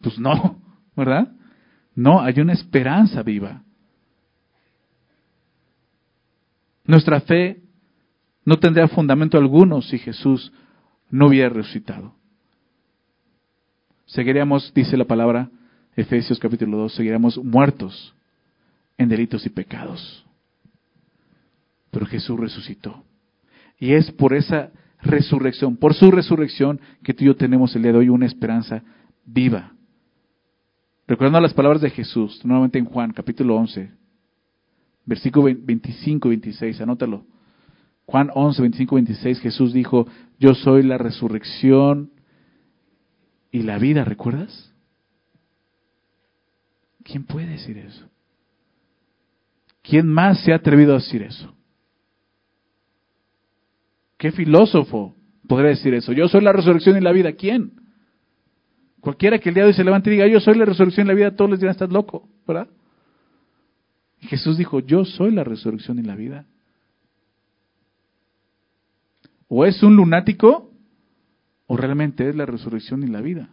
Pues 0.00 0.18
no, 0.18 0.60
¿verdad? 0.96 1.28
No, 1.94 2.20
hay 2.20 2.40
una 2.40 2.52
esperanza 2.52 3.22
viva. 3.22 3.62
Nuestra 6.84 7.20
fe 7.20 7.62
no 8.44 8.58
tendría 8.58 8.88
fundamento 8.88 9.38
alguno 9.38 9.80
si 9.80 9.98
Jesús 9.98 10.52
no 11.10 11.28
hubiera 11.28 11.48
resucitado. 11.48 12.14
Seguiríamos, 14.06 14.72
dice 14.74 14.96
la 14.96 15.06
palabra, 15.06 15.48
Efesios 15.96 16.38
capítulo 16.38 16.76
2, 16.78 16.94
seguiríamos 16.94 17.38
muertos 17.38 18.14
en 18.98 19.08
delitos 19.08 19.46
y 19.46 19.48
pecados. 19.48 20.23
Pero 21.94 22.06
Jesús 22.06 22.38
resucitó. 22.38 23.04
Y 23.78 23.92
es 23.92 24.10
por 24.10 24.34
esa 24.34 24.72
resurrección, 25.00 25.76
por 25.76 25.94
su 25.94 26.10
resurrección, 26.10 26.80
que 27.04 27.14
tú 27.14 27.22
y 27.22 27.28
yo 27.28 27.36
tenemos 27.36 27.74
el 27.76 27.82
día 27.82 27.92
de 27.92 27.98
hoy 27.98 28.08
una 28.08 28.26
esperanza 28.26 28.82
viva. 29.24 29.72
Recordando 31.06 31.40
las 31.40 31.54
palabras 31.54 31.80
de 31.82 31.90
Jesús, 31.90 32.44
nuevamente 32.44 32.80
en 32.80 32.86
Juan 32.86 33.12
capítulo 33.12 33.54
11, 33.56 33.90
versículo 35.06 35.54
25 35.56 36.28
y 36.28 36.30
26, 36.30 36.80
anótalo. 36.80 37.24
Juan 38.06 38.30
11, 38.34 38.60
25 38.62 38.94
26, 38.96 39.40
Jesús 39.40 39.72
dijo, 39.72 40.08
yo 40.40 40.54
soy 40.54 40.82
la 40.82 40.98
resurrección 40.98 42.10
y 43.52 43.62
la 43.62 43.78
vida, 43.78 44.04
¿recuerdas? 44.04 44.74
¿Quién 47.04 47.24
puede 47.24 47.46
decir 47.46 47.78
eso? 47.78 48.08
¿Quién 49.82 50.08
más 50.08 50.40
se 50.42 50.52
ha 50.52 50.56
atrevido 50.56 50.92
a 50.92 50.98
decir 50.98 51.22
eso? 51.22 51.54
¿Qué 54.24 54.32
filósofo 54.32 55.14
podría 55.46 55.68
decir 55.68 55.92
eso? 55.92 56.10
Yo 56.14 56.28
soy 56.28 56.40
la 56.40 56.50
resurrección 56.50 56.96
y 56.96 57.02
la 57.02 57.12
vida. 57.12 57.32
¿Quién? 57.32 57.72
Cualquiera 59.02 59.38
que 59.38 59.50
el 59.50 59.54
día 59.54 59.64
de 59.64 59.68
hoy 59.68 59.74
se 59.74 59.84
levante 59.84 60.08
y 60.08 60.14
diga, 60.14 60.26
yo 60.26 60.40
soy 60.40 60.54
la 60.54 60.64
resurrección 60.64 61.06
y 61.06 61.08
la 61.08 61.14
vida, 61.14 61.36
todos 61.36 61.50
les 61.50 61.60
dirán, 61.60 61.72
estás 61.72 61.90
loco, 61.90 62.26
¿verdad? 62.48 62.66
Y 64.22 64.28
Jesús 64.28 64.56
dijo, 64.56 64.80
yo 64.80 65.04
soy 65.04 65.30
la 65.30 65.44
resurrección 65.44 65.98
y 65.98 66.04
la 66.04 66.16
vida. 66.16 66.46
O 69.46 69.66
es 69.66 69.82
un 69.82 69.94
lunático 69.94 70.72
o 71.66 71.76
realmente 71.76 72.26
es 72.26 72.34
la 72.34 72.46
resurrección 72.46 73.02
y 73.02 73.08
la 73.08 73.20
vida. 73.20 73.50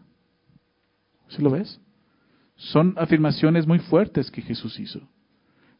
¿Sí 1.28 1.42
lo 1.42 1.50
ves? 1.50 1.82
Son 2.56 2.94
afirmaciones 2.96 3.68
muy 3.68 3.80
fuertes 3.80 4.32
que 4.32 4.42
Jesús 4.42 4.80
hizo. 4.80 5.02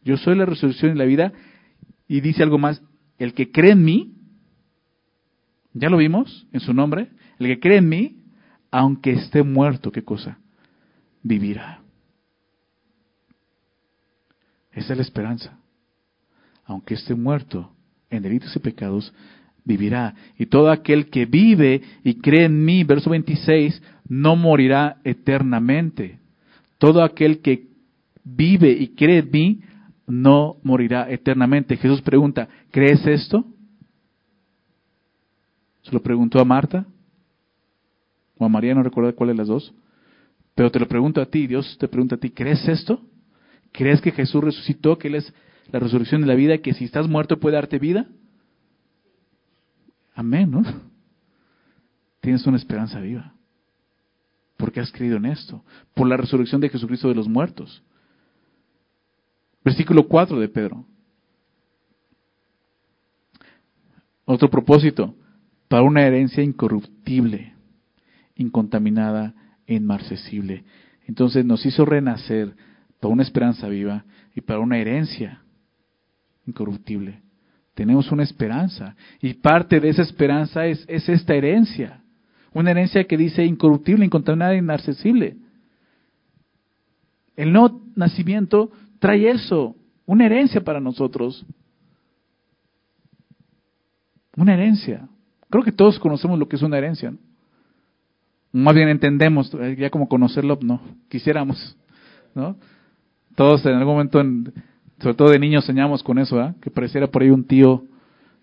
Yo 0.04 0.18
soy 0.18 0.36
la 0.36 0.46
resurrección 0.46 0.92
y 0.92 1.00
la 1.00 1.06
vida. 1.06 1.32
Y 2.10 2.20
dice 2.20 2.44
algo 2.44 2.58
más, 2.58 2.84
el 3.20 3.34
que 3.34 3.54
cree 3.54 3.72
en 3.72 3.86
mí, 3.86 4.18
ya 5.74 5.90
lo 5.90 5.98
vimos 5.98 6.48
en 6.52 6.60
su 6.60 6.74
nombre, 6.74 7.10
el 7.40 7.48
que 7.48 7.60
cree 7.60 7.78
en 7.78 7.90
mí, 7.90 8.18
aunque 8.72 9.12
esté 9.12 9.44
muerto, 9.44 9.92
¿qué 9.92 10.04
cosa? 10.04 10.38
Vivirá. 11.24 11.82
Esa 14.72 14.94
es 14.94 14.98
la 14.98 15.04
esperanza. 15.04 15.58
Aunque 16.66 16.94
esté 16.94 17.16
muerto 17.16 17.72
en 18.10 18.24
delitos 18.24 18.56
y 18.56 18.60
pecados, 18.60 19.14
vivirá. 19.66 20.16
Y 20.38 20.46
todo 20.46 20.72
aquel 20.72 21.10
que 21.10 21.26
vive 21.26 21.82
y 22.04 22.16
cree 22.16 22.46
en 22.46 22.64
mí, 22.64 22.84
verso 22.84 23.10
26, 23.10 23.82
no 24.08 24.36
morirá 24.36 24.98
eternamente. 25.04 26.20
Todo 26.78 27.04
aquel 27.04 27.42
que 27.42 27.68
vive 28.24 28.72
y 28.72 28.90
cree 28.90 29.20
en 29.20 29.32
mí, 29.32 29.62
no 30.08 30.58
morirá 30.64 31.10
eternamente. 31.10 31.78
Jesús 31.78 32.02
pregunta, 32.02 32.48
¿crees 32.72 33.06
esto? 33.06 33.46
Se 35.84 35.92
lo 35.92 36.02
preguntó 36.02 36.40
a 36.40 36.46
Marta 36.46 36.86
o 38.38 38.46
a 38.46 38.50
María, 38.50 38.76
no 38.76 38.84
recuerdo 38.84 39.16
cuál 39.16 39.30
de 39.30 39.36
las 39.36 39.48
dos. 39.48 39.74
Pero 40.56 40.72
te 40.72 40.80
lo 40.80 40.88
pregunto 40.88 41.22
a 41.22 41.26
ti, 41.26 41.48
Dios 41.48 41.78
te 41.80 41.88
pregunta 41.88 42.16
a 42.16 42.18
ti, 42.20 42.30
¿crees 42.30 42.68
esto? 42.68 43.02
¿Crees 43.72 44.02
que 44.02 44.12
Jesús 44.12 44.44
resucitó, 44.44 44.98
que 44.98 45.08
Él 45.08 45.16
es 45.16 45.34
la 45.72 45.80
resurrección 45.80 46.22
de 46.22 46.28
la 46.28 46.36
vida, 46.36 46.58
que 46.58 46.74
si 46.74 46.86
estás 46.86 47.08
muerto 47.08 47.40
puede 47.40 47.56
darte 47.56 47.80
vida? 47.80 48.08
Amén, 50.14 50.52
¿no? 50.52 50.64
Tienes 52.20 52.46
una 52.46 52.58
esperanza 52.58 53.00
viva. 53.00 53.34
Porque 54.58 54.80
has 54.80 54.92
creído 54.92 55.18
en 55.18 55.26
esto. 55.26 55.64
Por 55.96 56.08
la 56.08 56.18
resurrección 56.18 56.62
de 56.62 56.70
Jesucristo 56.70 57.08
de 57.08 57.16
los 57.16 57.28
muertos. 57.28 57.82
Versículo 59.64 60.08
4 60.08 60.40
de 60.40 60.50
Pedro. 60.50 60.86
Otro 64.26 64.50
propósito. 64.50 65.16
Para 65.72 65.84
una 65.84 66.06
herencia 66.06 66.44
incorruptible, 66.44 67.54
incontaminada 68.36 69.34
e 69.66 69.76
inmarcesible. 69.76 70.66
Entonces 71.08 71.46
nos 71.46 71.66
hizo 71.66 71.86
renacer 71.86 72.58
para 73.00 73.14
una 73.14 73.24
esperanza 73.24 73.70
viva 73.70 74.04
y 74.36 74.42
para 74.42 74.60
una 74.60 74.80
herencia 74.80 75.42
incorruptible. 76.46 77.22
Tenemos 77.74 78.12
una 78.12 78.24
esperanza 78.24 78.98
y 79.22 79.36
parte 79.36 79.80
de 79.80 79.88
esa 79.88 80.02
esperanza 80.02 80.66
es, 80.66 80.84
es 80.90 81.08
esta 81.08 81.36
herencia. 81.36 82.04
Una 82.52 82.72
herencia 82.72 83.06
que 83.06 83.16
dice 83.16 83.46
incorruptible, 83.46 84.04
incontaminada 84.04 84.56
e 84.56 84.58
inaccesible. 84.58 85.38
El 87.38 87.54
no 87.54 87.82
nacimiento 87.96 88.74
trae 89.00 89.30
eso, 89.30 89.78
una 90.06 90.26
herencia 90.26 90.60
para 90.66 90.82
nosotros. 90.82 91.46
Una 94.36 94.54
herencia. 94.56 95.08
Creo 95.52 95.64
que 95.64 95.74
todos 95.74 96.00
conocemos 96.00 96.40
lo 96.40 96.48
que 96.48 96.56
es 96.56 96.62
una 96.62 96.78
herencia. 96.78 97.14
Más 98.54 98.74
bien 98.74 98.88
entendemos, 98.88 99.52
ya 99.78 99.90
como 99.90 100.08
conocerlo, 100.08 100.58
no, 100.62 100.82
quisiéramos, 101.10 101.78
¿no? 102.34 102.56
Todos 103.36 103.66
en 103.66 103.74
algún 103.74 103.94
momento 103.94 104.20
en, 104.20 104.52
sobre 105.00 105.16
todo 105.16 105.30
de 105.30 105.40
niños 105.40 105.66
soñamos 105.66 106.04
con 106.04 106.20
eso, 106.20 106.42
¿eh? 106.42 106.54
que 106.62 106.72
pareciera 106.72 107.08
por 107.08 107.22
ahí 107.22 107.30
un 107.30 107.46
tío 107.46 107.84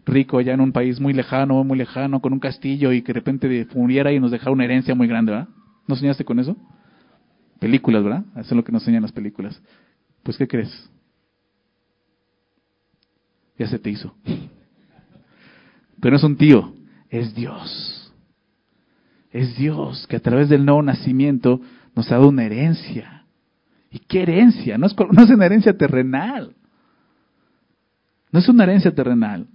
rico 0.05 0.39
allá 0.39 0.53
en 0.53 0.61
un 0.61 0.73
país 0.73 1.01
muy 1.01 1.13
lejano, 1.13 1.65
muy 1.65 1.79
lejano, 1.79 2.21
con 2.21 2.33
un 2.33 2.41
castillo 2.41 2.93
y 2.93 3.03
que 3.03 3.13
de 3.13 3.21
repente 3.21 3.67
muriera 3.75 4.13
y 4.13 4.21
nos 4.21 4.31
dejara 4.31 4.53
una 4.53 4.65
herencia 4.65 4.95
muy 4.95 5.07
grande, 5.09 5.33
¿verdad? 5.33 5.49
¿No 5.87 5.97
soñaste 5.97 6.25
con 6.25 6.39
eso? 6.39 6.57
Películas, 7.59 8.05
¿verdad? 8.05 8.25
Eso 8.33 8.41
es 8.41 8.53
lo 8.53 8.65
que 8.65 8.73
nos 8.73 8.83
enseñan 8.83 9.03
las 9.03 9.13
películas. 9.13 9.63
Pues, 10.23 10.37
¿qué 10.37 10.47
crees? 10.47 10.91
Ya 13.59 13.67
se 13.67 13.79
te 13.79 13.91
hizo. 13.91 14.15
Pero 16.01 16.13
no 16.13 16.17
es 16.17 16.25
un 16.25 16.37
tío, 16.37 16.75
es 17.11 17.35
Dios. 17.35 18.13
Es 19.31 19.57
Dios 19.57 20.07
que 20.07 20.17
a 20.17 20.21
través 20.21 20.49
del 20.49 20.65
nuevo 20.65 20.83
nacimiento 20.83 21.61
nos 21.95 22.11
ha 22.11 22.17
dado 22.17 22.29
una 22.29 22.45
herencia 22.45 23.19
¿Y 23.91 24.01
qué 24.01 24.23
herencia? 24.23 24.77
No 24.77 24.87
es, 24.87 24.95
una 25.31 25.47
herencia 25.47 25.77
terrenal. 25.77 26.55
No 28.31 28.39
es 28.39 28.49
una 28.49 28.65
herencia 28.65 28.95
terrenal. 28.95 29.47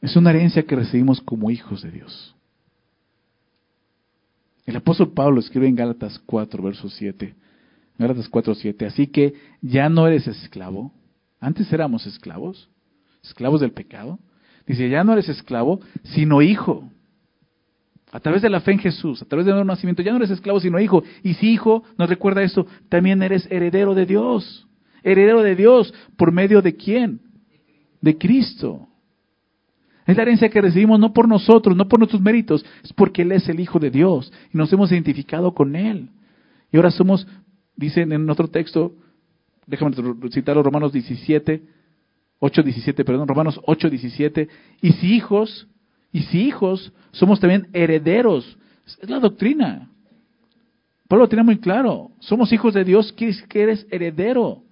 Es 0.00 0.16
una 0.16 0.30
herencia 0.30 0.62
que 0.62 0.76
recibimos 0.76 1.20
como 1.20 1.50
hijos 1.50 1.82
de 1.82 1.90
Dios. 1.90 2.34
El 4.64 4.76
apóstol 4.76 5.12
Pablo 5.12 5.40
escribe 5.40 5.68
en 5.68 5.76
Gálatas 5.76 6.18
4, 6.24 6.62
verso 6.62 6.88
7. 6.88 7.34
Gálatas 7.98 8.28
4, 8.28 8.54
7. 8.54 8.86
Así 8.86 9.06
que 9.08 9.34
ya 9.60 9.88
no 9.88 10.06
eres 10.06 10.26
esclavo. 10.26 10.92
Antes 11.38 11.70
éramos 11.72 12.06
esclavos, 12.06 12.68
esclavos 13.26 13.60
del 13.60 13.72
pecado. 13.72 14.18
Dice, 14.66 14.88
ya 14.88 15.04
no 15.04 15.12
eres 15.12 15.28
esclavo, 15.28 15.80
sino 16.02 16.42
hijo. 16.42 16.90
A 18.12 18.20
través 18.20 18.42
de 18.42 18.50
la 18.50 18.60
fe 18.60 18.72
en 18.72 18.78
Jesús, 18.78 19.22
a 19.22 19.26
través 19.26 19.46
del 19.46 19.54
nuevo 19.54 19.66
nacimiento, 19.66 20.02
ya 20.02 20.10
no 20.12 20.18
eres 20.18 20.30
esclavo, 20.30 20.60
sino 20.60 20.80
hijo. 20.80 21.02
Y 21.22 21.34
si 21.34 21.50
hijo, 21.50 21.84
nos 21.98 22.08
recuerda 22.08 22.42
esto, 22.42 22.66
también 22.88 23.22
eres 23.22 23.46
heredero 23.50 23.94
de 23.94 24.06
Dios. 24.06 24.66
Heredero 25.02 25.42
de 25.42 25.54
Dios, 25.54 25.92
¿por 26.16 26.32
medio 26.32 26.62
de 26.62 26.74
quién? 26.74 27.20
De 28.00 28.16
Cristo. 28.16 28.88
Es 30.06 30.16
la 30.16 30.22
herencia 30.22 30.48
que 30.48 30.60
recibimos 30.60 31.00
no 31.00 31.12
por 31.12 31.28
nosotros, 31.28 31.76
no 31.76 31.88
por 31.88 31.98
nuestros 31.98 32.22
méritos, 32.22 32.64
es 32.82 32.92
porque 32.92 33.22
Él 33.22 33.32
es 33.32 33.48
el 33.48 33.58
Hijo 33.58 33.80
de 33.80 33.90
Dios 33.90 34.32
y 34.54 34.56
nos 34.56 34.72
hemos 34.72 34.92
identificado 34.92 35.52
con 35.52 35.74
Él. 35.74 36.10
Y 36.72 36.76
ahora 36.76 36.90
somos, 36.92 37.26
dicen 37.74 38.12
en 38.12 38.30
otro 38.30 38.48
texto, 38.48 38.94
déjame 39.66 39.96
citar 40.30 40.54
los 40.54 40.64
Romanos 40.64 40.92
17, 40.92 41.62
8, 42.38 42.62
17, 42.62 43.04
perdón, 43.04 43.28
Romanos 43.28 43.60
8, 43.64 43.90
17, 43.90 44.48
y 44.82 44.92
si 44.92 45.14
hijos, 45.14 45.68
y 46.12 46.22
si 46.22 46.42
hijos, 46.42 46.92
somos 47.12 47.40
también 47.40 47.68
herederos. 47.72 48.58
Es 48.86 49.08
la 49.08 49.20
doctrina. 49.20 49.90
Pablo 51.08 51.24
lo 51.24 51.28
tiene 51.28 51.44
muy 51.44 51.58
claro. 51.58 52.10
Somos 52.20 52.52
hijos 52.52 52.74
de 52.74 52.84
Dios, 52.84 53.12
que 53.12 53.34
eres 53.54 53.86
heredero. 53.90 54.62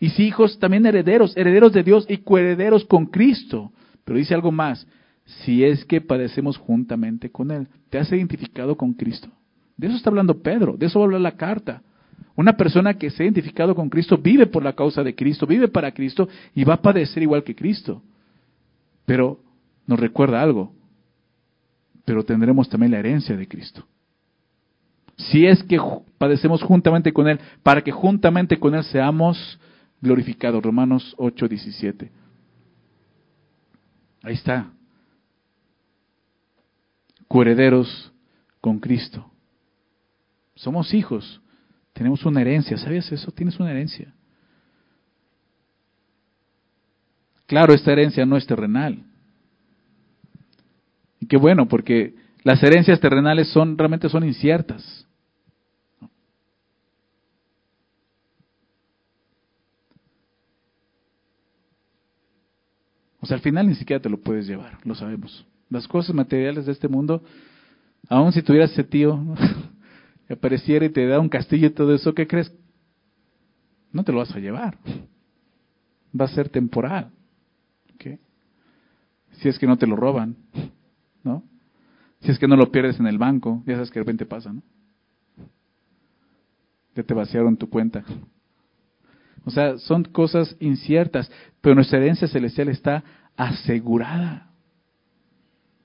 Y 0.00 0.10
si 0.10 0.24
hijos, 0.24 0.58
también 0.58 0.84
herederos, 0.84 1.36
herederos 1.36 1.72
de 1.72 1.84
Dios 1.84 2.06
y 2.08 2.18
coherederos 2.18 2.84
con 2.86 3.06
Cristo. 3.06 3.72
Pero 4.04 4.18
dice 4.18 4.34
algo 4.34 4.50
más, 4.50 4.86
si 5.24 5.64
es 5.64 5.84
que 5.84 6.00
padecemos 6.00 6.56
juntamente 6.56 7.30
con 7.30 7.50
Él. 7.50 7.68
¿Te 7.88 7.98
has 7.98 8.10
identificado 8.10 8.76
con 8.76 8.94
Cristo? 8.94 9.28
De 9.76 9.86
eso 9.86 9.96
está 9.96 10.10
hablando 10.10 10.42
Pedro, 10.42 10.76
de 10.76 10.86
eso 10.86 10.98
va 10.98 11.04
a 11.04 11.06
hablar 11.06 11.20
la 11.20 11.36
carta. 11.36 11.82
Una 12.34 12.56
persona 12.56 12.94
que 12.94 13.10
se 13.10 13.22
ha 13.22 13.26
identificado 13.26 13.74
con 13.74 13.90
Cristo 13.90 14.16
vive 14.16 14.46
por 14.46 14.62
la 14.62 14.72
causa 14.72 15.02
de 15.02 15.14
Cristo, 15.14 15.46
vive 15.46 15.68
para 15.68 15.92
Cristo 15.92 16.28
y 16.54 16.64
va 16.64 16.74
a 16.74 16.82
padecer 16.82 17.22
igual 17.22 17.44
que 17.44 17.54
Cristo. 17.54 18.02
Pero 19.04 19.40
nos 19.86 20.00
recuerda 20.00 20.40
algo, 20.40 20.72
pero 22.04 22.24
tendremos 22.24 22.68
también 22.68 22.92
la 22.92 22.98
herencia 22.98 23.36
de 23.36 23.46
Cristo. 23.46 23.86
Si 25.16 25.46
es 25.46 25.62
que 25.62 25.78
padecemos 26.18 26.62
juntamente 26.62 27.12
con 27.12 27.28
Él, 27.28 27.38
para 27.62 27.82
que 27.82 27.92
juntamente 27.92 28.58
con 28.58 28.74
Él 28.74 28.84
seamos 28.84 29.58
glorificados. 30.00 30.62
Romanos 30.62 31.14
8, 31.18 31.48
17. 31.48 32.10
Ahí 34.22 34.34
está. 34.34 34.70
Coherederos 37.28 38.12
con 38.60 38.78
Cristo. 38.78 39.30
Somos 40.54 40.92
hijos. 40.94 41.40
Tenemos 41.92 42.24
una 42.24 42.40
herencia. 42.40 42.76
¿Sabías 42.76 43.10
eso? 43.12 43.30
Tienes 43.32 43.58
una 43.60 43.70
herencia. 43.70 44.12
Claro, 47.46 47.74
esta 47.74 47.92
herencia 47.92 48.24
no 48.24 48.36
es 48.36 48.46
terrenal. 48.46 49.04
Y 51.20 51.26
qué 51.26 51.36
bueno, 51.36 51.68
porque 51.68 52.14
las 52.44 52.62
herencias 52.62 52.98
terrenales 52.98 53.48
son 53.48 53.76
realmente 53.76 54.08
son 54.08 54.24
inciertas. 54.24 55.06
O 63.20 63.26
sea, 63.26 63.36
al 63.36 63.42
final 63.42 63.68
ni 63.68 63.76
siquiera 63.76 64.02
te 64.02 64.08
lo 64.08 64.18
puedes 64.18 64.48
llevar, 64.48 64.78
lo 64.84 64.96
sabemos. 64.96 65.46
Las 65.70 65.86
cosas 65.86 66.14
materiales 66.14 66.66
de 66.66 66.72
este 66.72 66.88
mundo, 66.88 67.22
aun 68.08 68.32
si 68.32 68.42
tuvieras 68.42 68.72
ese 68.72 68.82
tío, 68.82 69.20
apareciera 70.34 70.84
y 70.84 70.90
te 70.90 71.06
da 71.06 71.20
un 71.20 71.28
castillo 71.28 71.68
y 71.68 71.70
todo 71.70 71.94
eso, 71.94 72.14
¿qué 72.14 72.26
crees? 72.26 72.52
No 73.92 74.04
te 74.04 74.12
lo 74.12 74.18
vas 74.18 74.34
a 74.34 74.38
llevar. 74.38 74.78
Va 76.18 76.24
a 76.26 76.28
ser 76.28 76.48
temporal. 76.48 77.10
Si 79.32 79.48
es 79.48 79.58
que 79.58 79.66
no 79.66 79.76
te 79.76 79.86
lo 79.86 79.96
roban, 79.96 80.36
¿no? 81.24 81.42
Si 82.20 82.30
es 82.30 82.38
que 82.38 82.46
no 82.46 82.56
lo 82.56 82.70
pierdes 82.70 83.00
en 83.00 83.06
el 83.06 83.18
banco, 83.18 83.62
ya 83.66 83.74
sabes 83.74 83.90
que 83.90 83.98
de 83.98 84.04
repente 84.04 84.26
pasa, 84.26 84.52
¿no? 84.52 84.62
Ya 86.94 87.02
te 87.02 87.14
vaciaron 87.14 87.56
tu 87.56 87.68
cuenta. 87.68 88.04
O 89.44 89.50
sea, 89.50 89.78
son 89.78 90.04
cosas 90.04 90.54
inciertas, 90.60 91.30
pero 91.60 91.74
nuestra 91.74 91.98
herencia 91.98 92.28
celestial 92.28 92.68
está 92.68 93.02
asegurada. 93.36 94.52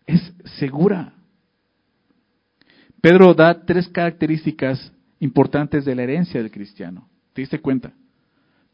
Es 0.05 0.33
segura. 0.59 1.13
Pedro 3.01 3.33
da 3.33 3.65
tres 3.65 3.87
características 3.89 4.93
importantes 5.19 5.85
de 5.85 5.95
la 5.95 6.03
herencia 6.03 6.41
del 6.41 6.51
cristiano. 6.51 7.07
¿Te 7.33 7.41
diste 7.41 7.59
cuenta? 7.59 7.93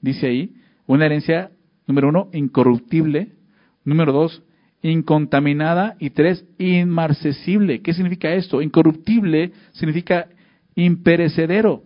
Dice 0.01 0.27
ahí, 0.27 0.55
una 0.85 1.05
herencia, 1.05 1.51
número 1.87 2.09
uno, 2.09 2.29
incorruptible. 2.33 3.33
Número 3.83 4.13
dos, 4.13 4.43
incontaminada. 4.81 5.95
Y 5.99 6.11
tres, 6.11 6.45
inmarcesible. 6.57 7.81
¿Qué 7.81 7.93
significa 7.93 8.33
esto? 8.33 8.61
Incorruptible 8.61 9.51
significa 9.71 10.29
imperecedero 10.75 11.83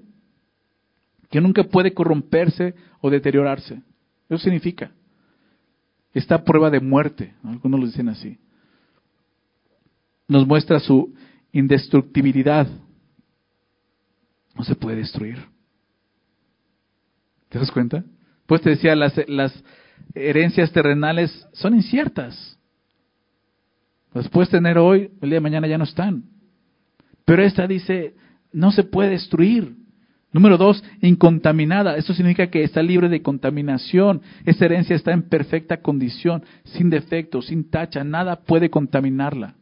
que 1.29 1.41
nunca 1.41 1.63
puede 1.63 1.93
corromperse 1.93 2.75
o 3.01 3.09
deteriorarse. 3.09 3.81
Eso 4.29 4.37
significa. 4.39 4.91
Esta 6.13 6.43
prueba 6.43 6.69
de 6.69 6.79
muerte, 6.79 7.33
algunos 7.43 7.79
lo 7.79 7.85
dicen 7.85 8.09
así. 8.09 8.39
Nos 10.27 10.47
muestra 10.47 10.79
su 10.79 11.13
indestructibilidad. 11.57 12.67
No 14.55 14.63
se 14.63 14.75
puede 14.75 14.97
destruir. 14.97 15.37
¿Te 17.49 17.59
das 17.59 17.71
cuenta? 17.71 18.03
Pues 18.45 18.61
te 18.61 18.71
decía, 18.71 18.95
las, 18.95 19.13
herencias 20.13 20.71
terrenales 20.71 21.47
son 21.53 21.75
inciertas. 21.75 22.57
Las 24.13 24.29
puedes 24.29 24.49
tener 24.49 24.77
hoy, 24.77 25.11
el 25.21 25.29
día 25.29 25.37
de 25.37 25.41
mañana 25.41 25.67
ya 25.67 25.77
no 25.77 25.83
están. 25.83 26.23
Pero 27.25 27.43
esta 27.43 27.67
dice, 27.67 28.15
no 28.51 28.71
se 28.71 28.83
puede 28.83 29.11
destruir. 29.11 29.75
Número 30.31 30.57
dos, 30.57 30.83
incontaminada. 31.01 31.97
Esto 31.97 32.13
significa 32.13 32.47
que 32.47 32.63
está 32.63 32.81
libre 32.81 33.09
de 33.09 33.21
contaminación. 33.21 34.21
Esta 34.45 34.65
herencia 34.65 34.95
está 34.95 35.11
en 35.11 35.23
perfecta 35.23 35.81
condición, 35.81 36.43
sin 36.63 36.89
defecto, 36.89 37.41
sin 37.41 37.69
tacha. 37.69 38.03
Nada 38.03 38.43
puede 38.43 38.69
contaminarla. 38.69 39.56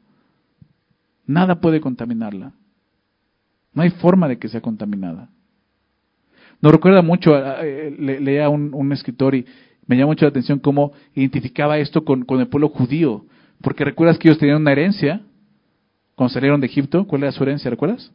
Nada 1.28 1.60
puede 1.60 1.82
contaminarla. 1.82 2.54
No 3.74 3.82
hay 3.82 3.90
forma 3.90 4.28
de 4.28 4.38
que 4.38 4.48
sea 4.48 4.62
contaminada. 4.62 5.30
Nos 6.62 6.72
recuerda 6.72 7.02
mucho, 7.02 7.36
eh, 7.38 7.96
leía 8.00 8.50
un, 8.50 8.74
un, 8.74 8.92
escritor 8.94 9.36
y 9.36 9.46
me 9.88 9.98
llama 9.98 10.08
mucho 10.08 10.26
la 10.26 10.30
atención 10.30 10.60
cómo 10.60 10.94
identificaba 11.14 11.78
esto 11.78 12.04
con, 12.06 12.26
el 12.40 12.48
pueblo 12.48 12.70
judío. 12.70 13.26
Porque 13.62 13.86
recuerdas 13.86 14.18
que 14.18 14.28
ellos 14.28 14.40
tenían 14.40 14.62
una 14.62 14.72
herencia 14.72 15.22
cuando 16.16 16.34
salieron 16.34 16.62
de 16.62 16.68
Egipto. 16.68 17.06
¿Cuál 17.06 17.24
era 17.24 17.32
su 17.32 17.44
herencia? 17.44 17.70
¿Recuerdas? 17.70 18.12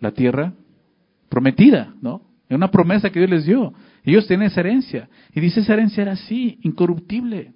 La 0.00 0.12
tierra 0.12 0.52
prometida, 1.28 1.94
¿no? 2.00 2.22
Es 2.48 2.56
una 2.56 2.70
promesa 2.70 3.10
que 3.10 3.18
Dios 3.18 3.30
les 3.30 3.44
dio. 3.44 3.74
Ellos 4.04 4.26
tienen 4.26 4.46
esa 4.46 4.60
herencia. 4.60 5.08
Y 5.34 5.40
dice, 5.40 5.60
esa 5.60 5.74
herencia 5.74 6.02
era 6.02 6.12
así, 6.12 6.58
incorruptible. 6.62 7.52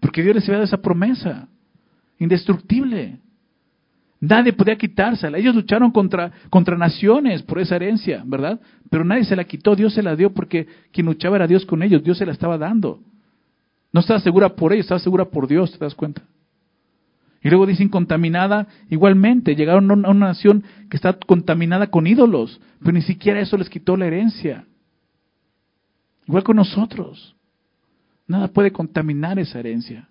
Porque 0.00 0.22
Dios 0.22 0.34
les 0.34 0.44
había 0.44 0.54
dado 0.54 0.64
esa 0.64 0.80
promesa, 0.80 1.48
indestructible. 2.18 3.18
Nadie 4.20 4.52
podía 4.52 4.76
quitársela. 4.76 5.38
Ellos 5.38 5.54
lucharon 5.54 5.90
contra, 5.92 6.32
contra 6.50 6.76
naciones 6.76 7.42
por 7.42 7.60
esa 7.60 7.76
herencia, 7.76 8.22
¿verdad? 8.26 8.60
Pero 8.90 9.04
nadie 9.04 9.24
se 9.24 9.36
la 9.36 9.44
quitó, 9.44 9.76
Dios 9.76 9.94
se 9.94 10.02
la 10.02 10.16
dio 10.16 10.32
porque 10.32 10.66
quien 10.92 11.06
luchaba 11.06 11.36
era 11.36 11.46
Dios 11.46 11.64
con 11.64 11.82
ellos, 11.82 12.02
Dios 12.02 12.18
se 12.18 12.26
la 12.26 12.32
estaba 12.32 12.58
dando. 12.58 13.00
No 13.92 14.00
estaba 14.00 14.20
segura 14.20 14.50
por 14.50 14.72
ellos, 14.72 14.84
estaba 14.84 14.98
segura 14.98 15.26
por 15.26 15.46
Dios, 15.46 15.72
¿te 15.72 15.78
das 15.78 15.94
cuenta? 15.94 16.22
Y 17.42 17.48
luego 17.48 17.66
dicen 17.66 17.88
contaminada 17.88 18.66
igualmente. 18.90 19.54
Llegaron 19.54 19.90
a 19.90 20.10
una 20.10 20.26
nación 20.26 20.64
que 20.90 20.96
está 20.96 21.12
contaminada 21.14 21.86
con 21.86 22.06
ídolos, 22.06 22.60
pero 22.80 22.92
ni 22.92 23.02
siquiera 23.02 23.40
eso 23.40 23.56
les 23.56 23.70
quitó 23.70 23.96
la 23.96 24.06
herencia. 24.06 24.64
Igual 26.26 26.42
con 26.42 26.56
nosotros. 26.56 27.36
Nada 28.26 28.48
puede 28.48 28.72
contaminar 28.72 29.38
esa 29.38 29.60
herencia. 29.60 30.08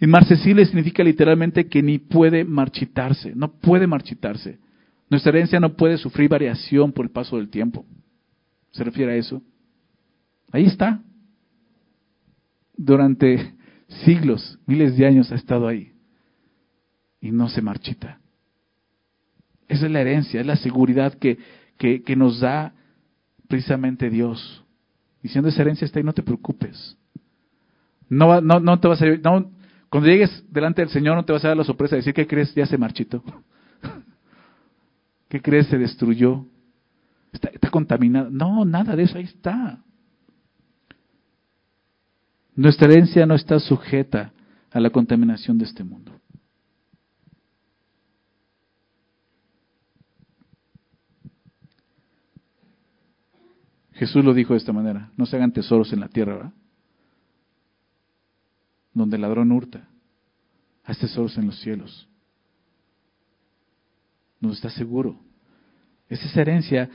Inmarcesible 0.00 0.64
significa 0.66 1.02
literalmente 1.02 1.68
que 1.68 1.82
ni 1.82 1.98
puede 1.98 2.44
marchitarse, 2.44 3.34
no 3.34 3.52
puede 3.52 3.86
marchitarse. 3.86 4.58
Nuestra 5.08 5.30
herencia 5.30 5.60
no 5.60 5.74
puede 5.74 5.96
sufrir 5.96 6.28
variación 6.28 6.92
por 6.92 7.06
el 7.06 7.10
paso 7.10 7.36
del 7.36 7.48
tiempo. 7.48 7.86
¿Se 8.72 8.84
refiere 8.84 9.12
a 9.12 9.16
eso? 9.16 9.42
Ahí 10.52 10.66
está. 10.66 11.00
Durante 12.76 13.54
siglos, 14.04 14.58
miles 14.66 14.96
de 14.96 15.06
años 15.06 15.32
ha 15.32 15.36
estado 15.36 15.66
ahí 15.66 15.92
y 17.20 17.30
no 17.30 17.48
se 17.48 17.62
marchita. 17.62 18.20
Esa 19.68 19.86
es 19.86 19.92
la 19.92 20.00
herencia, 20.00 20.40
es 20.40 20.46
la 20.46 20.56
seguridad 20.56 21.14
que, 21.14 21.38
que, 21.78 22.16
nos 22.16 22.40
da 22.40 22.74
precisamente 23.48 24.10
Dios. 24.10 24.64
Diciendo 25.22 25.48
esa 25.48 25.62
herencia 25.62 25.84
está 25.84 25.98
ahí, 25.98 26.04
no 26.04 26.12
te 26.12 26.22
preocupes. 26.22 26.96
No, 28.08 28.40
no, 28.40 28.60
no 28.60 28.78
te 28.78 28.88
vas 28.88 29.02
a 29.02 29.06
no, 29.06 29.50
cuando 29.90 30.08
llegues 30.08 30.44
delante 30.50 30.82
del 30.82 30.90
Señor 30.90 31.16
no 31.16 31.24
te 31.24 31.32
vas 31.32 31.44
a 31.44 31.48
dar 31.48 31.56
la 31.56 31.64
sorpresa 31.64 31.94
de 31.94 32.00
decir, 32.00 32.14
¿qué 32.14 32.26
crees? 32.26 32.54
Ya 32.54 32.66
se 32.66 32.76
marchito. 32.76 33.22
¿Qué 35.28 35.40
crees? 35.40 35.68
Se 35.68 35.78
destruyó. 35.78 36.44
Está, 37.32 37.48
está 37.48 37.70
contaminado. 37.70 38.30
No, 38.30 38.64
nada 38.64 38.96
de 38.96 39.04
eso, 39.04 39.18
ahí 39.18 39.24
está. 39.24 39.82
Nuestra 42.54 42.90
herencia 42.90 43.26
no 43.26 43.34
está 43.34 43.60
sujeta 43.60 44.32
a 44.72 44.80
la 44.80 44.90
contaminación 44.90 45.58
de 45.58 45.64
este 45.66 45.84
mundo. 45.84 46.12
Jesús 53.92 54.24
lo 54.24 54.34
dijo 54.34 54.52
de 54.52 54.58
esta 54.58 54.72
manera, 54.72 55.10
no 55.16 55.24
se 55.24 55.36
hagan 55.36 55.52
tesoros 55.52 55.92
en 55.92 56.00
la 56.00 56.08
tierra, 56.08 56.34
¿verdad? 56.34 56.52
Donde 58.96 59.16
el 59.16 59.22
ladrón 59.22 59.52
hurta, 59.52 59.86
haz 60.82 60.98
tesoros 60.98 61.36
en 61.36 61.48
los 61.48 61.60
cielos. 61.60 62.08
No 64.40 64.52
está 64.52 64.70
seguro. 64.70 65.20
Es 66.08 66.24
esa 66.24 66.40
herencia, 66.40 66.88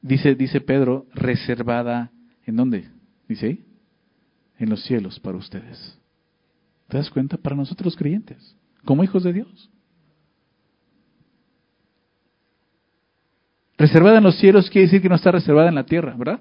dice, 0.00 0.36
dice 0.36 0.60
Pedro, 0.60 1.08
reservada, 1.12 2.12
¿en 2.46 2.54
dónde? 2.54 2.88
Dice 3.28 3.46
ahí, 3.46 3.64
en 4.60 4.70
los 4.70 4.84
cielos 4.84 5.18
para 5.18 5.36
ustedes. 5.36 5.98
¿Te 6.86 6.96
das 6.96 7.10
cuenta? 7.10 7.36
Para 7.36 7.56
nosotros 7.56 7.96
creyentes, 7.96 8.54
como 8.84 9.02
hijos 9.02 9.24
de 9.24 9.32
Dios. 9.32 9.68
Reservada 13.76 14.18
en 14.18 14.24
los 14.24 14.38
cielos 14.38 14.70
quiere 14.70 14.86
decir 14.86 15.02
que 15.02 15.08
no 15.08 15.16
está 15.16 15.32
reservada 15.32 15.70
en 15.70 15.74
la 15.74 15.86
tierra, 15.86 16.14
¿verdad? 16.16 16.40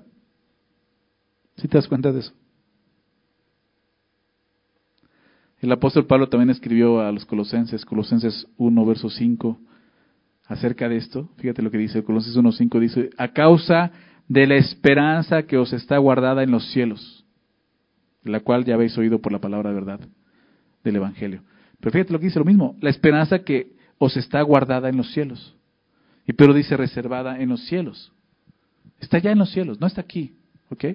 ¿Sí 1.56 1.68
te 1.68 1.76
das 1.76 1.88
cuenta 1.88 2.12
de 2.12 2.20
eso? 2.20 2.34
El 5.60 5.72
apóstol 5.72 6.06
Pablo 6.06 6.30
también 6.30 6.50
escribió 6.50 7.02
a 7.02 7.12
los 7.12 7.26
colosenses, 7.26 7.84
Colosenses 7.84 8.48
1, 8.58 8.86
verso 8.86 9.10
5, 9.10 9.60
acerca 10.46 10.88
de 10.88 10.98
esto. 10.98 11.30
Fíjate 11.38 11.62
lo 11.62 11.72
que 11.72 11.78
dice, 11.78 12.04
Colosenses 12.04 12.38
1, 12.38 12.52
5 12.52 12.80
dice, 12.80 13.10
a 13.18 13.30
causa 13.30 13.92
de 14.28 14.46
la 14.46 14.56
esperanza 14.56 15.44
que 15.44 15.58
os 15.58 15.74
está 15.74 15.98
guardada 15.98 16.44
en 16.44 16.52
los 16.52 16.72
cielos, 16.72 17.26
la 18.24 18.42
cual 18.42 18.66
ya 18.66 18.76
habéis 18.76 18.98
oído 18.98 19.20
por 19.20 19.32
la 19.32 19.40
palabra 19.40 19.70
de 19.70 19.76
verdad 19.76 20.00
del 20.84 20.96
Evangelio. 20.96 21.42
Pero 21.80 21.92
fíjate 21.92 22.14
lo 22.14 22.20
que 22.20 22.26
dice 22.26 22.40
lo 22.40 22.46
mismo, 22.46 22.76
la 22.82 22.90
esperanza 22.90 23.40
que 23.40 23.72
os 23.98 24.16
está 24.16 24.42
guardada 24.42 24.90
en 24.90 24.98
los 24.98 25.12
cielos. 25.12 25.56
Y 26.28 26.34
pero 26.34 26.54
dice 26.54 26.78
reservada 26.78 27.40
en 27.40 27.50
los 27.50 27.66
cielos. 27.66 28.12
Está 29.00 29.18
ya 29.20 29.32
en 29.32 29.40
los 29.40 29.52
cielos, 29.52 29.80
no 29.80 29.88
está 29.88 30.02
aquí. 30.02 30.34
¿Ok? 30.70 30.86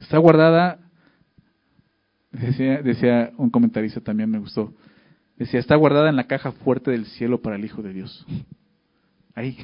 Está 0.00 0.18
guardada, 0.18 0.78
decía, 2.32 2.82
decía 2.82 3.32
un 3.36 3.50
comentarista 3.50 4.00
también, 4.00 4.30
me 4.30 4.38
gustó. 4.38 4.74
Decía, 5.36 5.60
está 5.60 5.76
guardada 5.76 6.10
en 6.10 6.16
la 6.16 6.26
caja 6.26 6.52
fuerte 6.52 6.90
del 6.90 7.06
cielo 7.06 7.40
para 7.40 7.56
el 7.56 7.64
Hijo 7.64 7.82
de 7.82 7.92
Dios. 7.92 8.26
Ahí. 9.34 9.56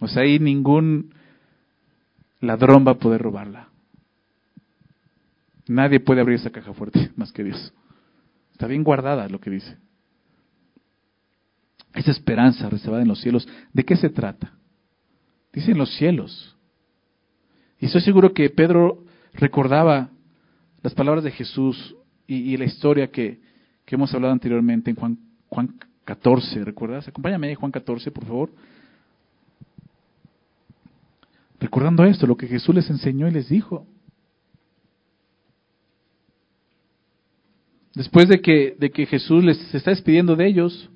O 0.00 0.08
sea, 0.08 0.22
ahí 0.22 0.38
ningún 0.38 1.14
ladrón 2.40 2.86
va 2.86 2.92
a 2.92 2.98
poder 2.98 3.22
robarla. 3.22 3.68
Nadie 5.66 6.00
puede 6.00 6.20
abrir 6.20 6.38
esa 6.38 6.50
caja 6.50 6.72
fuerte 6.72 7.10
más 7.16 7.32
que 7.32 7.44
Dios. 7.44 7.72
Está 8.52 8.66
bien 8.66 8.84
guardada 8.84 9.28
lo 9.28 9.40
que 9.40 9.50
dice. 9.50 9.76
Esa 11.94 12.10
esperanza 12.10 12.68
reservada 12.68 13.02
en 13.02 13.08
los 13.08 13.20
cielos, 13.20 13.48
¿de 13.72 13.84
qué 13.84 13.96
se 13.96 14.10
trata? 14.10 14.52
Dice 15.56 15.72
en 15.72 15.78
los 15.78 15.96
cielos. 15.96 16.54
Y 17.80 17.86
estoy 17.86 18.02
seguro 18.02 18.34
que 18.34 18.50
Pedro 18.50 19.04
recordaba 19.32 20.10
las 20.82 20.92
palabras 20.92 21.24
de 21.24 21.30
Jesús 21.30 21.96
y, 22.26 22.54
la 22.58 22.66
historia 22.66 23.10
que, 23.10 23.40
hemos 23.86 24.12
hablado 24.12 24.34
anteriormente 24.34 24.90
en 24.90 24.96
Juan, 24.96 25.18
Juan 25.48 25.78
14. 26.04 26.62
¿Recuerdas? 26.62 27.08
Acompáñame 27.08 27.48
ahí, 27.48 27.54
Juan 27.54 27.72
14, 27.72 28.10
por 28.10 28.26
favor. 28.26 28.50
Recordando 31.58 32.04
esto, 32.04 32.26
lo 32.26 32.36
que 32.36 32.48
Jesús 32.48 32.74
les 32.74 32.90
enseñó 32.90 33.26
y 33.26 33.30
les 33.30 33.48
dijo. 33.48 33.86
Después 37.94 38.28
de 38.28 38.42
que, 38.42 38.76
de 38.78 38.90
que 38.90 39.06
Jesús 39.06 39.42
les 39.42 39.74
está 39.74 39.90
despidiendo 39.90 40.36
de 40.36 40.48
ellos, 40.48 40.90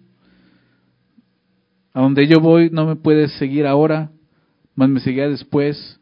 a 1.94 2.02
donde 2.02 2.26
yo 2.26 2.40
voy 2.40 2.68
no 2.68 2.84
me 2.84 2.96
puedes 2.96 3.32
seguir 3.38 3.66
ahora, 3.66 4.10
más 4.80 4.88
me 4.88 5.00
seguirá 5.00 5.28
después. 5.28 6.00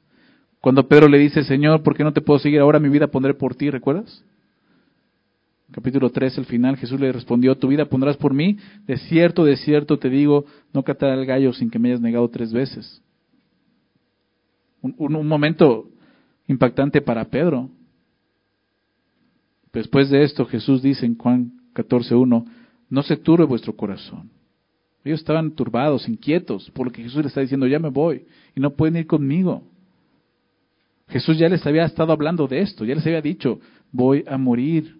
Cuando 0.61 0.89
Pedro 0.89 1.09
le 1.09 1.19
dice, 1.19 1.45
Señor, 1.45 1.83
¿por 1.83 1.97
qué 1.97 2.05
no 2.05 2.13
te 2.13 2.21
puedo 2.21 2.39
seguir 2.39 2.61
ahora? 2.61 2.79
Mi 2.79 2.89
vida 2.89 3.09
pondré 3.09 3.35
por 3.35 3.55
ti, 3.55 3.71
¿recuerdas? 3.71 4.25
Capítulo 5.71 6.11
3, 6.11 6.39
el 6.39 6.47
final, 6.47 6.77
Jesús 6.77 6.99
le 6.99 7.13
respondió, 7.13 7.57
tu 7.57 7.69
vida 7.69 7.85
pondrás 7.85 8.17
por 8.17 8.33
mí. 8.33 8.57
De 8.87 8.97
cierto, 8.97 9.45
de 9.45 9.57
cierto 9.57 9.99
te 9.99 10.09
digo, 10.09 10.47
no 10.73 10.83
catará 10.83 11.15
el 11.15 11.27
gallo 11.27 11.53
sin 11.53 11.71
que 11.71 11.79
me 11.79 11.89
hayas 11.89 12.01
negado 12.01 12.29
tres 12.31 12.53
veces. 12.53 13.03
Un, 14.81 14.95
un, 14.97 15.27
momento 15.27 15.91
impactante 16.47 17.03
para 17.03 17.25
Pedro. 17.27 17.69
Después 19.73 20.09
de 20.09 20.23
esto, 20.23 20.47
Jesús 20.47 20.83
dice 20.83 21.05
en 21.05 21.19
Juan 21.19 21.53
14.1, 21.75 22.45
no 22.89 23.03
se 23.03 23.17
turbe 23.17 23.45
vuestro 23.45 23.75
corazón. 23.77 24.31
Ellos 25.05 25.21
estaban 25.21 25.53
turbados, 25.53 26.09
inquietos, 26.09 26.71
por 26.73 26.87
lo 26.87 26.93
que 26.93 27.03
Jesús 27.03 27.19
les 27.19 27.27
está 27.27 27.41
diciendo, 27.41 27.67
ya 27.67 27.79
me 27.79 27.89
voy, 27.89 28.27
y 28.59 28.61
no 28.61 28.75
pueden 28.75 28.97
ir 28.97 29.07
conmigo. 29.07 29.63
Jesús 31.07 31.39
ya 31.39 31.49
les 31.49 31.65
había 31.65 31.85
estado 31.85 32.13
hablando 32.13 32.49
de 32.49 32.61
esto, 32.61 32.85
ya 32.85 32.97
les 32.97 33.07
había 33.07 33.23
dicho, 33.23 33.61
voy 33.93 34.25
a 34.27 34.37
morir, 34.37 34.99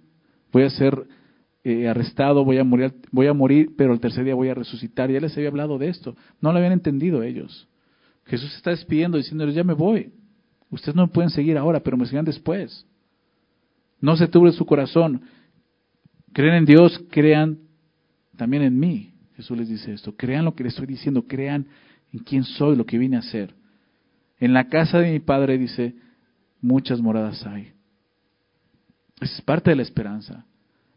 voy 0.53 0.63
a 0.63 0.71
ser 0.71 1.09
eh, 1.65 1.89
arrestado, 1.89 2.45
voy 2.45 2.59
a 2.59 2.63
morir, 2.65 2.95
voy 3.11 3.27
a 3.27 3.35
morir, 3.35 3.71
pero 3.77 3.93
el 3.93 3.99
tercer 3.99 4.25
día 4.25 4.37
voy 4.37 4.49
a 4.49 4.55
resucitar. 4.55 5.11
Ya 5.11 5.19
les 5.19 5.37
había 5.37 5.49
hablado 5.49 5.77
de 5.77 5.89
esto. 5.89 6.15
No 6.41 6.53
lo 6.53 6.59
habían 6.59 6.73
entendido 6.73 7.25
ellos. 7.25 7.69
Jesús 8.27 8.55
está 8.55 8.71
despidiendo, 8.71 9.19
diciéndoles, 9.19 9.57
ya 9.57 9.65
me 9.65 9.75
voy. 9.75 10.13
Ustedes 10.71 10.95
no 10.95 11.09
me 11.09 11.13
pueden 11.13 11.31
seguir 11.31 11.59
ahora, 11.59 11.81
pero 11.81 11.97
me 11.97 12.07
sigan 12.07 12.25
después. 12.25 12.87
No 14.01 14.17
se 14.17 14.29
tubre 14.29 14.53
su 14.53 14.65
corazón. 14.67 15.23
Creen 16.33 16.55
en 16.55 16.65
Dios, 16.65 17.05
crean 17.11 17.59
también 18.37 18.63
en 18.63 18.79
mí. 18.79 19.15
Jesús 19.35 19.59
les 19.59 19.69
dice 19.69 19.95
esto. 19.95 20.15
Crean 20.17 20.45
lo 20.45 20.55
que 20.55 20.63
les 20.63 20.75
estoy 20.75 20.87
diciendo, 20.87 21.25
crean 21.27 21.67
en 22.13 22.21
quién 22.21 22.45
soy, 22.45 22.77
lo 22.77 22.87
que 22.87 22.99
vine 22.99 23.17
a 23.17 23.21
hacer. 23.21 23.55
En 24.39 24.53
la 24.53 24.69
casa 24.69 24.99
de 24.99 25.13
mi 25.13 25.21
Padre, 25.21 25.59
dice, 25.59 25.95
muchas 26.61 27.01
moradas 27.01 27.45
hay. 27.47 27.73
Es 29.21 29.41
parte 29.43 29.71
de 29.71 29.77
la 29.77 29.83
esperanza. 29.83 30.45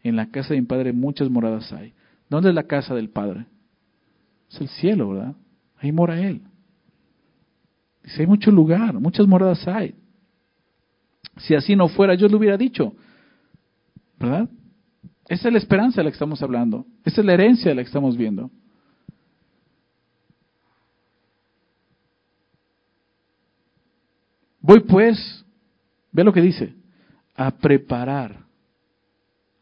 En 0.03 0.15
la 0.15 0.27
casa 0.29 0.53
de 0.53 0.61
mi 0.61 0.67
Padre 0.67 0.93
muchas 0.93 1.29
moradas 1.29 1.71
hay. 1.73 1.93
¿Dónde 2.29 2.49
es 2.49 2.55
la 2.55 2.63
casa 2.63 2.95
del 2.95 3.09
Padre? 3.09 3.45
Es 4.49 4.61
el 4.61 4.67
cielo, 4.69 5.09
¿verdad? 5.09 5.35
Ahí 5.77 5.91
mora 5.91 6.19
Él. 6.19 6.41
Dice, 8.03 8.21
hay 8.21 8.27
mucho 8.27 8.51
lugar, 8.51 8.93
muchas 8.99 9.27
moradas 9.27 9.67
hay. 9.67 9.95
Si 11.37 11.55
así 11.55 11.75
no 11.75 11.87
fuera, 11.87 12.15
yo 12.15 12.27
lo 12.27 12.37
hubiera 12.37 12.57
dicho. 12.57 12.93
¿Verdad? 14.19 14.49
Esa 15.27 15.47
es 15.47 15.53
la 15.53 15.59
esperanza 15.59 15.97
de 15.97 16.05
la 16.05 16.09
que 16.09 16.15
estamos 16.15 16.41
hablando. 16.41 16.85
Esa 17.05 17.21
es 17.21 17.25
la 17.25 17.33
herencia 17.33 17.69
de 17.69 17.75
la 17.75 17.81
que 17.83 17.87
estamos 17.87 18.17
viendo. 18.17 18.51
Voy 24.61 24.81
pues, 24.81 25.45
ve 26.11 26.23
lo 26.23 26.33
que 26.33 26.41
dice, 26.41 26.75
a 27.35 27.51
preparar. 27.51 28.45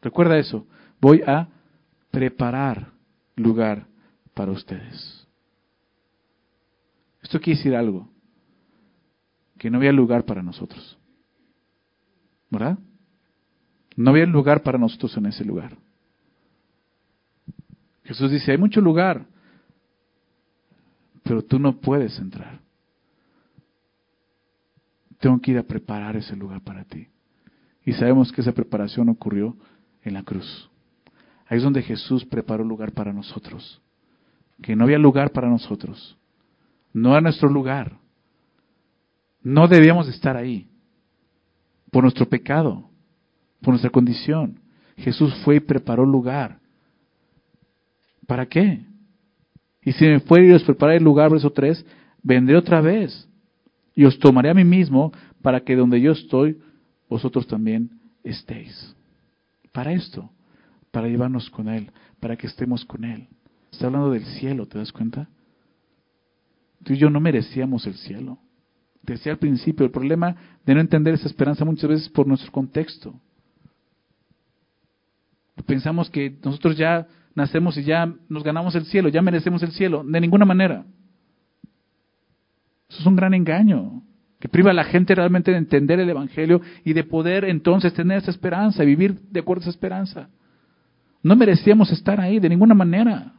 Recuerda 0.02 0.38
eso, 0.38 0.66
voy 1.00 1.22
a 1.22 1.48
preparar 2.10 2.92
lugar 3.36 3.86
para 4.34 4.52
ustedes. 4.52 5.26
Esto 7.22 7.40
quiere 7.40 7.58
decir 7.58 7.74
algo 7.74 8.08
que 9.58 9.70
no 9.70 9.78
había 9.78 9.92
lugar 9.92 10.24
para 10.24 10.42
nosotros. 10.42 10.98
¿Verdad? 12.50 12.78
No 13.96 14.10
había 14.10 14.26
lugar 14.26 14.62
para 14.62 14.78
nosotros 14.78 15.16
en 15.16 15.26
ese 15.26 15.44
lugar. 15.44 15.76
Jesús 18.04 18.30
dice, 18.30 18.52
hay 18.52 18.58
mucho 18.58 18.80
lugar, 18.80 19.26
pero 21.22 21.42
tú 21.42 21.58
no 21.58 21.76
puedes 21.80 22.18
entrar. 22.18 22.60
Tengo 25.20 25.40
que 25.40 25.52
ir 25.52 25.58
a 25.58 25.62
preparar 25.62 26.16
ese 26.16 26.34
lugar 26.34 26.62
para 26.62 26.84
ti. 26.84 27.08
Y 27.84 27.92
sabemos 27.92 28.32
que 28.32 28.40
esa 28.40 28.52
preparación 28.52 29.08
ocurrió 29.08 29.56
en 30.02 30.14
la 30.14 30.22
cruz. 30.22 30.68
Ahí 31.46 31.58
es 31.58 31.62
donde 31.62 31.82
Jesús 31.82 32.24
preparó 32.24 32.64
lugar 32.64 32.92
para 32.92 33.12
nosotros. 33.12 33.80
Que 34.62 34.74
no 34.74 34.84
había 34.84 34.98
lugar 34.98 35.30
para 35.30 35.48
nosotros. 35.48 36.16
No 36.92 37.12
era 37.12 37.20
nuestro 37.20 37.48
lugar. 37.48 37.98
No 39.42 39.68
debíamos 39.68 40.08
estar 40.08 40.36
ahí 40.36 40.66
por 41.90 42.02
nuestro 42.02 42.26
pecado, 42.28 42.88
por 43.60 43.70
nuestra 43.70 43.90
condición. 43.90 44.60
Jesús 44.96 45.34
fue 45.44 45.56
y 45.56 45.60
preparó 45.60 46.04
lugar. 46.06 46.58
¿Para 48.26 48.46
qué? 48.46 48.84
Y 49.82 49.92
si 49.92 50.04
me 50.06 50.20
fuera 50.20 50.46
y 50.46 50.52
os 50.52 50.62
preparé 50.62 50.96
el 50.96 51.04
lugar, 51.04 51.30
verso 51.30 51.50
3, 51.50 51.84
vendré 52.22 52.56
otra 52.56 52.80
vez 52.80 53.29
y 53.94 54.04
os 54.04 54.18
tomaré 54.18 54.50
a 54.50 54.54
mí 54.54 54.64
mismo 54.64 55.12
para 55.42 55.60
que 55.60 55.76
donde 55.76 56.00
yo 56.00 56.12
estoy, 56.12 56.58
vosotros 57.08 57.46
también 57.46 57.90
estéis. 58.22 58.94
Para 59.72 59.92
esto, 59.92 60.30
para 60.90 61.08
llevarnos 61.08 61.50
con 61.50 61.68
Él, 61.68 61.90
para 62.20 62.36
que 62.36 62.46
estemos 62.46 62.84
con 62.84 63.04
Él. 63.04 63.28
Está 63.70 63.86
hablando 63.86 64.10
del 64.10 64.24
cielo, 64.24 64.66
¿te 64.66 64.78
das 64.78 64.92
cuenta? 64.92 65.28
Tú 66.84 66.94
y 66.94 66.96
yo 66.96 67.10
no 67.10 67.20
merecíamos 67.20 67.86
el 67.86 67.94
cielo. 67.94 68.38
Decía 69.02 69.32
al 69.32 69.38
principio, 69.38 69.84
el 69.84 69.92
problema 69.92 70.36
de 70.64 70.74
no 70.74 70.80
entender 70.80 71.14
esa 71.14 71.26
esperanza 71.26 71.64
muchas 71.64 71.88
veces 71.88 72.08
por 72.08 72.26
nuestro 72.26 72.52
contexto. 72.52 73.14
Pensamos 75.66 76.10
que 76.10 76.38
nosotros 76.42 76.76
ya 76.76 77.06
nacemos 77.34 77.76
y 77.76 77.84
ya 77.84 78.12
nos 78.28 78.42
ganamos 78.42 78.74
el 78.74 78.86
cielo, 78.86 79.08
ya 79.08 79.22
merecemos 79.22 79.62
el 79.62 79.72
cielo. 79.72 80.04
De 80.04 80.20
ninguna 80.20 80.44
manera. 80.44 80.84
Eso 82.90 83.00
es 83.00 83.06
un 83.06 83.16
gran 83.16 83.34
engaño 83.34 84.02
que 84.40 84.48
priva 84.48 84.70
a 84.70 84.74
la 84.74 84.84
gente 84.84 85.14
realmente 85.14 85.50
de 85.50 85.58
entender 85.58 86.00
el 86.00 86.08
Evangelio 86.08 86.60
y 86.84 86.94
de 86.94 87.04
poder 87.04 87.44
entonces 87.44 87.92
tener 87.92 88.18
esa 88.18 88.30
esperanza 88.30 88.82
y 88.82 88.86
vivir 88.86 89.20
de 89.30 89.40
acuerdo 89.40 89.60
a 89.60 89.64
esa 89.64 89.70
esperanza. 89.70 90.28
No 91.22 91.36
merecíamos 91.36 91.92
estar 91.92 92.20
ahí 92.20 92.40
de 92.40 92.48
ninguna 92.48 92.74
manera. 92.74 93.34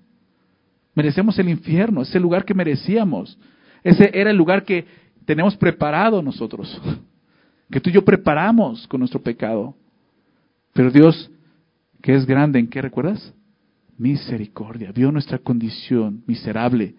Merecíamos 0.94 1.38
el 1.40 1.50
infierno, 1.50 2.04
ese 2.04 2.20
lugar 2.20 2.46
que 2.46 2.54
merecíamos. 2.54 3.38
Ese 3.84 4.12
era 4.14 4.30
el 4.30 4.38
lugar 4.38 4.64
que 4.64 4.86
tenemos 5.26 5.58
preparado 5.58 6.22
nosotros, 6.22 6.80
que 7.72 7.80
tú 7.80 7.90
y 7.90 7.94
yo 7.94 8.06
preparamos 8.06 8.88
con 8.88 9.00
nuestro 9.00 9.22
pecado. 9.22 9.76
Pero 10.74 10.92
Dios, 10.92 11.32
que 12.02 12.14
es 12.14 12.28
grande, 12.28 12.60
¿en 12.60 12.68
qué 12.68 12.80
recuerdas? 12.80 13.34
Misericordia. 13.98 14.92
Vio 14.92 15.12
nuestra 15.12 15.40
condición 15.40 16.24
miserable 16.28 16.96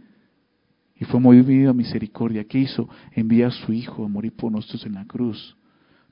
y 1.03 1.05
fue 1.05 1.19
movido 1.19 1.73
a 1.73 1.75
misericordia. 1.75 2.45
¿Qué 2.45 2.61
hizo? 2.61 2.89
Envía 3.11 3.49
a 3.49 3.51
su 3.51 3.73
Hijo 3.73 4.05
a 4.05 4.09
morir 4.09 4.37
por 4.37 4.53
nosotros 4.53 4.87
en 4.87 4.95
la 4.95 5.05
cruz, 5.05 5.57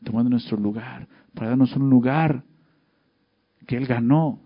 tomando 0.02 0.30
nuestro 0.30 0.56
lugar, 0.56 1.06
para 1.32 1.50
darnos 1.50 1.76
un 1.76 1.88
lugar 1.88 2.42
que 3.68 3.76
Él 3.76 3.86
ganó, 3.86 4.40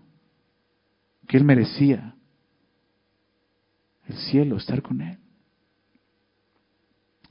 que 1.27 1.37
Él 1.37 1.45
merecía. 1.45 2.13
El 4.05 4.17
cielo, 4.17 4.57
estar 4.57 4.83
con 4.83 5.01
Él. 5.01 5.17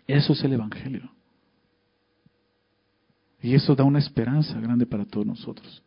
Eso 0.09 0.33
es 0.33 0.43
el 0.43 0.55
Evangelio. 0.55 1.09
Y 3.41 3.55
eso 3.55 3.77
da 3.77 3.85
una 3.85 4.01
esperanza 4.01 4.59
grande 4.59 4.87
para 4.87 5.05
todos 5.05 5.25
nosotros. 5.25 5.85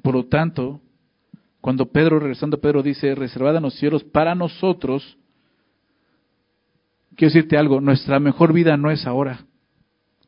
Por 0.00 0.14
lo 0.14 0.24
tanto, 0.24 0.80
cuando 1.60 1.86
Pedro, 1.86 2.20
regresando 2.20 2.60
Pedro, 2.60 2.82
dice, 2.82 3.14
reservada 3.14 3.58
en 3.58 3.64
los 3.64 3.74
cielos 3.74 4.04
para 4.04 4.34
nosotros, 4.34 5.18
quiero 7.16 7.32
decirte 7.34 7.56
algo, 7.56 7.80
nuestra 7.80 8.20
mejor 8.20 8.52
vida 8.52 8.76
no 8.76 8.90
es 8.90 9.06
ahora, 9.06 9.44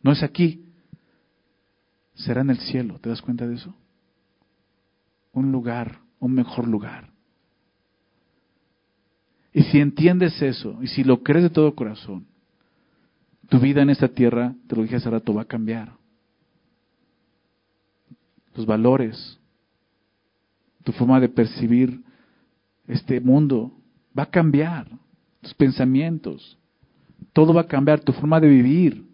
no 0.03 0.13
es 0.13 0.23
aquí, 0.23 0.65
será 2.15 2.41
en 2.41 2.51
el 2.51 2.59
cielo, 2.59 2.99
¿te 3.01 3.09
das 3.09 3.23
cuenta 3.23 3.47
de 3.47 3.55
eso? 3.55 3.75
Un 5.33 5.53
lugar, 5.53 6.01
un 6.19 6.35
mejor 6.35 6.67
lugar. 6.67 7.11
Y 9.53 9.63
si 9.65 9.81
entiendes 9.81 10.41
eso, 10.43 10.79
y 10.83 10.87
si 10.89 11.05
lo 11.05 11.23
crees 11.23 11.45
de 11.45 11.51
todo 11.51 11.75
corazón, 11.75 12.27
tu 13.49 13.59
vida 13.59 13.83
en 13.83 13.91
esta 13.91 14.09
tierra, 14.09 14.55
te 14.69 14.77
lo 14.77 14.83
dije 14.83 14.97
hace 14.97 15.11
rato, 15.11 15.35
va 15.35 15.43
a 15.43 15.47
cambiar. 15.47 15.95
Los 18.55 18.67
valores, 18.67 19.40
tu 20.85 20.93
forma 20.93 21.21
de 21.21 21.29
percibir 21.29 22.03
este 22.87 23.21
mundo 23.21 23.73
va 24.17 24.25
a 24.25 24.31
cambiar, 24.31 24.89
tus 25.41 25.55
pensamientos, 25.55 26.59
todo 27.33 27.55
va 27.55 27.63
a 27.63 27.67
cambiar, 27.67 28.01
tu 28.01 28.13
forma 28.13 28.41
de 28.41 28.49
vivir, 28.49 29.07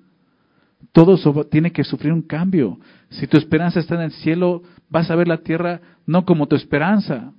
todo 0.92 1.44
tiene 1.44 1.72
que 1.72 1.84
sufrir 1.84 2.12
un 2.12 2.22
cambio. 2.22 2.78
Si 3.10 3.26
tu 3.26 3.36
esperanza 3.36 3.80
está 3.80 3.96
en 3.96 4.02
el 4.02 4.12
cielo, 4.12 4.62
vas 4.88 5.10
a 5.10 5.16
ver 5.16 5.28
la 5.28 5.38
tierra 5.38 5.80
no 6.06 6.24
como 6.24 6.46
tu 6.46 6.56
esperanza, 6.56 7.32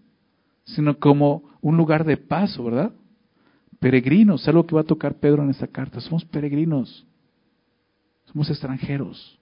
sino 0.65 0.99
como 0.99 1.43
un 1.61 1.77
lugar 1.77 2.03
de 2.03 2.17
paso, 2.17 2.63
¿verdad? 2.63 2.91
Peregrinos, 3.79 4.47
algo 4.47 4.65
que 4.65 4.75
va 4.75 4.81
a 4.81 4.85
tocar 4.85 5.15
Pedro 5.15 5.43
en 5.43 5.49
esta 5.49 5.67
carta, 5.67 5.99
somos 6.01 6.25
peregrinos, 6.25 7.05
somos 8.25 8.49
extranjeros. 8.49 9.39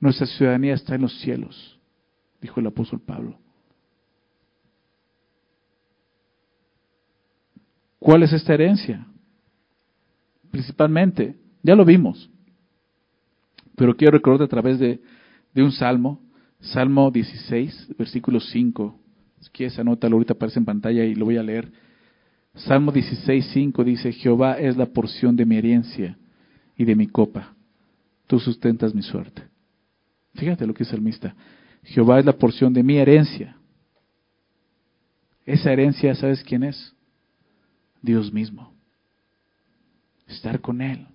Nuestra 0.00 0.26
ciudadanía 0.26 0.74
está 0.74 0.96
en 0.96 1.02
los 1.02 1.18
cielos 1.20 1.73
dijo 2.44 2.60
el 2.60 2.66
apóstol 2.66 3.00
Pablo. 3.00 3.38
¿Cuál 7.98 8.22
es 8.22 8.34
esta 8.34 8.52
herencia? 8.52 9.06
Principalmente, 10.50 11.36
ya 11.62 11.74
lo 11.74 11.86
vimos, 11.86 12.28
pero 13.76 13.96
quiero 13.96 14.18
recordarte 14.18 14.44
a 14.44 14.48
través 14.48 14.78
de, 14.78 15.00
un 15.56 15.72
salmo, 15.72 16.20
Salmo 16.60 17.10
16, 17.10 17.94
versículo 17.96 18.40
5. 18.40 19.00
Si 19.40 19.48
quieres, 19.48 19.78
anótalo, 19.78 20.16
ahorita 20.16 20.34
aparece 20.34 20.58
en 20.58 20.66
pantalla 20.66 21.02
y 21.02 21.14
lo 21.14 21.24
voy 21.24 21.38
a 21.38 21.42
leer. 21.42 21.72
Salmo 22.56 22.92
16, 22.92 23.52
5 23.54 23.84
dice, 23.84 24.12
Jehová 24.12 24.58
es 24.58 24.76
la 24.76 24.84
porción 24.84 25.34
de 25.34 25.46
mi 25.46 25.56
herencia 25.56 26.18
y 26.76 26.84
de 26.84 26.94
mi 26.94 27.06
copa. 27.06 27.54
Tú 28.26 28.38
sustentas 28.38 28.94
mi 28.94 29.02
suerte. 29.02 29.44
Fíjate 30.34 30.66
lo 30.66 30.74
que 30.74 30.82
es 30.82 30.90
el 30.90 30.96
salmista. 30.96 31.34
Jehová 31.84 32.18
es 32.18 32.24
la 32.24 32.32
porción 32.32 32.72
de 32.72 32.82
mi 32.82 32.96
herencia. 32.96 33.56
Esa 35.44 35.72
herencia, 35.72 36.14
¿sabes 36.14 36.42
quién 36.42 36.64
es? 36.64 36.94
Dios 38.00 38.32
mismo. 38.32 38.72
Estar 40.26 40.60
con 40.60 40.80
Él. 40.80 41.06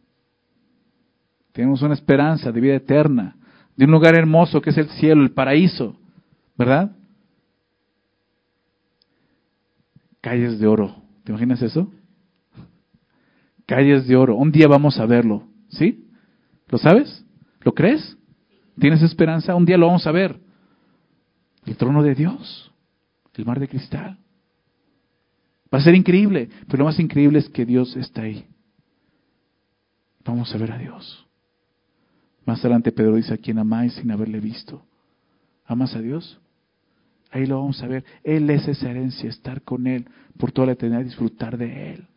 Tenemos 1.51 1.81
una 1.81 1.95
esperanza 1.95 2.51
de 2.51 2.61
vida 2.61 2.75
eterna, 2.75 3.35
de 3.75 3.85
un 3.85 3.91
lugar 3.91 4.15
hermoso 4.15 4.61
que 4.61 4.69
es 4.69 4.77
el 4.77 4.89
cielo, 4.89 5.23
el 5.23 5.31
paraíso, 5.31 5.99
¿verdad? 6.55 6.95
Calles 10.21 10.59
de 10.59 10.67
oro. 10.67 11.01
¿Te 11.23 11.31
imaginas 11.31 11.61
eso? 11.61 11.91
Calles 13.65 14.07
de 14.07 14.15
oro. 14.15 14.35
Un 14.35 14.51
día 14.51 14.67
vamos 14.67 14.99
a 14.99 15.05
verlo, 15.07 15.47
¿sí? 15.69 16.05
¿Lo 16.67 16.77
sabes? 16.77 17.25
¿Lo 17.61 17.73
crees? 17.73 18.15
¿Tienes 18.79 19.01
esperanza? 19.01 19.55
Un 19.55 19.65
día 19.65 19.77
lo 19.77 19.87
vamos 19.87 20.05
a 20.05 20.11
ver 20.11 20.48
el 21.69 21.77
trono 21.77 22.03
de 22.03 22.15
Dios, 22.15 22.71
el 23.35 23.45
mar 23.45 23.59
de 23.59 23.67
cristal. 23.67 24.17
Va 25.73 25.77
a 25.77 25.81
ser 25.81 25.95
increíble, 25.95 26.49
pero 26.67 26.79
lo 26.79 26.85
más 26.85 26.99
increíble 26.99 27.39
es 27.39 27.49
que 27.49 27.65
Dios 27.65 27.95
está 27.95 28.23
ahí. 28.23 28.45
Vamos 30.25 30.53
a 30.53 30.57
ver 30.57 30.71
a 30.71 30.77
Dios. 30.77 31.27
Más 32.45 32.59
adelante 32.59 32.91
Pedro 32.91 33.15
dice, 33.15 33.33
a 33.33 33.37
quien 33.37 33.59
amáis 33.59 33.93
sin 33.93 34.11
haberle 34.11 34.39
visto. 34.39 34.83
¿Amas 35.65 35.95
a 35.95 36.01
Dios? 36.01 36.39
Ahí 37.31 37.45
lo 37.45 37.59
vamos 37.59 37.81
a 37.83 37.87
ver. 37.87 38.03
Él 38.23 38.49
es 38.49 38.67
esa 38.67 38.89
herencia, 38.89 39.29
estar 39.29 39.61
con 39.61 39.85
Él 39.85 40.07
por 40.37 40.51
toda 40.51 40.67
la 40.67 40.73
eternidad, 40.73 41.03
disfrutar 41.03 41.57
de 41.57 41.93
Él. 41.93 42.07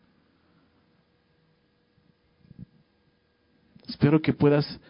Espero 3.87 4.23
que 4.23 4.33
puedas 4.33 4.81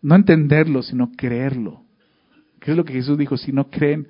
no 0.00 0.14
entenderlo, 0.14 0.82
sino 0.82 1.12
creerlo. 1.12 1.83
¿Qué 2.64 2.70
es 2.70 2.78
lo 2.78 2.84
que 2.86 2.94
Jesús 2.94 3.18
dijo? 3.18 3.36
Si 3.36 3.52
no 3.52 3.68
creen 3.68 4.08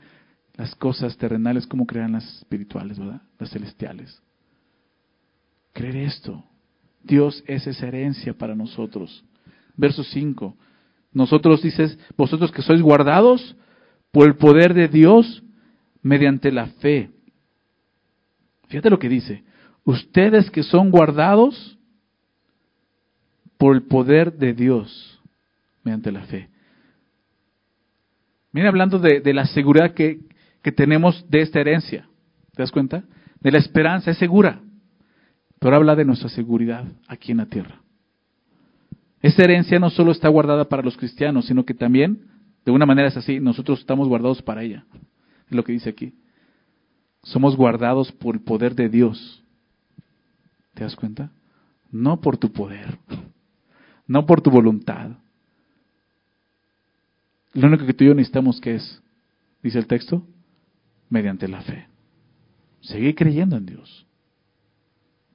las 0.54 0.76
cosas 0.76 1.16
terrenales, 1.16 1.66
¿cómo 1.66 1.86
crean 1.86 2.12
las 2.12 2.38
espirituales, 2.38 3.00
verdad? 3.00 3.20
Las 3.36 3.50
celestiales. 3.50 4.22
Creer 5.72 5.96
esto. 5.96 6.44
Dios 7.02 7.42
es 7.48 7.66
esa 7.66 7.88
herencia 7.88 8.32
para 8.32 8.54
nosotros. 8.54 9.24
Verso 9.76 10.04
5. 10.04 10.56
Nosotros 11.12 11.62
dices, 11.62 11.98
vosotros 12.16 12.52
que 12.52 12.62
sois 12.62 12.80
guardados 12.80 13.56
por 14.12 14.28
el 14.28 14.36
poder 14.36 14.72
de 14.72 14.86
Dios 14.86 15.42
mediante 16.00 16.52
la 16.52 16.66
fe. 16.66 17.10
Fíjate 18.68 18.88
lo 18.88 19.00
que 19.00 19.08
dice. 19.08 19.42
Ustedes 19.82 20.48
que 20.52 20.62
son 20.62 20.92
guardados 20.92 21.76
por 23.58 23.74
el 23.74 23.82
poder 23.82 24.38
de 24.38 24.52
Dios 24.54 25.20
mediante 25.82 26.12
la 26.12 26.22
fe. 26.26 26.53
Mira, 28.54 28.68
hablando 28.68 29.00
de, 29.00 29.34
la 29.34 29.46
seguridad 29.46 29.94
que, 29.94 30.20
que 30.62 30.70
tenemos 30.70 31.28
de 31.28 31.40
esta 31.40 31.58
herencia. 31.58 32.08
¿Te 32.54 32.62
das 32.62 32.70
cuenta? 32.70 33.02
De 33.40 33.50
la 33.50 33.58
esperanza, 33.58 34.12
es 34.12 34.18
segura. 34.18 34.60
Pero 35.58 35.74
habla 35.74 35.96
de 35.96 36.04
nuestra 36.04 36.28
seguridad 36.28 36.84
aquí 37.08 37.32
en 37.32 37.38
la 37.38 37.46
tierra. 37.46 37.80
Esta 39.20 39.42
herencia 39.42 39.80
no 39.80 39.90
solo 39.90 40.12
está 40.12 40.28
guardada 40.28 40.68
para 40.68 40.84
los 40.84 40.96
cristianos, 40.96 41.46
sino 41.46 41.64
que 41.64 41.74
también, 41.74 42.28
de 42.64 42.70
una 42.70 42.86
manera 42.86 43.08
es 43.08 43.16
así, 43.16 43.40
nosotros 43.40 43.80
estamos 43.80 44.06
guardados 44.06 44.40
para 44.40 44.62
ella. 44.62 44.84
Es 45.48 45.56
lo 45.56 45.64
que 45.64 45.72
dice 45.72 45.90
aquí. 45.90 46.14
Somos 47.24 47.56
guardados 47.56 48.12
por 48.12 48.36
el 48.36 48.42
poder 48.42 48.76
de 48.76 48.88
Dios. 48.88 49.42
¿Te 50.74 50.84
das 50.84 50.94
cuenta? 50.94 51.32
No 51.90 52.20
por 52.20 52.36
tu 52.36 52.52
poder, 52.52 52.98
no 54.06 54.26
por 54.26 54.42
tu 54.42 54.50
voluntad. 54.52 55.10
Lo 57.54 57.68
único 57.68 57.86
que 57.86 57.94
tú 57.94 58.04
y 58.04 58.08
yo 58.08 58.14
necesitamos 58.14 58.60
que 58.60 58.74
es, 58.74 59.02
dice 59.62 59.78
el 59.78 59.86
texto, 59.86 60.26
mediante 61.08 61.46
la 61.48 61.62
fe. 61.62 61.86
Seguir 62.80 63.14
creyendo 63.14 63.56
en 63.56 63.66
Dios. 63.66 64.06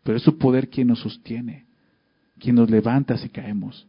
Pero 0.03 0.17
es 0.17 0.23
su 0.23 0.37
poder 0.37 0.69
quien 0.69 0.87
nos 0.87 0.99
sostiene, 0.99 1.65
quien 2.37 2.55
nos 2.55 2.69
levanta 2.69 3.17
si 3.17 3.29
caemos, 3.29 3.87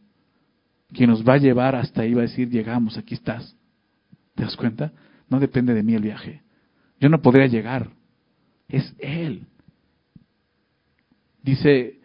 quien 0.93 1.09
nos 1.09 1.27
va 1.27 1.33
a 1.33 1.37
llevar 1.37 1.75
hasta 1.75 2.01
ahí, 2.01 2.13
va 2.13 2.21
a 2.21 2.27
decir, 2.27 2.49
llegamos, 2.49 2.97
aquí 2.97 3.15
estás. 3.15 3.55
¿Te 4.35 4.43
das 4.43 4.55
cuenta? 4.55 4.93
No 5.29 5.39
depende 5.39 5.73
de 5.73 5.83
mí 5.83 5.93
el 5.93 6.03
viaje. 6.03 6.41
Yo 6.99 7.09
no 7.09 7.21
podría 7.21 7.47
llegar. 7.47 7.89
Es 8.67 8.93
Él. 8.99 9.45
Dice 11.43 11.99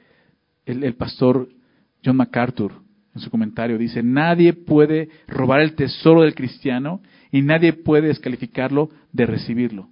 el, 0.64 0.82
el 0.82 0.94
pastor 0.94 1.48
John 2.04 2.16
MacArthur 2.16 2.85
en 3.16 3.22
su 3.22 3.30
comentario, 3.30 3.78
dice, 3.78 4.02
nadie 4.02 4.52
puede 4.52 5.08
robar 5.26 5.60
el 5.60 5.74
tesoro 5.74 6.22
del 6.22 6.34
cristiano 6.34 7.00
y 7.32 7.42
nadie 7.42 7.72
puede 7.72 8.08
descalificarlo 8.08 8.90
de 9.12 9.26
recibirlo. 9.26 9.88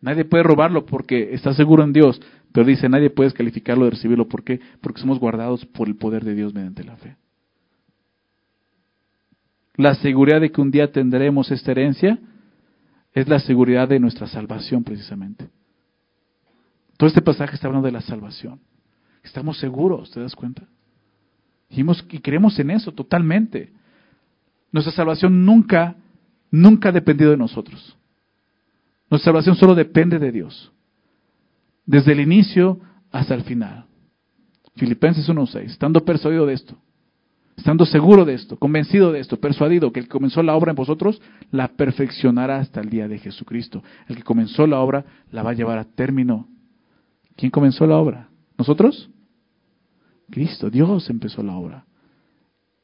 Nadie 0.00 0.24
puede 0.24 0.44
robarlo 0.44 0.86
porque 0.86 1.34
está 1.34 1.52
seguro 1.54 1.82
en 1.82 1.92
Dios, 1.92 2.20
pero 2.52 2.66
dice, 2.66 2.88
nadie 2.88 3.10
puede 3.10 3.30
descalificarlo 3.30 3.86
de 3.86 3.92
recibirlo. 3.92 4.28
¿Por 4.28 4.44
qué? 4.44 4.60
Porque 4.80 5.00
somos 5.00 5.18
guardados 5.18 5.64
por 5.66 5.88
el 5.88 5.96
poder 5.96 6.24
de 6.24 6.34
Dios 6.34 6.54
mediante 6.54 6.84
la 6.84 6.96
fe. 6.96 7.16
La 9.76 9.94
seguridad 9.96 10.40
de 10.40 10.52
que 10.52 10.60
un 10.60 10.70
día 10.70 10.92
tendremos 10.92 11.50
esta 11.50 11.72
herencia 11.72 12.18
es 13.12 13.28
la 13.28 13.40
seguridad 13.40 13.88
de 13.88 13.98
nuestra 13.98 14.28
salvación 14.28 14.84
precisamente. 14.84 15.48
Todo 16.96 17.08
este 17.08 17.22
pasaje 17.22 17.56
está 17.56 17.66
hablando 17.66 17.86
de 17.86 17.92
la 17.92 18.00
salvación. 18.00 18.60
Estamos 19.24 19.58
seguros, 19.58 20.10
¿te 20.12 20.20
das 20.20 20.36
cuenta? 20.36 20.68
Y, 21.76 22.16
y 22.16 22.20
creemos 22.20 22.58
en 22.58 22.70
eso 22.70 22.92
totalmente. 22.92 23.72
Nuestra 24.72 24.92
salvación 24.92 25.44
nunca, 25.44 25.96
nunca 26.50 26.88
ha 26.88 26.92
dependido 26.92 27.30
de 27.30 27.36
nosotros. 27.36 27.96
Nuestra 29.10 29.30
salvación 29.30 29.56
solo 29.56 29.74
depende 29.74 30.18
de 30.18 30.32
Dios. 30.32 30.72
Desde 31.86 32.12
el 32.12 32.20
inicio 32.20 32.80
hasta 33.12 33.34
el 33.34 33.42
final. 33.42 33.86
Filipenses 34.76 35.28
1.6. 35.28 35.66
Estando 35.66 36.04
persuadido 36.04 36.46
de 36.46 36.54
esto. 36.54 36.76
Estando 37.56 37.86
seguro 37.86 38.24
de 38.24 38.34
esto, 38.34 38.58
convencido 38.58 39.12
de 39.12 39.20
esto, 39.20 39.38
persuadido 39.38 39.92
que 39.92 40.00
el 40.00 40.06
que 40.06 40.12
comenzó 40.12 40.42
la 40.42 40.56
obra 40.56 40.70
en 40.70 40.76
vosotros 40.76 41.22
la 41.52 41.68
perfeccionará 41.68 42.56
hasta 42.56 42.80
el 42.80 42.90
día 42.90 43.06
de 43.06 43.18
Jesucristo. 43.18 43.82
El 44.08 44.16
que 44.16 44.22
comenzó 44.24 44.66
la 44.66 44.80
obra 44.80 45.04
la 45.30 45.42
va 45.44 45.50
a 45.50 45.54
llevar 45.54 45.78
a 45.78 45.84
término. 45.84 46.48
¿Quién 47.36 47.52
comenzó 47.52 47.86
la 47.86 47.96
obra? 47.96 48.28
¿Nosotros? 48.58 49.08
Cristo, 50.30 50.70
Dios 50.70 51.08
empezó 51.10 51.42
la 51.42 51.56
obra. 51.56 51.84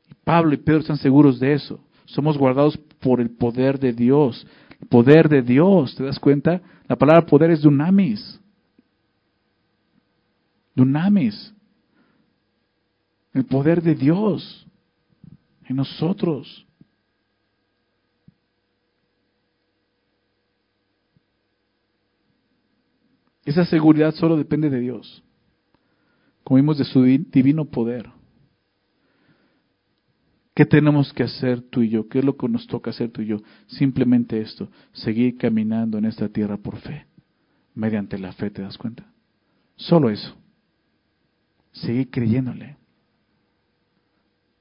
Y 0.09 0.15
Pablo 0.25 0.55
y 0.55 0.59
Pedro 0.59 0.81
están 0.81 0.97
seguros 0.97 1.39
de 1.41 1.55
eso. 1.55 1.81
Somos 2.05 2.37
guardados 2.37 2.77
por 3.01 3.21
el 3.21 3.31
poder 3.31 3.79
de 3.79 3.93
Dios. 3.93 4.47
El 4.81 4.89
poder 4.89 5.29
de 5.29 5.43
Dios, 5.43 5.95
¿te 5.95 6.05
das 6.05 6.19
cuenta? 6.19 6.61
La 6.89 6.97
palabra 6.97 7.27
poder 7.27 7.51
es 7.51 7.63
dunamis. 7.63 8.41
Dunamis. 10.75 11.55
El 13.33 13.45
poder 13.45 13.83
de 13.83 13.95
Dios 13.95 14.67
en 15.65 15.77
nosotros. 15.77 16.67
Esa 23.45 23.65
seguridad 23.65 24.15
solo 24.15 24.37
depende 24.37 24.69
de 24.69 24.81
Dios 24.81 25.23
como 26.51 26.57
vimos 26.57 26.79
de 26.79 26.85
su 26.85 27.05
divino 27.05 27.65
poder. 27.67 28.11
¿Qué 30.53 30.67
tenemos 30.67 31.13
que 31.13 31.23
hacer 31.23 31.63
tú 31.63 31.83
y 31.83 31.91
yo? 31.91 32.09
¿Qué 32.09 32.19
es 32.19 32.25
lo 32.25 32.37
que 32.37 32.49
nos 32.49 32.67
toca 32.67 32.91
hacer 32.91 33.13
tú 33.13 33.23
y 33.23 33.27
yo? 33.27 33.37
Simplemente 33.69 34.41
esto, 34.41 34.69
seguir 34.91 35.37
caminando 35.37 35.97
en 35.97 36.07
esta 36.07 36.29
tierra 36.29 36.57
por 36.57 36.79
fe, 36.79 37.07
mediante 37.73 38.19
la 38.19 38.33
fe, 38.33 38.51
¿te 38.51 38.63
das 38.63 38.77
cuenta? 38.77 39.07
Solo 39.77 40.11
eso. 40.11 40.37
Seguir 41.71 42.11
creyéndole. 42.11 42.79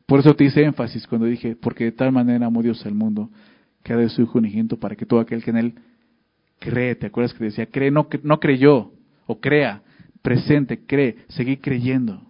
Por 0.05 0.19
eso 0.19 0.35
te 0.35 0.43
hice 0.43 0.63
énfasis 0.63 1.07
cuando 1.07 1.25
dije, 1.25 1.55
porque 1.55 1.85
de 1.85 1.91
tal 1.93 2.11
manera 2.11 2.45
amó 2.45 2.61
Dios 2.61 2.85
al 2.85 2.93
mundo, 2.93 3.31
que 3.81 3.93
ha 3.93 3.97
de 3.97 4.09
su 4.09 4.21
Hijo 4.21 4.37
unigento 4.37 4.77
para 4.77 4.95
que 4.95 5.07
todo 5.07 5.21
aquel 5.21 5.43
que 5.43 5.49
en 5.49 5.57
él 5.57 5.73
cree, 6.59 6.93
¿te 6.93 7.07
acuerdas 7.07 7.33
que 7.33 7.45
decía, 7.45 7.65
cree, 7.65 7.89
no, 7.89 8.07
no 8.21 8.39
creyó, 8.39 8.91
o 9.25 9.39
crea, 9.39 9.81
presente, 10.21 10.85
cree, 10.85 11.17
seguir 11.29 11.59
creyendo. 11.61 12.21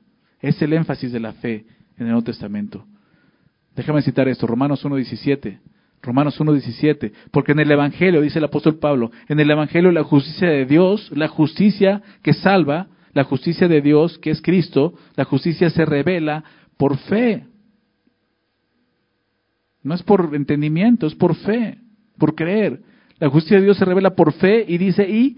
Es 0.42 0.62
el 0.62 0.74
énfasis 0.74 1.12
de 1.12 1.20
la 1.20 1.34
fe 1.34 1.66
en 1.98 2.06
el 2.06 2.08
Nuevo 2.08 2.24
Testamento. 2.24 2.86
Déjame 3.76 4.02
citar 4.02 4.28
esto, 4.28 4.48
Romanos 4.48 4.84
1.17. 4.86 5.60
Romanos 6.02 6.40
1.17, 6.40 7.12
porque 7.32 7.52
en 7.52 7.60
el 7.60 7.72
Evangelio, 7.72 8.22
dice 8.22 8.40
el 8.40 8.46
apóstol 8.46 8.80
Pablo, 8.80 9.12
en 9.28 9.40
el 9.40 9.52
Evangelio 9.52 9.92
la 9.92 10.04
justicia 10.04 10.50
de 10.50 10.66
Dios, 10.66 11.12
la 11.14 11.28
justicia 11.28 12.02
que 12.22 12.34
salva, 12.34 12.88
la 13.14 13.26
justicia 13.26 13.68
de 13.68 13.82
Dios, 13.82 14.18
que 14.20 14.32
es 14.32 14.42
Cristo, 14.42 14.94
la 15.16 15.26
justicia 15.26 15.70
se 15.70 15.84
revela 15.84 16.44
por 16.78 16.98
fe. 16.98 17.46
No 19.84 19.94
es 19.94 20.04
por 20.04 20.34
entendimiento, 20.34 21.06
es 21.08 21.16
por 21.16 21.36
fe, 21.36 21.80
por 22.18 22.36
creer. 22.36 22.82
La 23.18 23.30
justicia 23.30 23.58
de 23.58 23.66
Dios 23.66 23.78
se 23.78 23.86
revela 23.86 24.16
por 24.16 24.32
fe 24.34 24.64
y 24.68 24.78
dice, 24.78 25.10
y 25.10 25.38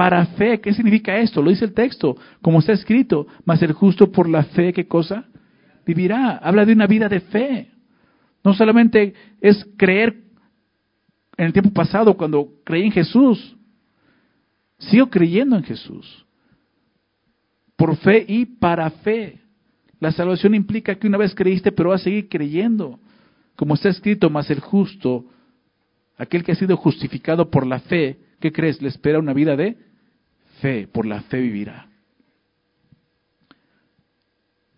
para 0.00 0.24
fe. 0.24 0.62
¿Qué 0.62 0.72
significa 0.72 1.18
esto? 1.18 1.42
Lo 1.42 1.50
dice 1.50 1.66
el 1.66 1.74
texto, 1.74 2.16
como 2.40 2.60
está 2.60 2.72
escrito, 2.72 3.26
mas 3.44 3.60
el 3.60 3.72
justo 3.72 4.10
por 4.10 4.30
la 4.30 4.44
fe, 4.44 4.72
¿qué 4.72 4.88
cosa? 4.88 5.26
Vivirá. 5.84 6.38
Habla 6.38 6.64
de 6.64 6.72
una 6.72 6.86
vida 6.86 7.06
de 7.06 7.20
fe. 7.20 7.70
No 8.42 8.54
solamente 8.54 9.12
es 9.42 9.62
creer 9.76 10.22
en 11.36 11.44
el 11.44 11.52
tiempo 11.52 11.70
pasado 11.74 12.16
cuando 12.16 12.48
creí 12.64 12.84
en 12.84 12.92
Jesús. 12.92 13.54
Sigo 14.78 15.10
creyendo 15.10 15.56
en 15.58 15.64
Jesús. 15.64 16.24
Por 17.76 17.94
fe 17.98 18.24
y 18.26 18.46
para 18.46 18.88
fe. 18.88 19.42
La 19.98 20.12
salvación 20.12 20.54
implica 20.54 20.94
que 20.94 21.08
una 21.08 21.18
vez 21.18 21.34
creíste, 21.34 21.72
pero 21.72 21.90
vas 21.90 22.00
a 22.00 22.04
seguir 22.04 22.30
creyendo. 22.30 22.98
Como 23.54 23.74
está 23.74 23.90
escrito, 23.90 24.30
mas 24.30 24.50
el 24.50 24.60
justo, 24.60 25.26
aquel 26.16 26.42
que 26.42 26.52
ha 26.52 26.54
sido 26.54 26.78
justificado 26.78 27.50
por 27.50 27.66
la 27.66 27.80
fe, 27.80 28.18
¿qué 28.40 28.50
crees? 28.50 28.80
Le 28.80 28.88
espera 28.88 29.18
una 29.18 29.34
vida 29.34 29.56
de 29.56 29.89
fe, 30.60 30.86
por 30.86 31.06
la 31.06 31.22
fe 31.22 31.40
vivirá. 31.40 31.88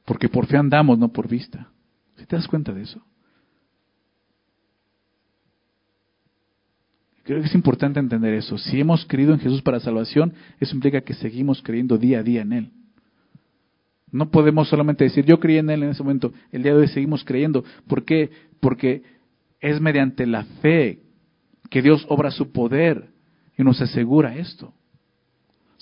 Porque 0.04 0.28
por 0.28 0.46
fe 0.46 0.56
andamos, 0.56 0.98
no 0.98 1.12
por 1.12 1.28
vista. 1.28 1.68
¿Si 2.16 2.26
te 2.26 2.36
das 2.36 2.48
cuenta 2.48 2.72
de 2.72 2.82
eso? 2.82 3.02
Creo 7.24 7.40
que 7.40 7.46
es 7.46 7.54
importante 7.54 8.00
entender 8.00 8.34
eso. 8.34 8.58
Si 8.58 8.80
hemos 8.80 9.04
creído 9.06 9.32
en 9.32 9.40
Jesús 9.40 9.62
para 9.62 9.78
salvación, 9.78 10.34
eso 10.58 10.74
implica 10.74 11.02
que 11.02 11.14
seguimos 11.14 11.62
creyendo 11.62 11.96
día 11.96 12.18
a 12.18 12.22
día 12.22 12.42
en 12.42 12.52
Él. 12.52 12.72
No 14.10 14.30
podemos 14.30 14.68
solamente 14.68 15.04
decir, 15.04 15.24
yo 15.24 15.38
creí 15.38 15.58
en 15.58 15.70
Él 15.70 15.84
en 15.84 15.90
ese 15.90 16.02
momento, 16.02 16.32
el 16.50 16.62
día 16.62 16.74
de 16.74 16.80
hoy 16.80 16.88
seguimos 16.88 17.24
creyendo. 17.24 17.64
¿Por 17.86 18.04
qué? 18.04 18.30
Porque 18.60 19.02
es 19.60 19.80
mediante 19.80 20.26
la 20.26 20.44
fe 20.60 20.98
que 21.70 21.80
Dios 21.80 22.04
obra 22.08 22.30
su 22.30 22.50
poder 22.50 23.10
y 23.56 23.62
nos 23.62 23.80
asegura 23.80 24.36
esto 24.36 24.74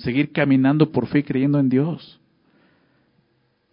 seguir 0.03 0.33
caminando 0.33 0.91
por 0.91 1.07
fe 1.07 1.21
y 1.21 1.23
creyendo 1.23 1.59
en 1.59 1.69
Dios. 1.69 2.21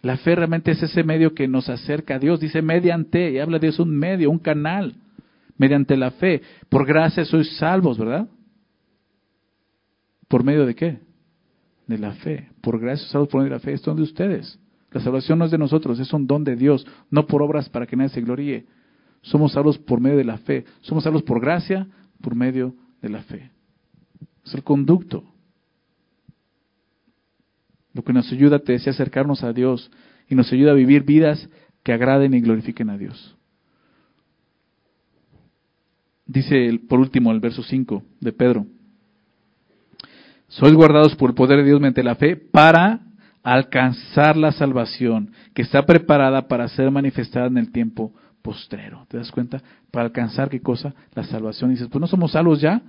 La 0.02 0.16
fe 0.16 0.36
realmente 0.36 0.70
es 0.70 0.82
ese 0.82 1.02
medio 1.02 1.34
que 1.34 1.48
nos 1.48 1.68
acerca 1.68 2.14
a 2.14 2.18
Dios. 2.18 2.40
Dice 2.40 2.62
mediante, 2.62 3.32
y 3.32 3.38
habla 3.38 3.58
de 3.58 3.68
eso, 3.68 3.82
un 3.82 3.96
medio, 3.96 4.30
un 4.30 4.38
canal, 4.38 4.94
mediante 5.56 5.96
la 5.96 6.12
fe. 6.12 6.42
Por 6.68 6.86
gracia 6.86 7.24
sois 7.24 7.56
salvos, 7.56 7.98
¿verdad? 7.98 8.28
¿Por 10.28 10.44
medio 10.44 10.66
de 10.66 10.74
qué? 10.74 10.98
De 11.86 11.98
la 11.98 12.12
fe. 12.12 12.48
Por 12.60 12.78
gracia 12.78 13.02
sois 13.02 13.12
salvos 13.12 13.28
por 13.28 13.40
medio 13.40 13.50
de 13.50 13.56
la 13.56 13.64
fe. 13.64 13.72
Es 13.72 13.82
de 13.82 13.90
ustedes. 13.90 14.58
La 14.92 15.00
salvación 15.00 15.38
no 15.38 15.44
es 15.44 15.50
de 15.50 15.58
nosotros, 15.58 15.98
es 15.98 16.12
un 16.12 16.26
don 16.26 16.44
de 16.44 16.56
Dios, 16.56 16.86
no 17.10 17.26
por 17.26 17.42
obras 17.42 17.68
para 17.68 17.86
que 17.86 17.96
nadie 17.96 18.08
se 18.08 18.22
gloríe. 18.22 18.66
Somos 19.20 19.52
salvos 19.52 19.78
por 19.78 20.00
medio 20.00 20.16
de 20.16 20.24
la 20.24 20.38
fe. 20.38 20.64
Somos 20.80 21.04
salvos 21.04 21.22
por 21.22 21.40
gracia, 21.40 21.88
por 22.22 22.34
medio 22.34 22.74
de 23.02 23.08
la 23.08 23.22
fe. 23.22 23.50
Es 24.44 24.54
el 24.54 24.62
conducto. 24.62 25.24
Lo 27.98 28.04
que 28.04 28.12
nos 28.12 28.30
ayuda, 28.30 28.60
te 28.60 28.74
decía, 28.74 28.92
acercarnos 28.92 29.42
a 29.42 29.52
Dios 29.52 29.90
y 30.28 30.36
nos 30.36 30.52
ayuda 30.52 30.70
a 30.70 30.74
vivir 30.74 31.02
vidas 31.02 31.48
que 31.82 31.92
agraden 31.92 32.32
y 32.32 32.40
glorifiquen 32.40 32.90
a 32.90 32.96
Dios. 32.96 33.36
Dice 36.24 36.78
por 36.88 37.00
último 37.00 37.32
el 37.32 37.40
verso 37.40 37.64
5 37.64 38.04
de 38.20 38.32
Pedro. 38.32 38.66
Sois 40.46 40.72
guardados 40.74 41.16
por 41.16 41.30
el 41.30 41.34
poder 41.34 41.58
de 41.58 41.64
Dios 41.64 41.80
mediante 41.80 42.04
la 42.04 42.14
fe 42.14 42.36
para 42.36 43.00
alcanzar 43.42 44.36
la 44.36 44.52
salvación 44.52 45.32
que 45.52 45.62
está 45.62 45.84
preparada 45.84 46.46
para 46.46 46.68
ser 46.68 46.92
manifestada 46.92 47.48
en 47.48 47.58
el 47.58 47.72
tiempo 47.72 48.14
postrero. 48.42 49.06
¿Te 49.08 49.16
das 49.16 49.32
cuenta? 49.32 49.60
Para 49.90 50.06
alcanzar 50.06 50.48
qué 50.48 50.60
cosa? 50.60 50.94
La 51.16 51.24
salvación. 51.24 51.70
Y 51.70 51.74
dices, 51.74 51.88
pues 51.88 52.00
no 52.00 52.06
somos 52.06 52.30
salvos 52.30 52.60
ya. 52.60 52.80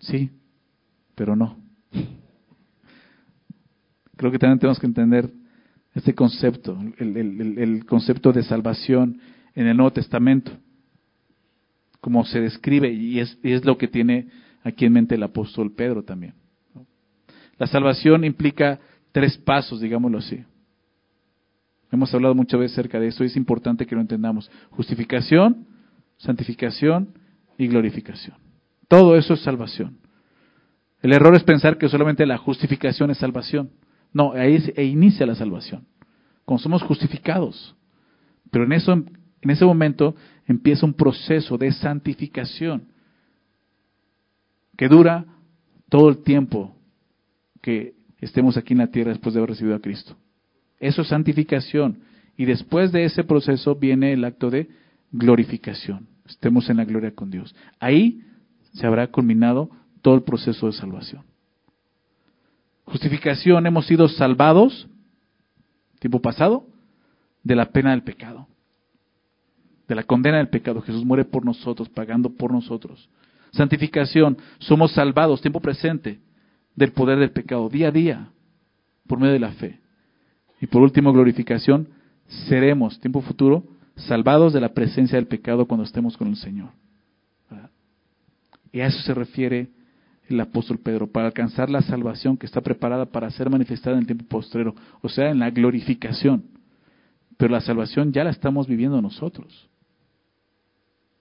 Sí, 0.00 0.32
pero 1.14 1.36
no. 1.36 1.58
Creo 4.18 4.32
que 4.32 4.38
también 4.38 4.58
tenemos 4.58 4.80
que 4.80 4.86
entender 4.86 5.30
este 5.94 6.12
concepto, 6.12 6.76
el, 6.98 7.84
concepto 7.86 8.32
de 8.32 8.42
salvación 8.42 9.20
en 9.54 9.68
el 9.68 9.76
Nuevo 9.76 9.92
Testamento, 9.92 10.50
como 12.00 12.24
se 12.24 12.40
describe 12.40 12.92
y 12.92 13.20
es, 13.20 13.64
lo 13.64 13.78
que 13.78 13.86
tiene 13.86 14.28
aquí 14.64 14.84
en 14.86 14.92
mente 14.92 15.14
el 15.14 15.22
apóstol 15.22 15.72
Pedro 15.72 16.02
también. 16.02 16.34
La 17.58 17.68
salvación 17.68 18.24
implica 18.24 18.80
tres 19.12 19.38
pasos, 19.38 19.80
digámoslo 19.80 20.18
así. 20.18 20.44
Hemos 21.92 22.12
hablado 22.12 22.34
muchas 22.34 22.58
veces 22.58 22.76
acerca 22.76 22.98
de 22.98 23.08
eso 23.08 23.22
y 23.22 23.28
es 23.28 23.36
importante 23.36 23.86
que 23.86 23.94
lo 23.94 24.00
entendamos. 24.00 24.50
Justificación, 24.70 25.64
santificación 26.16 27.14
y 27.56 27.68
glorificación. 27.68 28.36
Todo 28.88 29.16
eso 29.16 29.34
es 29.34 29.40
salvación. 29.42 29.96
El 31.02 31.12
error 31.12 31.36
es 31.36 31.44
pensar 31.44 31.78
que 31.78 31.88
solamente 31.88 32.26
la 32.26 32.36
justificación 32.36 33.12
es 33.12 33.18
salvación. 33.18 33.70
No, 34.12 34.32
ahí 34.32 34.62
e 34.74 34.84
inicia 34.84 35.26
la 35.26 35.34
salvación. 35.34 35.86
Cuando 36.44 36.62
somos 36.62 36.82
justificados. 36.82 37.74
Pero 38.50 38.64
en, 38.64 38.72
eso, 38.72 38.92
en 38.92 39.50
ese 39.50 39.64
momento 39.64 40.14
empieza 40.46 40.86
un 40.86 40.94
proceso 40.94 41.58
de 41.58 41.72
santificación 41.72 42.88
que 44.76 44.88
dura 44.88 45.26
todo 45.88 46.08
el 46.08 46.22
tiempo 46.22 46.74
que 47.60 47.94
estemos 48.20 48.56
aquí 48.56 48.72
en 48.72 48.78
la 48.78 48.86
tierra 48.86 49.10
después 49.10 49.34
de 49.34 49.40
haber 49.40 49.50
recibido 49.50 49.76
a 49.76 49.80
Cristo. 49.80 50.16
Eso 50.80 51.02
es 51.02 51.08
santificación. 51.08 51.98
Y 52.36 52.44
después 52.44 52.92
de 52.92 53.04
ese 53.04 53.24
proceso 53.24 53.74
viene 53.74 54.12
el 54.12 54.24
acto 54.24 54.50
de 54.50 54.68
glorificación. 55.10 56.06
Estemos 56.26 56.70
en 56.70 56.76
la 56.76 56.84
gloria 56.84 57.14
con 57.14 57.30
Dios. 57.30 57.54
Ahí 57.80 58.22
se 58.72 58.86
habrá 58.86 59.08
culminado 59.08 59.70
todo 60.02 60.14
el 60.14 60.22
proceso 60.22 60.66
de 60.66 60.72
salvación. 60.72 61.24
Justificación, 62.90 63.66
hemos 63.66 63.86
sido 63.86 64.08
salvados, 64.08 64.88
tiempo 65.98 66.20
pasado, 66.20 66.66
de 67.42 67.54
la 67.54 67.66
pena 67.66 67.90
del 67.90 68.02
pecado, 68.02 68.48
de 69.86 69.94
la 69.94 70.04
condena 70.04 70.38
del 70.38 70.48
pecado. 70.48 70.80
Jesús 70.80 71.04
muere 71.04 71.24
por 71.24 71.44
nosotros, 71.44 71.88
pagando 71.90 72.30
por 72.30 72.50
nosotros. 72.50 73.08
Santificación, 73.52 74.38
somos 74.58 74.92
salvados, 74.92 75.42
tiempo 75.42 75.60
presente, 75.60 76.20
del 76.76 76.92
poder 76.92 77.18
del 77.18 77.30
pecado, 77.30 77.68
día 77.68 77.88
a 77.88 77.92
día, 77.92 78.30
por 79.06 79.18
medio 79.18 79.34
de 79.34 79.40
la 79.40 79.52
fe. 79.52 79.80
Y 80.60 80.66
por 80.66 80.82
último, 80.82 81.12
glorificación, 81.12 81.88
seremos, 82.48 82.98
tiempo 83.00 83.20
futuro, 83.20 83.64
salvados 83.96 84.52
de 84.52 84.60
la 84.60 84.72
presencia 84.72 85.16
del 85.16 85.26
pecado 85.26 85.66
cuando 85.66 85.84
estemos 85.84 86.16
con 86.16 86.28
el 86.28 86.36
Señor. 86.36 86.70
Y 88.72 88.80
a 88.80 88.86
eso 88.86 89.00
se 89.00 89.12
refiere 89.14 89.68
el 90.28 90.40
apóstol 90.40 90.78
Pedro, 90.78 91.06
para 91.06 91.26
alcanzar 91.26 91.70
la 91.70 91.82
salvación 91.82 92.36
que 92.36 92.46
está 92.46 92.60
preparada 92.60 93.06
para 93.06 93.30
ser 93.30 93.50
manifestada 93.50 93.96
en 93.96 94.00
el 94.00 94.06
tiempo 94.06 94.26
postrero, 94.26 94.74
o 95.00 95.08
sea, 95.08 95.30
en 95.30 95.38
la 95.38 95.50
glorificación. 95.50 96.44
Pero 97.36 97.52
la 97.52 97.60
salvación 97.60 98.12
ya 98.12 98.24
la 98.24 98.30
estamos 98.30 98.66
viviendo 98.66 99.00
nosotros. 99.00 99.68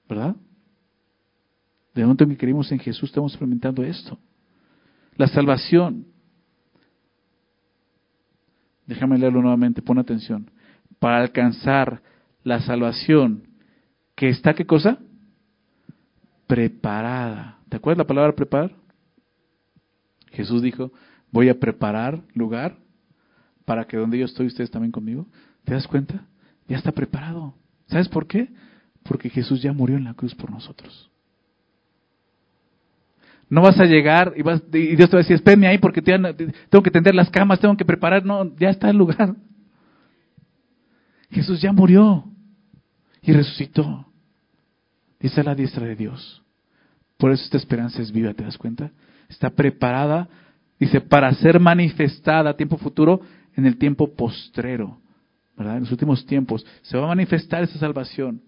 ¿Verdad? 0.10 0.36
De 1.94 2.02
momento 2.02 2.24
en 2.24 2.32
que 2.32 2.38
creímos 2.38 2.72
en 2.72 2.80
Jesús 2.80 3.10
estamos 3.10 3.34
experimentando 3.34 3.84
esto. 3.84 4.18
La 5.16 5.28
salvación 5.28 6.06
Déjame 8.88 9.18
leerlo 9.18 9.42
nuevamente, 9.42 9.82
pon 9.82 10.00
atención. 10.00 10.50
Para 10.98 11.20
alcanzar 11.20 12.02
la 12.44 12.62
salvación 12.62 13.44
que 14.16 14.30
está, 14.30 14.54
¿qué 14.54 14.66
cosa? 14.66 14.98
Preparada. 16.48 17.60
¿Te 17.68 17.76
acuerdas 17.78 18.00
la 18.00 18.08
palabra 18.08 18.34
preparar? 18.34 18.72
Jesús 20.38 20.62
dijo, 20.62 20.92
voy 21.32 21.50
a 21.50 21.60
preparar 21.60 22.22
lugar 22.36 22.78
para 23.66 23.86
que 23.86 23.98
donde 23.98 24.20
yo 24.20 24.26
estoy 24.26 24.46
ustedes 24.46 24.70
también 24.70 24.92
conmigo. 24.92 25.26
¿Te 25.66 25.74
das 25.74 25.88
cuenta? 25.88 26.28
Ya 26.68 26.78
está 26.78 26.92
preparado. 26.92 27.56
¿Sabes 27.88 28.08
por 28.08 28.28
qué? 28.28 28.50
Porque 29.02 29.32
Jesús 29.32 29.64
ya 29.64 29.74
murió 29.74 29.98
en 29.98 30.04
la 30.04 30.14
cruz 30.14 30.36
por 30.36 30.52
nosotros. 30.52 31.10
No 33.50 33.64
vas 33.64 33.80
a 33.80 33.86
llegar 33.86 34.34
y, 34.36 34.44
Dios 34.96 35.10
te 35.10 35.16
va 35.16 35.22
a 35.22 35.24
decir, 35.24 35.38
espérame 35.38 35.64
ahí 35.66 35.80
porque 35.80 36.04
tengo 36.04 36.84
que 36.84 36.92
tender 36.92 37.16
las 37.16 37.32
camas, 37.32 37.60
tengo 37.60 37.76
que 37.76 37.86
preparar. 37.86 38.24
No, 38.24 38.56
ya 38.58 38.70
está 38.70 38.92
el 38.92 38.98
lugar. 38.98 39.36
Jesús 41.32 41.60
ya 41.62 41.72
murió 41.72 42.26
y 43.24 43.34
resucitó. 43.34 44.06
Dice 45.20 45.44
la 45.44 45.56
diestra 45.56 45.88
de 45.88 45.96
Dios. 45.96 46.44
Por 47.18 47.32
eso 47.32 47.44
esta 47.44 47.58
esperanza 47.58 48.04
es 48.04 48.12
viva, 48.12 48.36
¿te 48.36 48.44
das 48.44 48.58
cuenta? 48.60 48.92
Está 49.30 49.50
preparada, 49.50 50.30
dice, 50.80 51.02
para 51.02 51.34
ser 51.34 51.60
manifestada 51.60 52.52
a 52.52 52.56
tiempo 52.56 52.78
futuro 52.78 53.22
en 53.56 53.66
el 53.66 53.78
tiempo 53.78 54.14
postrero. 54.16 55.00
¿verdad? 55.58 55.78
En 55.78 55.82
los 55.82 55.92
últimos 55.92 56.26
tiempos 56.26 56.66
se 56.84 56.98
va 56.98 57.06
a 57.06 57.08
manifestar 57.08 57.64
esa 57.64 57.80
salvación. 57.80 58.42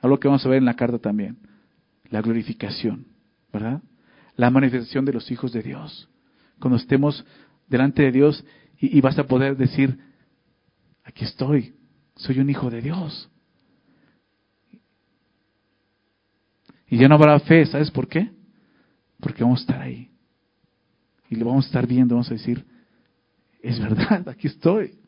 Algo 0.00 0.18
que 0.18 0.28
vamos 0.28 0.44
a 0.44 0.48
ver 0.48 0.58
en 0.58 0.64
la 0.64 0.74
carta 0.74 0.98
también. 0.98 1.38
La 2.10 2.20
glorificación. 2.20 3.06
¿Verdad? 3.52 3.80
la 4.36 4.50
manifestación 4.50 5.04
de 5.04 5.12
los 5.12 5.30
hijos 5.30 5.52
de 5.52 5.62
Dios. 5.62 6.08
Cuando 6.58 6.76
estemos 6.76 7.24
delante 7.68 8.02
de 8.02 8.12
Dios 8.12 8.44
y, 8.78 9.00
vas 9.00 9.18
a 9.18 9.26
poder 9.26 9.56
decir, 9.56 9.98
aquí 11.04 11.24
estoy, 11.24 11.74
soy 12.16 12.40
un 12.40 12.50
hijo 12.50 12.70
de 12.70 12.82
Dios. 12.82 13.30
Y 16.88 16.98
ya 16.98 17.08
no 17.08 17.14
habrá 17.14 17.38
fe, 17.40 17.64
¿sabes 17.66 17.90
por 17.90 18.08
qué? 18.08 18.30
Porque 19.24 19.42
vamos 19.42 19.60
a 19.60 19.62
estar 19.62 19.80
ahí. 19.80 20.10
Y 21.30 21.36
lo 21.36 21.46
vamos 21.46 21.64
a 21.64 21.68
estar 21.68 21.86
viendo, 21.86 22.14
vamos 22.14 22.30
a 22.30 22.34
decir, 22.34 22.62
es 23.62 23.80
verdad, 23.80 24.28
aquí 24.28 24.48
estoy. 24.48 24.98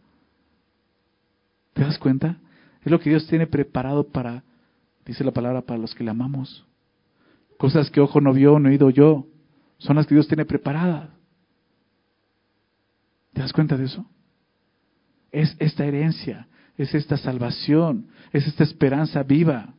¿Te 1.74 1.82
das 1.82 1.98
cuenta? 1.98 2.38
Es 2.82 2.90
lo 2.90 2.98
que 2.98 3.10
Dios 3.10 3.26
tiene 3.26 3.46
preparado 3.46 4.08
para, 4.08 4.42
dice 5.04 5.22
la 5.22 5.32
palabra, 5.32 5.60
para 5.60 5.78
los 5.78 5.94
que 5.94 6.02
le 6.02 6.10
amamos. 6.10 6.66
Cosas 7.58 7.90
que 7.90 8.00
ojo 8.00 8.22
no 8.22 8.32
vio, 8.32 8.58
no 8.58 8.70
oído 8.70 8.88
yo, 8.88 9.26
son 9.76 9.96
las 9.96 10.06
que 10.06 10.14
Dios 10.14 10.26
tiene 10.26 10.46
preparadas. 10.46 11.10
¿Te 13.34 13.42
das 13.42 13.52
cuenta 13.52 13.76
de 13.76 13.84
eso? 13.84 14.08
Es 15.30 15.54
esta 15.58 15.84
herencia, 15.84 16.48
es 16.78 16.94
esta 16.94 17.18
salvación, 17.18 18.08
es 18.32 18.46
esta 18.46 18.64
esperanza 18.64 19.22
viva 19.22 19.74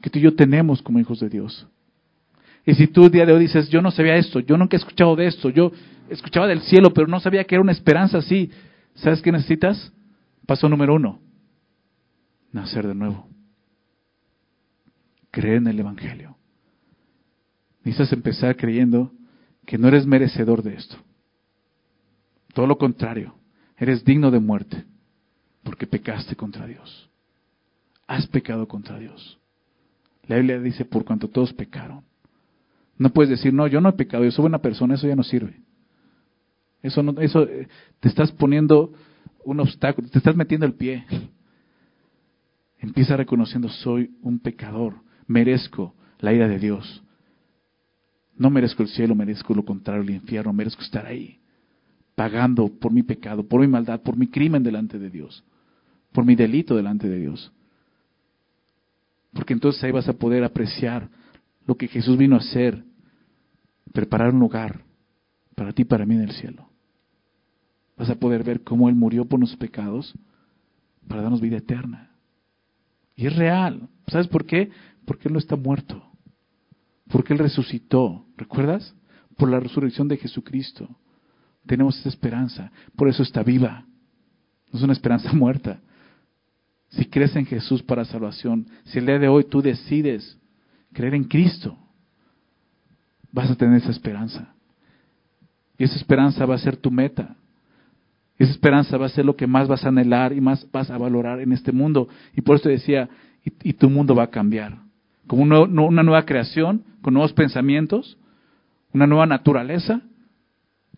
que 0.00 0.08
tú 0.08 0.18
y 0.18 0.22
yo 0.22 0.34
tenemos 0.34 0.80
como 0.80 0.98
hijos 0.98 1.20
de 1.20 1.28
Dios. 1.28 1.68
Y 2.68 2.74
si 2.74 2.86
tú 2.86 3.06
el 3.06 3.10
día 3.10 3.24
de 3.24 3.32
hoy 3.32 3.40
dices, 3.40 3.70
yo 3.70 3.80
no 3.80 3.90
sabía 3.90 4.16
esto, 4.16 4.40
yo 4.40 4.58
nunca 4.58 4.76
he 4.76 4.78
escuchado 4.78 5.16
de 5.16 5.26
esto, 5.26 5.48
yo 5.48 5.72
escuchaba 6.10 6.46
del 6.46 6.60
cielo, 6.60 6.92
pero 6.92 7.06
no 7.06 7.18
sabía 7.18 7.42
que 7.44 7.54
era 7.54 7.62
una 7.62 7.72
esperanza 7.72 8.18
así, 8.18 8.50
¿sabes 8.94 9.22
qué 9.22 9.32
necesitas? 9.32 9.90
Paso 10.44 10.68
número 10.68 10.94
uno, 10.96 11.18
nacer 12.52 12.86
de 12.86 12.94
nuevo 12.94 13.26
creer 15.30 15.56
en 15.56 15.68
el 15.68 15.80
Evangelio. 15.80 16.36
Necesitas 17.84 18.12
empezar 18.12 18.54
creyendo 18.54 19.12
que 19.64 19.78
no 19.78 19.88
eres 19.88 20.04
merecedor 20.04 20.62
de 20.62 20.74
esto. 20.74 20.98
Todo 22.52 22.66
lo 22.66 22.76
contrario, 22.76 23.34
eres 23.78 24.04
digno 24.04 24.30
de 24.30 24.40
muerte 24.40 24.84
porque 25.62 25.86
pecaste 25.86 26.36
contra 26.36 26.66
Dios. 26.66 27.08
Has 28.06 28.26
pecado 28.26 28.68
contra 28.68 28.98
Dios. 28.98 29.38
La 30.26 30.36
Biblia 30.36 30.60
dice, 30.60 30.84
por 30.84 31.06
cuanto 31.06 31.28
todos 31.28 31.54
pecaron. 31.54 32.07
No 32.98 33.10
puedes 33.10 33.30
decir, 33.30 33.54
no, 33.54 33.66
yo 33.66 33.80
no 33.80 33.88
he 33.88 33.92
pecado, 33.92 34.24
yo 34.24 34.30
soy 34.30 34.42
buena 34.42 34.58
persona, 34.58 34.94
eso 34.94 35.06
ya 35.06 35.16
no 35.16 35.22
sirve. 35.22 35.62
Eso, 36.82 37.02
no, 37.02 37.20
eso 37.20 37.44
eh, 37.44 37.68
te 38.00 38.08
estás 38.08 38.32
poniendo 38.32 38.92
un 39.44 39.60
obstáculo, 39.60 40.08
te 40.08 40.18
estás 40.18 40.36
metiendo 40.36 40.66
el 40.66 40.74
pie. 40.74 41.04
Empieza 42.80 43.16
reconociendo, 43.16 43.68
soy 43.68 44.10
un 44.22 44.38
pecador 44.38 45.08
merezco 45.28 45.94
la 46.18 46.32
ira 46.32 46.48
de 46.48 46.58
Dios. 46.58 47.04
No 48.36 48.50
merezco 48.50 48.82
el 48.82 48.88
cielo, 48.88 49.14
merezco 49.14 49.54
lo 49.54 49.64
contrario, 49.64 50.02
el 50.02 50.10
infierno, 50.10 50.52
merezco 50.52 50.82
estar 50.82 51.06
ahí, 51.06 51.38
pagando 52.16 52.68
por 52.68 52.92
mi 52.92 53.02
pecado, 53.02 53.46
por 53.46 53.60
mi 53.60 53.68
maldad, 53.68 54.00
por 54.00 54.16
mi 54.16 54.26
crimen 54.26 54.62
delante 54.62 54.98
de 54.98 55.10
Dios, 55.10 55.44
por 56.12 56.24
mi 56.24 56.34
delito 56.34 56.74
delante 56.74 57.08
de 57.08 57.20
Dios. 57.20 57.52
Porque 59.32 59.52
entonces 59.52 59.82
ahí 59.84 59.92
vas 59.92 60.08
a 60.08 60.14
poder 60.14 60.42
apreciar 60.42 61.08
lo 61.66 61.76
que 61.76 61.86
Jesús 61.86 62.16
vino 62.16 62.36
a 62.36 62.38
hacer, 62.38 62.82
preparar 63.92 64.32
un 64.32 64.40
lugar 64.40 64.84
para 65.54 65.72
ti 65.72 65.82
y 65.82 65.84
para 65.84 66.06
mí 66.06 66.14
en 66.14 66.22
el 66.22 66.32
cielo. 66.32 66.68
Vas 67.96 68.10
a 68.10 68.14
poder 68.14 68.44
ver 68.44 68.62
cómo 68.62 68.88
Él 68.88 68.94
murió 68.94 69.24
por 69.24 69.40
nuestros 69.40 69.58
pecados 69.58 70.14
para 71.08 71.22
darnos 71.22 71.40
vida 71.40 71.56
eterna. 71.56 72.12
Y 73.16 73.26
es 73.26 73.34
real. 73.34 73.88
¿Sabes 74.06 74.28
por 74.28 74.46
qué? 74.46 74.70
Porque 75.04 75.28
Él 75.28 75.32
no 75.32 75.40
está 75.40 75.56
muerto. 75.56 76.04
Porque 77.08 77.32
Él 77.32 77.40
resucitó. 77.40 78.24
¿Recuerdas? 78.36 78.94
Por 79.36 79.50
la 79.50 79.58
resurrección 79.58 80.06
de 80.06 80.16
Jesucristo. 80.16 80.88
Tenemos 81.66 81.98
esa 81.98 82.08
esperanza. 82.08 82.70
Por 82.94 83.08
eso 83.08 83.24
está 83.24 83.42
viva. 83.42 83.84
No 84.70 84.78
es 84.78 84.84
una 84.84 84.92
esperanza 84.92 85.32
muerta. 85.34 85.80
Si 86.90 87.04
crees 87.06 87.34
en 87.36 87.46
Jesús 87.46 87.82
para 87.82 88.04
salvación, 88.04 88.68
si 88.84 88.98
el 88.98 89.06
día 89.06 89.18
de 89.18 89.28
hoy 89.28 89.44
tú 89.44 89.60
decides 89.60 90.38
creer 90.92 91.14
en 91.14 91.24
Cristo, 91.24 91.76
vas 93.32 93.50
a 93.50 93.56
tener 93.56 93.76
esa 93.78 93.90
esperanza. 93.90 94.54
Y 95.78 95.84
esa 95.84 95.96
esperanza 95.96 96.44
va 96.46 96.54
a 96.54 96.58
ser 96.58 96.76
tu 96.76 96.90
meta. 96.90 97.36
Esa 98.38 98.52
esperanza 98.52 98.96
va 98.96 99.06
a 99.06 99.10
ser 99.10 99.24
lo 99.24 99.36
que 99.36 99.46
más 99.46 99.68
vas 99.68 99.84
a 99.84 99.88
anhelar 99.88 100.32
y 100.32 100.40
más 100.40 100.66
vas 100.70 100.90
a 100.90 100.98
valorar 100.98 101.40
en 101.40 101.52
este 101.52 101.72
mundo. 101.72 102.08
Y 102.34 102.40
por 102.40 102.56
eso 102.56 102.68
decía, 102.68 103.08
y, 103.44 103.72
tu 103.72 103.90
mundo 103.90 104.14
va 104.14 104.24
a 104.24 104.30
cambiar. 104.30 104.78
Como 105.26 105.42
una 105.42 106.02
nueva 106.02 106.24
creación, 106.24 106.84
con 107.02 107.14
nuevos 107.14 107.32
pensamientos, 107.32 108.18
una 108.92 109.06
nueva 109.06 109.26
naturaleza, 109.26 110.02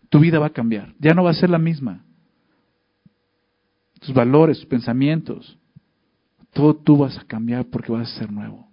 tu 0.09 0.19
vida 0.19 0.39
va 0.39 0.47
a 0.47 0.51
cambiar. 0.51 0.93
Ya 0.99 1.13
no 1.13 1.23
va 1.23 1.31
a 1.31 1.35
ser 1.35 1.49
la 1.49 1.57
misma. 1.57 2.03
Tus 3.99 4.13
valores, 4.13 4.57
tus 4.57 4.67
pensamientos, 4.67 5.57
todo 6.53 6.75
tú 6.75 6.97
vas 6.97 7.17
a 7.17 7.23
cambiar 7.23 7.65
porque 7.65 7.91
vas 7.91 8.11
a 8.11 8.19
ser 8.19 8.31
nuevo. 8.31 8.67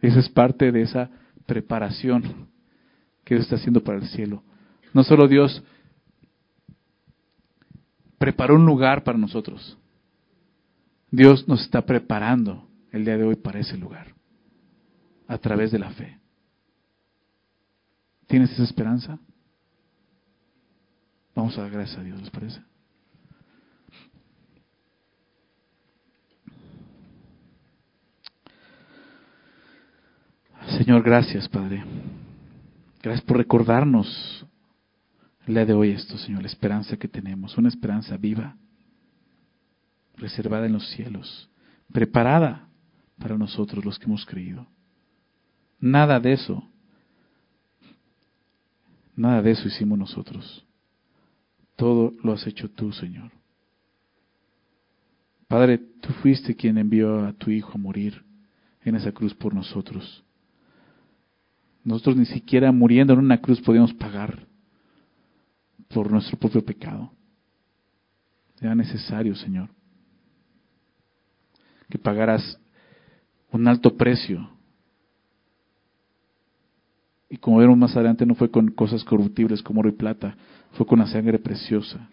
Esa 0.00 0.20
es 0.20 0.28
parte 0.28 0.70
de 0.70 0.82
esa 0.82 1.10
preparación 1.46 2.48
que 3.24 3.34
Dios 3.34 3.44
está 3.44 3.56
haciendo 3.56 3.82
para 3.82 3.98
el 3.98 4.08
cielo. 4.08 4.42
No 4.92 5.02
solo 5.04 5.28
Dios 5.28 5.62
preparó 8.18 8.56
un 8.56 8.66
lugar 8.66 9.04
para 9.04 9.18
nosotros, 9.18 9.78
Dios 11.10 11.46
nos 11.48 11.62
está 11.62 11.82
preparando 11.82 12.68
el 12.92 13.04
día 13.04 13.16
de 13.16 13.24
hoy 13.24 13.36
para 13.36 13.60
ese 13.60 13.76
lugar, 13.76 14.14
a 15.28 15.38
través 15.38 15.70
de 15.70 15.78
la 15.78 15.90
fe. 15.90 16.18
¿Tienes 18.26 18.50
esa 18.52 18.64
esperanza? 18.64 19.18
Vamos 21.34 21.56
a 21.58 21.62
dar 21.62 21.70
gracias 21.70 21.98
a 21.98 22.02
Dios, 22.02 22.20
¿les 22.20 22.30
parece? 22.30 22.60
Señor, 30.76 31.02
gracias, 31.02 31.48
Padre. 31.48 31.82
Gracias 33.02 33.24
por 33.24 33.38
recordarnos 33.38 34.46
el 35.46 35.54
día 35.54 35.64
de 35.64 35.72
hoy 35.72 35.92
esto, 35.92 36.18
Señor, 36.18 36.42
la 36.42 36.48
esperanza 36.48 36.98
que 36.98 37.08
tenemos, 37.08 37.56
una 37.56 37.70
esperanza 37.70 38.18
viva, 38.18 38.56
reservada 40.18 40.66
en 40.66 40.74
los 40.74 40.86
cielos, 40.90 41.48
preparada 41.90 42.68
para 43.18 43.38
nosotros 43.38 43.86
los 43.86 43.98
que 43.98 44.04
hemos 44.04 44.26
creído. 44.26 44.66
Nada 45.80 46.20
de 46.20 46.34
eso, 46.34 46.68
nada 49.14 49.40
de 49.40 49.52
eso 49.52 49.68
hicimos 49.68 49.98
nosotros. 49.98 50.66
Todo 51.76 52.12
lo 52.22 52.34
has 52.34 52.46
hecho 52.46 52.68
tú, 52.70 52.92
Señor. 52.92 53.30
Padre, 55.48 55.78
tú 55.78 56.12
fuiste 56.20 56.54
quien 56.54 56.76
envió 56.76 57.24
a 57.24 57.32
tu 57.32 57.50
Hijo 57.50 57.72
a 57.74 57.78
morir 57.78 58.22
en 58.82 58.94
esa 58.94 59.12
cruz 59.12 59.32
por 59.32 59.54
nosotros. 59.54 60.25
Nosotros 61.86 62.16
ni 62.16 62.26
siquiera 62.26 62.72
muriendo 62.72 63.12
en 63.12 63.20
una 63.20 63.40
cruz 63.40 63.60
podíamos 63.60 63.94
pagar 63.94 64.44
por 65.88 66.10
nuestro 66.10 66.36
propio 66.36 66.64
pecado. 66.64 67.12
Era 68.60 68.74
necesario, 68.74 69.36
Señor, 69.36 69.68
que 71.88 71.96
pagaras 71.96 72.58
un 73.52 73.68
alto 73.68 73.96
precio. 73.96 74.50
Y 77.30 77.36
como 77.36 77.58
veremos 77.58 77.78
más 77.78 77.94
adelante, 77.94 78.26
no 78.26 78.34
fue 78.34 78.50
con 78.50 78.72
cosas 78.72 79.04
corruptibles 79.04 79.62
como 79.62 79.78
oro 79.78 79.88
y 79.88 79.92
plata, 79.92 80.36
fue 80.72 80.86
con 80.86 80.98
la 80.98 81.06
sangre 81.06 81.38
preciosa 81.38 82.08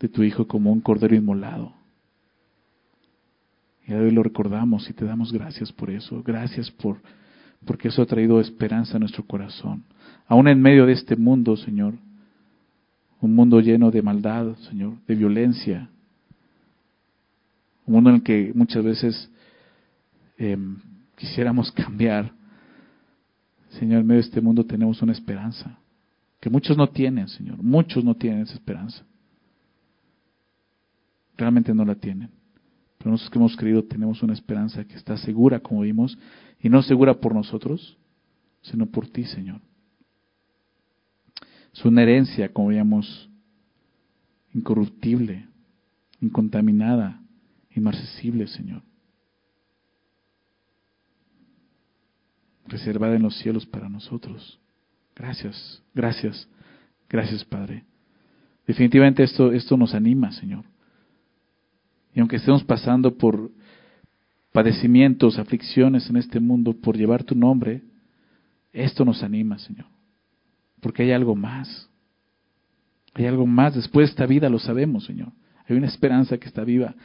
de 0.00 0.08
tu 0.08 0.22
Hijo 0.22 0.48
como 0.48 0.72
un 0.72 0.80
cordero 0.80 1.14
inmolado. 1.14 1.74
Y 3.86 3.92
hoy 3.92 4.10
lo 4.10 4.22
recordamos 4.22 4.88
y 4.88 4.94
te 4.94 5.04
damos 5.04 5.34
gracias 5.34 5.70
por 5.70 5.90
eso. 5.90 6.22
Gracias 6.22 6.70
por 6.70 6.98
porque 7.64 7.88
eso 7.88 8.02
ha 8.02 8.06
traído 8.06 8.40
esperanza 8.40 8.96
a 8.96 9.00
nuestro 9.00 9.24
corazón. 9.24 9.84
Aún 10.26 10.48
en 10.48 10.60
medio 10.60 10.86
de 10.86 10.92
este 10.92 11.16
mundo, 11.16 11.56
Señor, 11.56 11.94
un 13.20 13.34
mundo 13.34 13.60
lleno 13.60 13.90
de 13.90 14.02
maldad, 14.02 14.56
Señor, 14.68 14.94
de 15.06 15.14
violencia, 15.14 15.88
un 17.86 17.94
mundo 17.94 18.10
en 18.10 18.16
el 18.16 18.22
que 18.22 18.52
muchas 18.54 18.84
veces 18.84 19.30
em, 20.36 20.76
quisiéramos 21.16 21.72
cambiar. 21.72 22.32
Señor, 23.70 24.00
en 24.00 24.06
medio 24.06 24.22
de 24.22 24.28
este 24.28 24.40
mundo 24.40 24.64
tenemos 24.64 25.02
una 25.02 25.12
esperanza 25.12 25.78
que 26.40 26.50
muchos 26.50 26.76
no 26.76 26.88
tienen, 26.88 27.28
Señor, 27.28 27.62
muchos 27.62 28.04
no 28.04 28.14
tienen 28.14 28.42
esa 28.42 28.54
esperanza. 28.54 29.02
Realmente 31.36 31.74
no 31.74 31.84
la 31.84 31.94
tienen. 31.94 32.30
Pero 32.98 33.12
nosotros 33.12 33.30
que 33.30 33.38
hemos 33.38 33.56
creído 33.56 33.84
tenemos 33.84 34.22
una 34.22 34.32
esperanza 34.32 34.84
que 34.84 34.94
está 34.94 35.16
segura, 35.16 35.60
como 35.60 35.82
vimos, 35.82 36.18
y 36.60 36.68
no 36.68 36.82
segura 36.82 37.20
por 37.20 37.34
nosotros, 37.34 37.96
sino 38.62 38.86
por 38.86 39.08
ti, 39.08 39.24
Señor. 39.24 39.60
Es 41.72 41.84
una 41.84 42.02
herencia, 42.02 42.52
como 42.52 42.68
veíamos, 42.68 43.30
incorruptible, 44.52 45.46
incontaminada, 46.20 47.20
inmarcesible, 47.74 48.48
Señor. 48.48 48.82
Reservada 52.66 53.16
en 53.16 53.22
los 53.22 53.36
cielos 53.38 53.64
para 53.66 53.88
nosotros. 53.88 54.60
Gracias, 55.14 55.82
gracias, 55.94 56.48
gracias, 57.08 57.44
Padre. 57.44 57.84
Definitivamente 58.66 59.22
esto, 59.22 59.52
esto 59.52 59.76
nos 59.76 59.94
anima, 59.94 60.32
Señor. 60.32 60.64
Y 62.14 62.20
aunque 62.20 62.36
estemos 62.36 62.64
pasando 62.64 63.16
por 63.16 63.50
padecimientos, 64.58 65.38
aflicciones 65.38 66.10
en 66.10 66.16
este 66.16 66.40
mundo 66.40 66.72
por 66.72 66.96
llevar 66.96 67.22
tu 67.22 67.36
nombre, 67.36 67.80
esto 68.72 69.04
nos 69.04 69.22
anima, 69.22 69.56
Señor. 69.56 69.86
Porque 70.80 71.04
hay 71.04 71.12
algo 71.12 71.36
más. 71.36 71.88
Hay 73.14 73.26
algo 73.26 73.46
más 73.46 73.76
después 73.76 74.08
de 74.08 74.10
esta 74.10 74.26
vida, 74.26 74.48
lo 74.48 74.58
sabemos, 74.58 75.04
Señor. 75.04 75.30
Hay 75.68 75.76
una 75.76 75.86
esperanza 75.86 76.38
que 76.38 76.48
está 76.48 76.64
viva. 76.64 76.96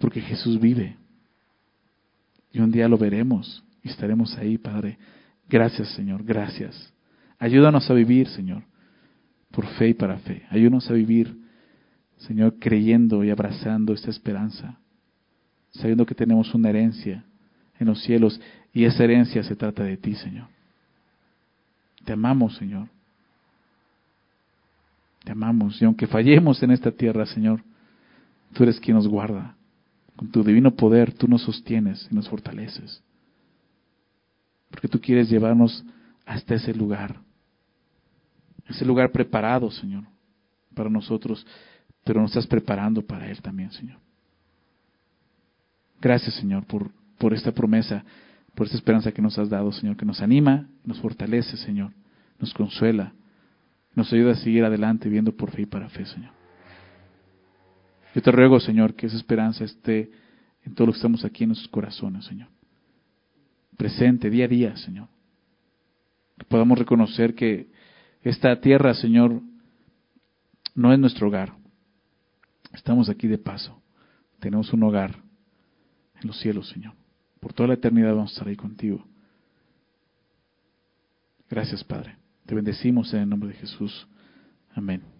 Porque 0.00 0.22
Jesús 0.22 0.58
vive. 0.58 0.96
Y 2.50 2.60
un 2.60 2.70
día 2.70 2.88
lo 2.88 2.96
veremos 2.96 3.62
y 3.82 3.90
estaremos 3.90 4.34
ahí, 4.38 4.56
Padre. 4.56 4.96
Gracias, 5.46 5.90
Señor, 5.90 6.24
gracias. 6.24 6.94
Ayúdanos 7.38 7.90
a 7.90 7.92
vivir, 7.92 8.28
Señor, 8.28 8.62
por 9.50 9.66
fe 9.74 9.90
y 9.90 9.94
para 9.94 10.16
fe. 10.20 10.46
Ayúdanos 10.48 10.90
a 10.90 10.94
vivir, 10.94 11.36
Señor, 12.16 12.54
creyendo 12.58 13.22
y 13.24 13.28
abrazando 13.28 13.92
esta 13.92 14.08
esperanza 14.08 14.78
sabiendo 15.70 16.06
que 16.06 16.14
tenemos 16.14 16.54
una 16.54 16.70
herencia 16.70 17.24
en 17.78 17.86
los 17.86 18.02
cielos 18.02 18.40
y 18.72 18.84
esa 18.84 19.04
herencia 19.04 19.42
se 19.42 19.56
trata 19.56 19.82
de 19.82 19.96
ti, 19.96 20.14
Señor. 20.14 20.48
Te 22.04 22.12
amamos, 22.12 22.56
Señor. 22.56 22.88
Te 25.24 25.32
amamos 25.32 25.80
y 25.80 25.84
aunque 25.84 26.06
fallemos 26.06 26.62
en 26.62 26.70
esta 26.70 26.90
tierra, 26.90 27.26
Señor, 27.26 27.62
tú 28.52 28.62
eres 28.62 28.80
quien 28.80 28.96
nos 28.96 29.06
guarda. 29.06 29.54
Con 30.16 30.30
tu 30.30 30.42
divino 30.42 30.74
poder 30.74 31.12
tú 31.12 31.28
nos 31.28 31.42
sostienes 31.42 32.08
y 32.10 32.14
nos 32.14 32.28
fortaleces. 32.28 33.02
Porque 34.70 34.88
tú 34.88 35.00
quieres 35.00 35.30
llevarnos 35.30 35.84
hasta 36.26 36.54
ese 36.54 36.74
lugar. 36.74 37.20
Ese 38.66 38.84
lugar 38.84 39.10
preparado, 39.12 39.70
Señor, 39.70 40.04
para 40.74 40.90
nosotros, 40.90 41.46
pero 42.04 42.20
nos 42.20 42.30
estás 42.30 42.46
preparando 42.46 43.02
para 43.02 43.30
Él 43.30 43.40
también, 43.40 43.70
Señor. 43.72 43.98
Gracias, 46.00 46.34
Señor, 46.36 46.64
por, 46.64 46.90
por 47.18 47.34
esta 47.34 47.52
promesa, 47.52 48.04
por 48.54 48.66
esta 48.66 48.76
esperanza 48.76 49.12
que 49.12 49.22
nos 49.22 49.38
has 49.38 49.48
dado, 49.48 49.72
Señor, 49.72 49.96
que 49.96 50.04
nos 50.04 50.20
anima, 50.20 50.68
nos 50.84 51.00
fortalece, 51.00 51.56
Señor, 51.56 51.92
nos 52.38 52.54
consuela, 52.54 53.12
nos 53.94 54.12
ayuda 54.12 54.32
a 54.32 54.36
seguir 54.36 54.64
adelante 54.64 55.08
viendo 55.08 55.32
por 55.32 55.50
fe 55.50 55.62
y 55.62 55.66
para 55.66 55.88
fe, 55.88 56.06
Señor. 56.06 56.30
Yo 58.14 58.22
te 58.22 58.30
ruego, 58.30 58.60
Señor, 58.60 58.94
que 58.94 59.06
esa 59.06 59.16
esperanza 59.16 59.64
esté 59.64 60.10
en 60.64 60.74
todos 60.74 60.88
los 60.88 60.96
que 60.96 60.98
estamos 61.00 61.24
aquí 61.24 61.44
en 61.44 61.50
nuestros 61.50 61.70
corazones, 61.70 62.24
Señor. 62.24 62.48
Presente 63.76 64.30
día 64.30 64.46
a 64.46 64.48
día, 64.48 64.76
Señor. 64.76 65.08
Que 66.36 66.44
podamos 66.44 66.78
reconocer 66.78 67.34
que 67.34 67.68
esta 68.22 68.60
tierra, 68.60 68.94
Señor, 68.94 69.40
no 70.74 70.92
es 70.92 70.98
nuestro 70.98 71.28
hogar. 71.28 71.54
Estamos 72.72 73.08
aquí 73.08 73.26
de 73.26 73.38
paso. 73.38 73.80
Tenemos 74.40 74.72
un 74.72 74.82
hogar 74.84 75.27
en 76.20 76.28
los 76.28 76.38
cielos, 76.38 76.68
Señor. 76.68 76.94
Por 77.40 77.52
toda 77.52 77.68
la 77.68 77.74
eternidad 77.74 78.14
vamos 78.14 78.30
a 78.30 78.34
estar 78.34 78.48
ahí 78.48 78.56
contigo. 78.56 79.04
Gracias, 81.48 81.82
Padre. 81.84 82.16
Te 82.46 82.54
bendecimos 82.54 83.12
en 83.14 83.20
el 83.20 83.28
nombre 83.28 83.50
de 83.50 83.56
Jesús. 83.56 84.06
Amén. 84.74 85.17